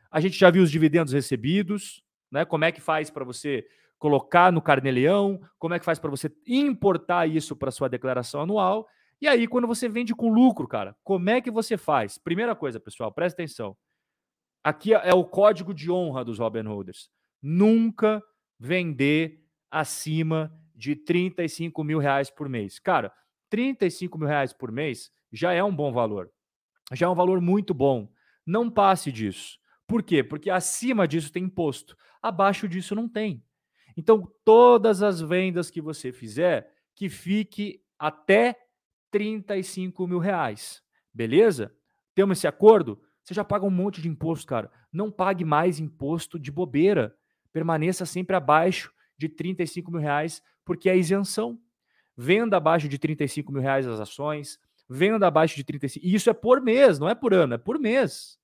A 0.10 0.20
gente 0.20 0.38
já 0.38 0.50
viu 0.50 0.64
os 0.64 0.72
dividendos 0.72 1.14
recebidos, 1.14 2.04
né? 2.30 2.44
Como 2.44 2.66
é 2.66 2.72
que 2.72 2.82
faz 2.82 3.10
para 3.10 3.24
você 3.24 3.66
colocar 3.98 4.52
no 4.52 4.62
carneleão, 4.62 5.40
como 5.60 5.76
é 5.76 5.80
que 5.80 5.86
faz 5.86 6.00
para 6.00 6.10
você 6.10 6.32
importar 6.48 7.30
isso 7.30 7.56
para 7.56 7.70
sua 7.70 7.88
declaração 7.88 8.42
anual. 8.42 8.88
E 9.22 9.28
aí, 9.28 9.48
quando 9.48 9.68
você 9.68 9.88
vende 9.88 10.16
com 10.16 10.34
lucro, 10.34 10.68
cara, 10.68 10.96
como 11.04 11.30
é 11.30 11.40
que 11.40 11.52
você 11.52 11.78
faz? 11.78 12.18
Primeira 12.18 12.56
coisa, 12.56 12.80
pessoal, 12.80 13.12
presta 13.12 13.40
atenção. 13.40 13.78
Aqui 14.64 14.94
é 14.94 15.14
o 15.14 15.24
código 15.24 15.74
de 15.74 15.92
honra 15.92 16.26
dos 16.26 16.40
Robin 16.40 16.64
Holders. 16.64 17.10
Nunca 17.42 18.24
vender 18.60 19.41
acima 19.72 20.54
de 20.76 20.96
35 20.96 21.84
mil 21.84 21.98
reais 21.98 22.30
por 22.30 22.50
mês. 22.50 22.78
Cara, 22.78 23.14
35 23.50 24.18
mil 24.18 24.28
reais 24.28 24.52
por 24.52 24.72
mês 24.72 25.12
já 25.32 25.54
é 25.54 25.64
um 25.64 25.76
bom 25.76 25.92
valor. 25.94 26.30
Já 26.92 27.06
é 27.06 27.10
um 27.10 27.16
valor 27.16 27.40
muito 27.40 27.74
bom. 27.74 28.12
Não 28.46 28.70
passe 28.70 29.12
disso. 29.12 29.58
Por 29.88 30.04
quê? 30.04 30.24
Porque 30.24 30.50
acima 30.50 31.08
disso 31.08 31.32
tem 31.32 31.44
imposto. 31.44 31.96
Abaixo 32.22 32.68
disso 32.68 32.96
não 32.96 33.08
tem. 33.08 33.44
Então, 33.96 34.30
todas 34.44 35.04
as 35.04 35.22
vendas 35.22 35.70
que 35.70 35.82
você 35.82 36.12
fizer, 36.12 36.72
que 36.96 37.10
fique 37.10 37.82
até 38.00 38.58
35 39.12 40.08
mil 40.08 40.20
reais. 40.20 40.82
Beleza? 41.14 41.76
Temos 42.16 42.38
esse 42.38 42.48
acordo? 42.48 43.02
Você 43.24 43.34
já 43.34 43.44
paga 43.44 43.66
um 43.66 43.70
monte 43.70 44.02
de 44.02 44.08
imposto, 44.08 44.48
cara. 44.48 44.72
Não 44.92 45.12
pague 45.12 45.46
mais 45.46 45.80
imposto 45.80 46.40
de 46.40 46.52
bobeira. 46.52 47.16
Permaneça 47.52 48.06
sempre 48.06 48.36
abaixo 48.36 48.92
de 49.22 49.30
35 49.30 49.92
mil 49.92 50.02
reais, 50.02 50.42
porque 50.66 50.90
é 50.90 50.98
isenção. 50.98 51.60
Venda 52.18 52.58
abaixo 52.58 52.90
de 52.90 52.98
35 52.98 53.52
mil 53.52 53.62
reais 53.62 53.88
as 53.88 54.00
ações, 54.00 54.60
venda 54.90 55.28
abaixo 55.28 55.56
de 55.56 55.64
35. 55.64 56.06
E 56.06 56.14
isso 56.14 56.30
é 56.30 56.34
por 56.34 56.60
mês, 56.60 57.00
não 57.00 57.08
é 57.08 57.16
por 57.16 57.34
ano, 57.34 57.54
é 57.54 57.58
por 57.58 57.80
mês. 57.80 58.40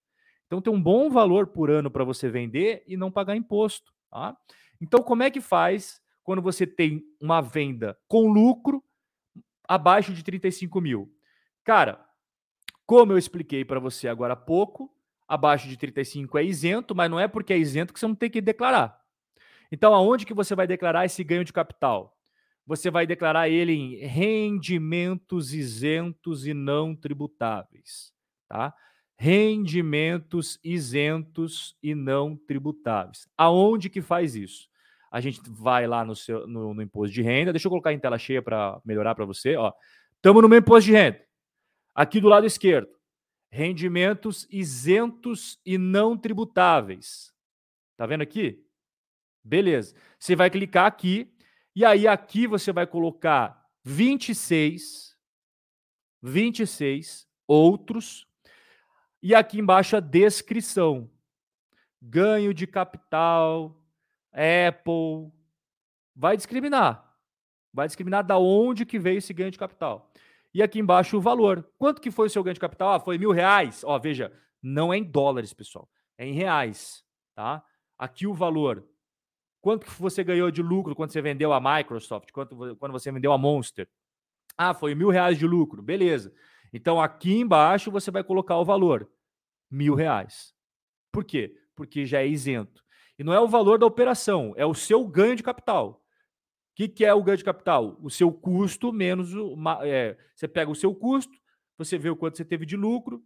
Então 0.45 0.61
tem 0.61 0.71
um 0.71 0.82
bom 0.82 1.09
valor 1.09 1.47
por 1.47 1.69
ano 1.69 1.89
para 1.89 2.03
você 2.03 2.30
vender 2.30 2.84
e 2.88 2.95
não 2.95 3.11
pagar 3.11 3.36
imposto. 3.36 3.91
Tá? 4.09 4.38
Então, 4.80 5.01
como 5.01 5.23
é 5.23 5.32
que 5.32 5.41
faz 5.41 6.01
quando 6.23 6.41
você 6.41 6.65
tem 6.65 7.03
uma 7.19 7.41
venda 7.41 7.97
com 8.07 8.32
lucro 8.32 8.84
abaixo 9.67 10.13
de 10.13 10.23
35 10.23 10.80
mil? 10.80 11.11
Cara, 11.63 12.05
como 12.86 13.11
eu 13.11 13.17
expliquei 13.17 13.65
para 13.65 13.80
você 13.80 14.07
agora 14.07 14.34
há 14.34 14.38
pouco, 14.38 14.93
abaixo 15.28 15.67
de 15.67 15.75
35 15.75 16.38
é 16.38 16.43
isento, 16.43 16.95
mas 16.95 17.11
não 17.11 17.19
é 17.19 17.28
porque 17.28 17.51
é 17.51 17.57
isento 17.57 17.91
que 17.91 17.99
você 17.99 18.07
não 18.07 18.15
tem 18.15 18.30
que 18.30 18.39
declarar. 18.39 19.06
Então, 19.72 19.93
aonde 19.93 20.26
que 20.26 20.34
você 20.34 20.55
vai 20.55 20.68
declarar 20.68 21.05
esse 21.05 21.24
ganho 21.24 21.43
de 21.43 21.53
capital? 21.53 22.18
Você 22.65 22.91
vai 22.91 23.07
declarar 23.07 23.47
ele 23.47 23.74
em 23.74 23.95
rendimentos 24.05 25.53
isentos 25.53 26.45
e 26.45 26.53
não 26.53 26.93
tributáveis, 26.93 28.11
tá? 28.47 28.74
Rendimentos 29.18 30.59
isentos 30.63 31.76
e 31.82 31.95
não 31.95 32.36
tributáveis. 32.36 33.28
Aonde 33.38 33.89
que 33.89 34.01
faz 34.01 34.36
isso? 34.36 34.70
A 35.09 35.22
gente 35.22 35.41
vai 35.47 35.88
lá 35.88 36.03
no, 36.03 36.15
seu, 36.15 36.45
no, 36.45 36.74
no 36.74 36.82
imposto 36.82 37.13
de 37.13 37.22
renda. 37.22 37.53
Deixa 37.53 37.68
eu 37.68 37.72
colocar 37.72 37.93
em 37.93 37.99
tela 37.99 38.18
cheia 38.18 38.41
para 38.41 38.80
melhorar 38.84 39.15
para 39.15 39.26
você. 39.26 39.55
Ó, 39.55 39.72
estamos 40.18 40.41
no 40.41 40.49
meu 40.49 40.59
imposto 40.59 40.88
de 40.88 40.91
renda. 40.91 41.22
Aqui 41.95 42.20
do 42.20 42.28
lado 42.28 42.45
esquerdo, 42.45 42.89
rendimentos 43.49 44.45
isentos 44.51 45.57
e 45.65 45.78
não 45.78 46.18
tributáveis. 46.18 47.34
Tá 47.95 48.05
vendo 48.05 48.22
aqui? 48.22 48.66
Beleza. 49.47 49.95
Você 50.19 50.35
vai 50.35 50.49
clicar 50.49 50.85
aqui 50.85 51.33
e 51.73 51.85
aí 51.85 52.05
aqui 52.05 52.45
você 52.45 52.73
vai 52.73 52.85
colocar 52.85 53.65
26 53.83 55.15
26 56.21 57.25
outros 57.47 58.27
e 59.23 59.33
aqui 59.33 59.59
embaixo 59.59 59.95
a 59.95 60.01
descrição. 60.01 61.09
Ganho 62.01 62.53
de 62.53 62.67
capital, 62.67 63.81
Apple, 64.33 65.31
vai 66.15 66.35
discriminar. 66.35 67.03
Vai 67.73 67.87
discriminar 67.87 68.25
da 68.25 68.37
onde 68.37 68.85
que 68.85 68.99
veio 68.99 69.19
esse 69.19 69.33
ganho 69.33 69.51
de 69.51 69.57
capital. 69.57 70.11
E 70.53 70.61
aqui 70.61 70.79
embaixo 70.79 71.17
o 71.17 71.21
valor. 71.21 71.67
Quanto 71.77 72.01
que 72.01 72.11
foi 72.11 72.27
o 72.27 72.29
seu 72.29 72.43
ganho 72.43 72.53
de 72.53 72.59
capital? 72.59 72.93
Ah, 72.93 72.99
foi 72.99 73.17
mil 73.17 73.31
reais. 73.31 73.83
Ó, 73.85 73.97
veja, 73.97 74.31
não 74.61 74.93
é 74.93 74.97
em 74.97 75.03
dólares, 75.03 75.53
pessoal. 75.53 75.89
É 76.17 76.25
em 76.25 76.33
reais, 76.33 77.03
tá? 77.33 77.63
Aqui 77.97 78.27
o 78.27 78.33
valor. 78.33 78.87
Quanto 79.68 79.86
que 79.86 80.01
você 80.01 80.24
ganhou 80.24 80.49
de 80.49 80.61
lucro 80.61 80.95
quando 80.95 81.11
você 81.11 81.22
vendeu 81.22 81.51
a 81.51 81.59
Microsoft? 81.59 82.32
Quanto, 82.32 82.76
quando 82.78 82.91
você 82.91 83.11
vendeu 83.11 83.34
a 83.34 83.38
Monster? 83.38 83.89
Ah, 84.57 84.74
foi 84.74 84.95
mil 84.95 85.09
reais 85.09 85.38
de 85.38 85.45
lucro. 85.45 85.82
Beleza. 85.82 86.34
Então 86.72 87.01
aqui 87.01 87.34
embaixo 87.34 87.91
você 87.91 88.09
vai 88.09 88.24
colocar 88.24 88.57
o 88.57 88.65
valor. 88.65 89.09
Mil 89.70 89.95
reais. 89.95 90.53
Por 91.11 91.26
quê? 91.26 91.53
Porque 91.76 92.05
já 92.05 92.22
é 92.22 92.28
isento. 92.28 92.84
E 93.20 93.24
não 93.24 93.34
é 93.34 93.39
o 93.39 93.47
valor 93.47 93.78
da 93.78 93.86
operação, 93.86 94.53
é 94.55 94.65
o 94.65 94.76
seu 94.76 95.05
ganho 95.05 95.36
de 95.36 95.43
capital 95.43 96.01
que, 96.78 96.88
que 96.88 97.03
é 97.03 97.11
o 97.11 97.24
ganho 97.24 97.39
de 97.39 97.43
capital? 97.43 97.97
O 98.03 98.09
seu 98.11 98.32
custo 98.32 98.93
menos 98.93 99.34
o. 99.34 99.55
É, 99.82 100.15
você 100.36 100.47
pega 100.47 100.70
o 100.70 100.76
seu 100.76 100.93
custo, 100.93 101.36
você 101.76 101.97
vê 101.97 102.07
o 102.07 102.15
quanto 102.15 102.38
você 102.38 102.45
teve 102.45 102.68
de 102.68 102.78
lucro, 102.78 103.26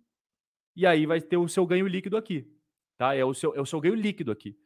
e 0.73 0.87
aí 0.87 1.05
vai 1.05 1.19
ter 1.19 1.35
o 1.35 1.49
seu 1.49 1.65
ganho 1.65 1.85
líquido 1.85 2.15
aqui. 2.15 2.49
Tá? 2.97 3.13
É, 3.13 3.25
o 3.25 3.33
seu, 3.33 3.53
é 3.53 3.59
o 3.59 3.65
seu 3.65 3.81
ganho 3.81 3.93
líquido 3.93 4.31
aqui. 4.31 4.57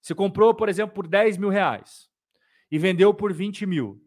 Você 0.00 0.14
comprou, 0.14 0.54
por 0.54 0.68
exemplo, 0.68 0.94
por 0.94 1.06
10 1.06 1.36
mil 1.36 1.48
reais 1.48 2.08
e 2.70 2.78
vendeu 2.78 3.12
por 3.12 3.32
20 3.32 3.66
mil. 3.66 4.02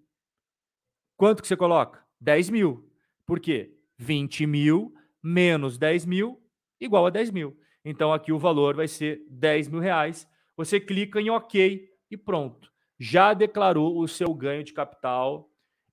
Quanto 1.18 1.42
que 1.42 1.48
você 1.48 1.58
coloca? 1.58 2.04
10 2.20 2.50
mil. 2.50 2.90
Por 3.26 3.40
quê? 3.40 3.78
20 3.98 4.46
mil 4.48 4.94
menos 5.22 5.78
10 5.78 6.06
mil 6.06 6.42
igual 6.80 7.06
a 7.06 7.10
10 7.10 7.32
mil. 7.32 7.58
Então 7.86 8.12
aqui 8.12 8.32
o 8.32 8.40
valor 8.40 8.76
vai 8.76 8.88
ser 8.88 9.24
10 9.30 9.68
mil 9.68 9.80
reais. 9.80 10.28
Você 10.58 10.80
clica 10.80 11.22
em 11.22 11.30
OK 11.30 11.90
e 12.10 12.18
pronto 12.18 12.72
já 13.04 13.34
declarou 13.34 14.00
o 14.00 14.08
seu 14.08 14.32
ganho 14.32 14.64
de 14.64 14.74
capital 14.74 15.50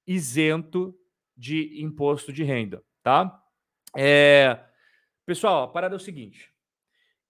isento 0.07 0.95
de 1.35 1.83
imposto 1.83 2.31
de 2.31 2.45
renda, 2.45 2.85
tá? 3.03 3.43
É... 3.97 4.63
Pessoal, 5.25 5.63
a 5.63 5.69
parada 5.69 5.95
é 5.95 5.97
o 5.97 6.01
seguinte. 6.01 6.53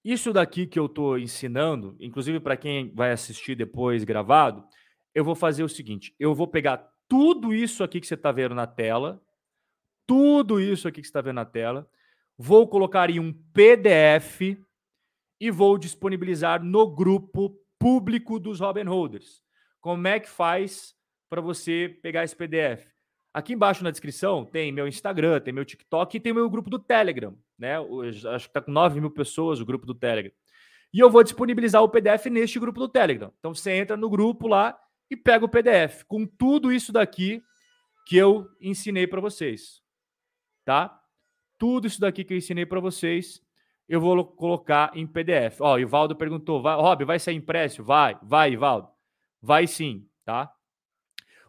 Isso 0.09 0.33
daqui 0.33 0.67
que 0.67 0.79
eu 0.79 0.87
estou 0.87 1.19
ensinando, 1.19 1.95
inclusive 2.01 2.41
para 2.41 2.57
quem 2.57 2.91
vai 2.95 3.13
assistir 3.13 3.55
depois 3.55 4.05
gravado, 4.05 4.67
eu 5.15 5.23
vou 5.23 5.35
fazer 5.35 5.63
o 5.63 5.69
seguinte: 5.69 6.15
eu 6.19 6.35
vou 6.35 6.49
pegar 6.49 6.79
tudo 7.07 7.53
isso 7.53 7.85
aqui 7.85 8.01
que 8.01 8.07
você 8.07 8.15
está 8.15 8.33
vendo 8.33 8.55
na 8.55 8.67
tela, 8.67 9.23
tudo 10.07 10.59
isso 10.63 10.89
aqui 10.89 11.03
que 11.03 11.07
você 11.07 11.11
está 11.11 11.21
vendo 11.21 11.35
na 11.35 11.45
tela, 11.45 11.87
vou 12.39 12.67
colocar 12.67 13.11
em 13.11 13.21
um 13.21 13.35
PDF 13.53 14.59
e 15.39 15.51
vou 15.51 15.77
disponibilizar 15.77 16.65
no 16.65 16.87
grupo 16.87 17.61
público 17.79 18.41
dos 18.41 18.61
Robin 18.61 18.85
Holders. 18.85 19.43
Como 19.79 20.09
é 20.09 20.19
que 20.19 20.31
faz 20.31 20.97
para 21.29 21.43
você 21.43 21.99
pegar 22.01 22.25
esse 22.25 22.35
PDF? 22.35 22.87
Aqui 23.39 23.53
embaixo 23.53 23.85
na 23.85 23.93
descrição 23.93 24.45
tem 24.45 24.73
meu 24.73 24.89
Instagram, 24.89 25.39
tem 25.39 25.55
meu 25.55 25.65
TikTok 25.65 26.17
e 26.17 26.19
tem 26.19 26.33
meu 26.33 26.51
grupo 26.51 26.69
do 26.69 26.77
Telegram, 26.77 27.39
né? 27.57 27.77
acho 28.35 28.47
que 28.47 28.51
está 28.51 28.61
com 28.61 28.73
9 28.73 29.01
mil 29.01 29.13
pessoas 29.13 29.61
o 29.61 29.65
grupo 29.65 29.87
do 29.87 29.95
Telegram. 29.95 30.33
E 30.93 30.99
eu 30.99 31.09
vou 31.09 31.23
disponibilizar 31.23 31.81
o 31.81 31.89
PDF 31.89 32.27
neste 32.27 32.59
grupo 32.59 32.81
do 32.81 32.89
Telegram. 32.89 33.33
Então 33.39 33.55
você 33.55 33.71
entra 33.71 33.97
no 33.97 34.11
grupo 34.11 34.49
lá 34.49 34.77
e 35.09 35.17
pega 35.17 35.45
o 35.45 35.49
PDF 35.49 36.03
com 36.09 36.27
tudo 36.27 36.73
isso 36.73 36.93
daqui 36.93 37.41
que 38.09 38.17
eu 38.17 38.45
ensinei 38.61 39.07
para 39.07 39.21
vocês, 39.21 39.85
tá? 40.65 41.01
Tudo 41.57 41.87
isso 41.87 42.01
daqui 42.01 42.25
que 42.25 42.35
eu 42.35 42.39
ensinei 42.39 42.67
para 42.67 42.81
vocês, 42.81 43.41
eu 43.89 44.01
vou 44.01 44.25
colocar 44.25 44.91
em 44.97 45.07
PDF. 45.07 45.61
Ó, 45.61 45.79
Ivaldo 45.79 46.17
perguntou, 46.17 46.61
vai, 46.61 46.75
Rob, 46.75 47.05
vai 47.05 47.21
ser 47.21 47.31
impresso? 47.31 47.85
Vai, 47.85 48.19
vai, 48.21 48.51
Ivaldo. 48.51 48.89
Vai 49.41 49.69
sim, 49.69 50.09
tá? 50.25 50.53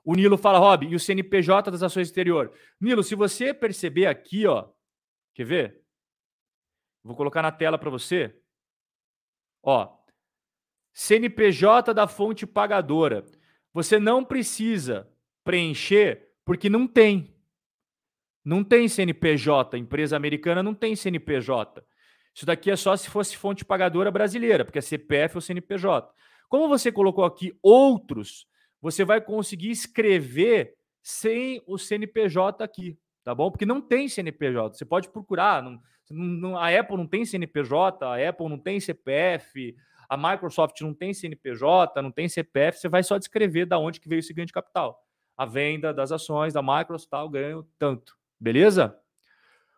O 0.04 0.16
Nilo 0.16 0.38
fala, 0.38 0.60
Rob, 0.60 0.88
e 0.88 0.96
o 0.96 1.00
CNPJ 1.00 1.72
das 1.72 1.84
ações 1.84 2.08
exterior? 2.08 2.52
Nilo, 2.80 3.04
se 3.04 3.16
você 3.16 3.54
perceber 3.54 4.06
aqui, 4.06 4.46
ó, 4.48 4.70
quer 5.34 5.46
ver? 5.46 5.82
Vou 7.04 7.16
colocar 7.16 7.42
na 7.42 7.52
tela 7.52 7.78
para 7.78 7.90
você. 7.90 8.36
Ó, 9.64 9.98
CNPJ 10.94 11.94
da 11.94 12.08
fonte 12.08 12.46
pagadora. 12.46 13.26
Você 13.74 14.00
não 14.00 14.24
precisa 14.24 15.10
preencher 15.44 16.30
porque 16.44 16.70
não 16.70 16.88
tem. 16.88 17.36
Não 18.44 18.64
tem 18.64 18.88
CNPJ. 18.88 19.78
Empresa 19.78 20.16
americana 20.16 20.64
não 20.64 20.74
tem 20.74 20.96
CNPJ. 20.96 21.84
Isso 22.34 22.46
daqui 22.46 22.72
é 22.72 22.76
só 22.76 22.96
se 22.96 23.10
fosse 23.10 23.36
fonte 23.38 23.66
pagadora 23.66 24.12
brasileira, 24.12 24.64
porque 24.64 24.80
é 24.80 24.82
CPF 24.82 25.38
ou 25.38 25.42
CNPJ. 25.42 26.14
Como 26.48 26.68
você 26.68 26.92
colocou 26.92 27.24
aqui 27.24 27.58
outros, 27.62 28.48
você 28.82 29.04
vai 29.04 29.22
conseguir 29.22 29.72
escrever 29.72 30.76
sem 31.02 31.62
o 31.66 31.78
CNPJ 31.78 32.64
aqui, 32.64 32.98
tá 33.24 33.34
bom? 33.34 33.50
Porque 33.52 33.66
não 33.66 33.82
tem 33.82 34.08
CNPJ. 34.08 34.78
Você 34.78 34.86
pode 34.86 35.10
procurar. 35.10 35.64
Não, 35.64 35.80
não, 36.10 36.58
a 36.58 36.68
Apple 36.70 36.98
não 36.98 37.08
tem 37.08 37.26
CNPJ, 37.26 38.06
a 38.06 38.30
Apple 38.30 38.50
não 38.50 38.58
tem 38.58 38.80
CPF, 38.80 39.76
a 40.08 40.18
Microsoft 40.18 40.80
não 40.82 40.94
tem 40.94 41.14
CNPJ, 41.14 42.02
não 42.02 42.12
tem 42.12 42.28
CPF. 42.28 42.80
Você 42.80 42.90
vai 42.90 43.04
só 43.04 43.18
descrever 43.18 43.66
da 43.66 43.78
onde 43.78 44.00
que 44.00 44.10
veio 44.10 44.20
esse 44.20 44.34
ganho 44.34 44.48
de 44.48 44.54
capital. 44.54 45.04
A 45.38 45.46
venda 45.46 45.94
das 45.94 46.12
ações 46.12 46.54
da 46.54 46.62
Microsoft, 46.62 47.10
tal, 47.10 47.30
ganho 47.30 47.66
tanto. 47.78 48.18
Beleza? 48.40 48.98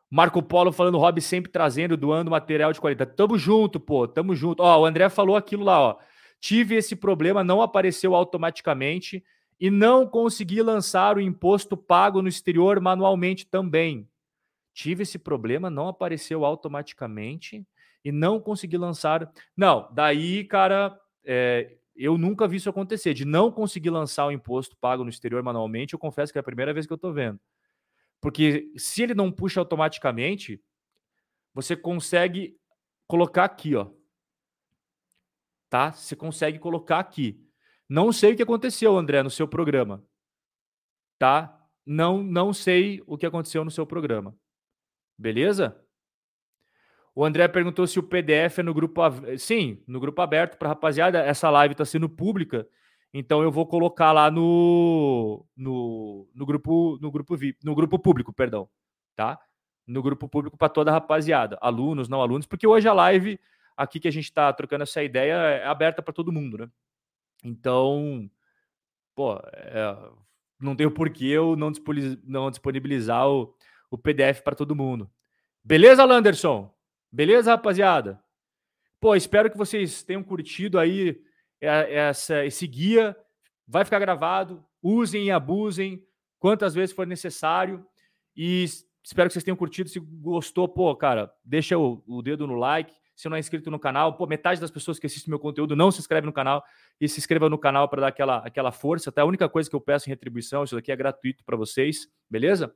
Marco 0.09 0.43
Polo 0.43 0.73
falando, 0.73 0.97
Rob 0.97 1.21
sempre 1.21 1.49
trazendo, 1.49 1.95
doando 1.95 2.29
material 2.29 2.73
de 2.73 2.81
qualidade. 2.81 3.15
Tamo 3.15 3.37
junto, 3.37 3.79
pô, 3.79 4.07
tamo 4.07 4.35
junto. 4.35 4.61
Ó, 4.61 4.81
o 4.81 4.85
André 4.85 5.09
falou 5.09 5.37
aquilo 5.37 5.63
lá, 5.63 5.79
ó. 5.79 5.97
Tive 6.41 6.75
esse 6.75 6.95
problema, 6.95 7.43
não 7.43 7.61
apareceu 7.61 8.15
automaticamente 8.15 9.23
e 9.59 9.69
não 9.69 10.07
consegui 10.07 10.61
lançar 10.63 11.15
o 11.15 11.21
imposto 11.21 11.77
pago 11.77 12.19
no 12.19 12.27
exterior 12.27 12.81
manualmente 12.81 13.45
também. 13.45 14.09
Tive 14.73 15.03
esse 15.03 15.19
problema, 15.19 15.69
não 15.69 15.87
apareceu 15.87 16.43
automaticamente 16.43 17.63
e 18.03 18.11
não 18.11 18.39
consegui 18.39 18.75
lançar. 18.75 19.31
Não, 19.55 19.87
daí, 19.93 20.43
cara, 20.43 20.99
é, 21.23 21.77
eu 21.95 22.17
nunca 22.17 22.47
vi 22.47 22.57
isso 22.57 22.69
acontecer, 22.69 23.13
de 23.13 23.23
não 23.23 23.51
conseguir 23.51 23.91
lançar 23.91 24.25
o 24.25 24.31
imposto 24.31 24.75
pago 24.77 25.03
no 25.03 25.11
exterior 25.11 25.43
manualmente. 25.43 25.93
Eu 25.93 25.99
confesso 25.99 26.31
que 26.31 26.39
é 26.39 26.41
a 26.41 26.43
primeira 26.43 26.73
vez 26.73 26.87
que 26.87 26.93
eu 26.93 26.97
tô 26.97 27.13
vendo. 27.13 27.39
Porque 28.19 28.71
se 28.75 29.03
ele 29.03 29.13
não 29.13 29.31
puxa 29.31 29.59
automaticamente, 29.59 30.59
você 31.53 31.75
consegue 31.75 32.57
colocar 33.07 33.43
aqui, 33.43 33.75
ó. 33.75 33.87
Tá? 35.71 35.93
Você 35.93 36.17
consegue 36.17 36.59
colocar 36.59 36.99
aqui. 36.99 37.41
Não 37.87 38.11
sei 38.11 38.33
o 38.33 38.35
que 38.35 38.43
aconteceu, 38.43 38.97
André, 38.97 39.23
no 39.23 39.29
seu 39.29 39.47
programa. 39.47 40.03
Tá? 41.17 41.57
Não, 41.85 42.21
não 42.21 42.51
sei 42.51 43.01
o 43.07 43.17
que 43.17 43.25
aconteceu 43.25 43.63
no 43.63 43.71
seu 43.71 43.87
programa. 43.87 44.35
Beleza? 45.17 45.81
O 47.15 47.23
André 47.23 47.47
perguntou 47.47 47.87
se 47.87 47.97
o 47.97 48.03
PDF 48.03 48.59
é 48.59 48.63
no 48.63 48.73
grupo. 48.73 49.01
Sim, 49.37 49.81
no 49.87 49.97
grupo 50.01 50.21
aberto 50.21 50.57
para 50.57 50.67
rapaziada. 50.67 51.19
Essa 51.19 51.49
live 51.49 51.71
está 51.71 51.85
sendo 51.85 52.09
pública, 52.09 52.67
então 53.13 53.41
eu 53.41 53.49
vou 53.49 53.65
colocar 53.65 54.11
lá 54.11 54.29
no, 54.29 55.45
no, 55.55 56.29
no 56.35 56.45
grupo 56.45 56.97
no 57.01 57.09
grupo 57.09 57.37
VIP, 57.37 57.59
no 57.63 57.75
grupo 57.75 57.97
público, 57.97 58.33
perdão, 58.33 58.69
tá? 59.15 59.39
No 59.87 60.03
grupo 60.03 60.27
público 60.27 60.57
para 60.57 60.69
toda 60.69 60.91
a 60.91 60.95
rapaziada, 60.95 61.57
alunos, 61.61 62.09
não 62.09 62.21
alunos, 62.21 62.45
porque 62.45 62.67
hoje 62.67 62.89
a 62.89 62.93
live 62.93 63.39
aqui 63.75 63.99
que 63.99 64.07
a 64.07 64.11
gente 64.11 64.25
está 64.25 64.51
trocando 64.53 64.83
essa 64.83 65.03
ideia 65.03 65.33
é 65.33 65.65
aberta 65.65 66.01
para 66.01 66.13
todo 66.13 66.31
mundo, 66.31 66.57
né? 66.57 66.69
Então, 67.43 68.29
pô, 69.15 69.35
é, 69.53 69.97
não 70.59 70.75
tenho 70.75 70.91
por 70.91 71.09
que 71.09 71.29
eu 71.29 71.55
não 71.55 71.71
disponibilizar 72.51 73.27
o, 73.27 73.53
o 73.89 73.97
PDF 73.97 74.41
para 74.43 74.55
todo 74.55 74.75
mundo. 74.75 75.09
Beleza, 75.63 76.05
Landerson? 76.05 76.73
Beleza, 77.11 77.51
rapaziada? 77.51 78.23
Pô, 78.99 79.15
espero 79.15 79.49
que 79.49 79.57
vocês 79.57 80.03
tenham 80.03 80.23
curtido 80.23 80.79
aí 80.79 81.19
essa, 81.59 82.45
esse 82.45 82.67
guia. 82.67 83.17
Vai 83.67 83.83
ficar 83.83 83.99
gravado. 83.99 84.63
Usem 84.81 85.25
e 85.25 85.31
abusem 85.31 86.05
quantas 86.39 86.73
vezes 86.73 86.95
for 86.95 87.05
necessário. 87.05 87.85
E 88.35 88.63
espero 89.03 89.27
que 89.27 89.33
vocês 89.33 89.43
tenham 89.43 89.57
curtido. 89.57 89.89
Se 89.89 89.99
gostou, 89.99 90.67
pô, 90.67 90.95
cara, 90.95 91.33
deixa 91.43 91.77
o, 91.77 92.03
o 92.07 92.21
dedo 92.21 92.47
no 92.47 92.55
like 92.55 92.93
se 93.21 93.29
não 93.29 93.37
é 93.37 93.39
inscrito 93.39 93.69
no 93.69 93.77
canal. 93.77 94.17
Pô, 94.17 94.25
metade 94.25 94.59
das 94.59 94.71
pessoas 94.71 94.97
que 94.97 95.05
assistem 95.05 95.29
meu 95.29 95.37
conteúdo 95.37 95.75
não 95.75 95.91
se 95.91 95.99
inscreve 95.99 96.25
no 96.25 96.33
canal 96.33 96.63
e 96.99 97.07
se 97.07 97.19
inscreva 97.19 97.47
no 97.49 97.57
canal 97.57 97.87
para 97.87 98.01
dar 98.01 98.07
aquela, 98.07 98.37
aquela 98.37 98.71
força. 98.71 99.11
Até 99.11 99.21
a 99.21 99.25
única 99.25 99.47
coisa 99.47 99.69
que 99.69 99.75
eu 99.75 99.81
peço 99.81 100.09
em 100.09 100.09
retribuição, 100.09 100.63
isso 100.63 100.75
daqui 100.75 100.91
é 100.91 100.95
gratuito 100.95 101.43
para 101.45 101.55
vocês, 101.55 102.07
beleza? 102.29 102.73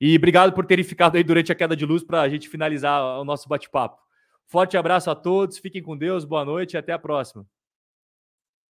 E 0.00 0.16
obrigado 0.16 0.52
por 0.52 0.64
terem 0.64 0.84
ficado 0.84 1.16
aí 1.16 1.24
durante 1.24 1.50
a 1.50 1.54
queda 1.54 1.74
de 1.74 1.84
luz 1.84 2.04
para 2.04 2.20
a 2.20 2.28
gente 2.28 2.48
finalizar 2.48 3.02
o 3.20 3.24
nosso 3.24 3.48
bate-papo. 3.48 3.98
Forte 4.46 4.76
abraço 4.76 5.10
a 5.10 5.14
todos, 5.14 5.58
fiquem 5.58 5.82
com 5.82 5.96
Deus, 5.96 6.24
boa 6.24 6.44
noite 6.44 6.74
e 6.74 6.76
até 6.76 6.92
a 6.92 6.98
próxima. 6.98 7.44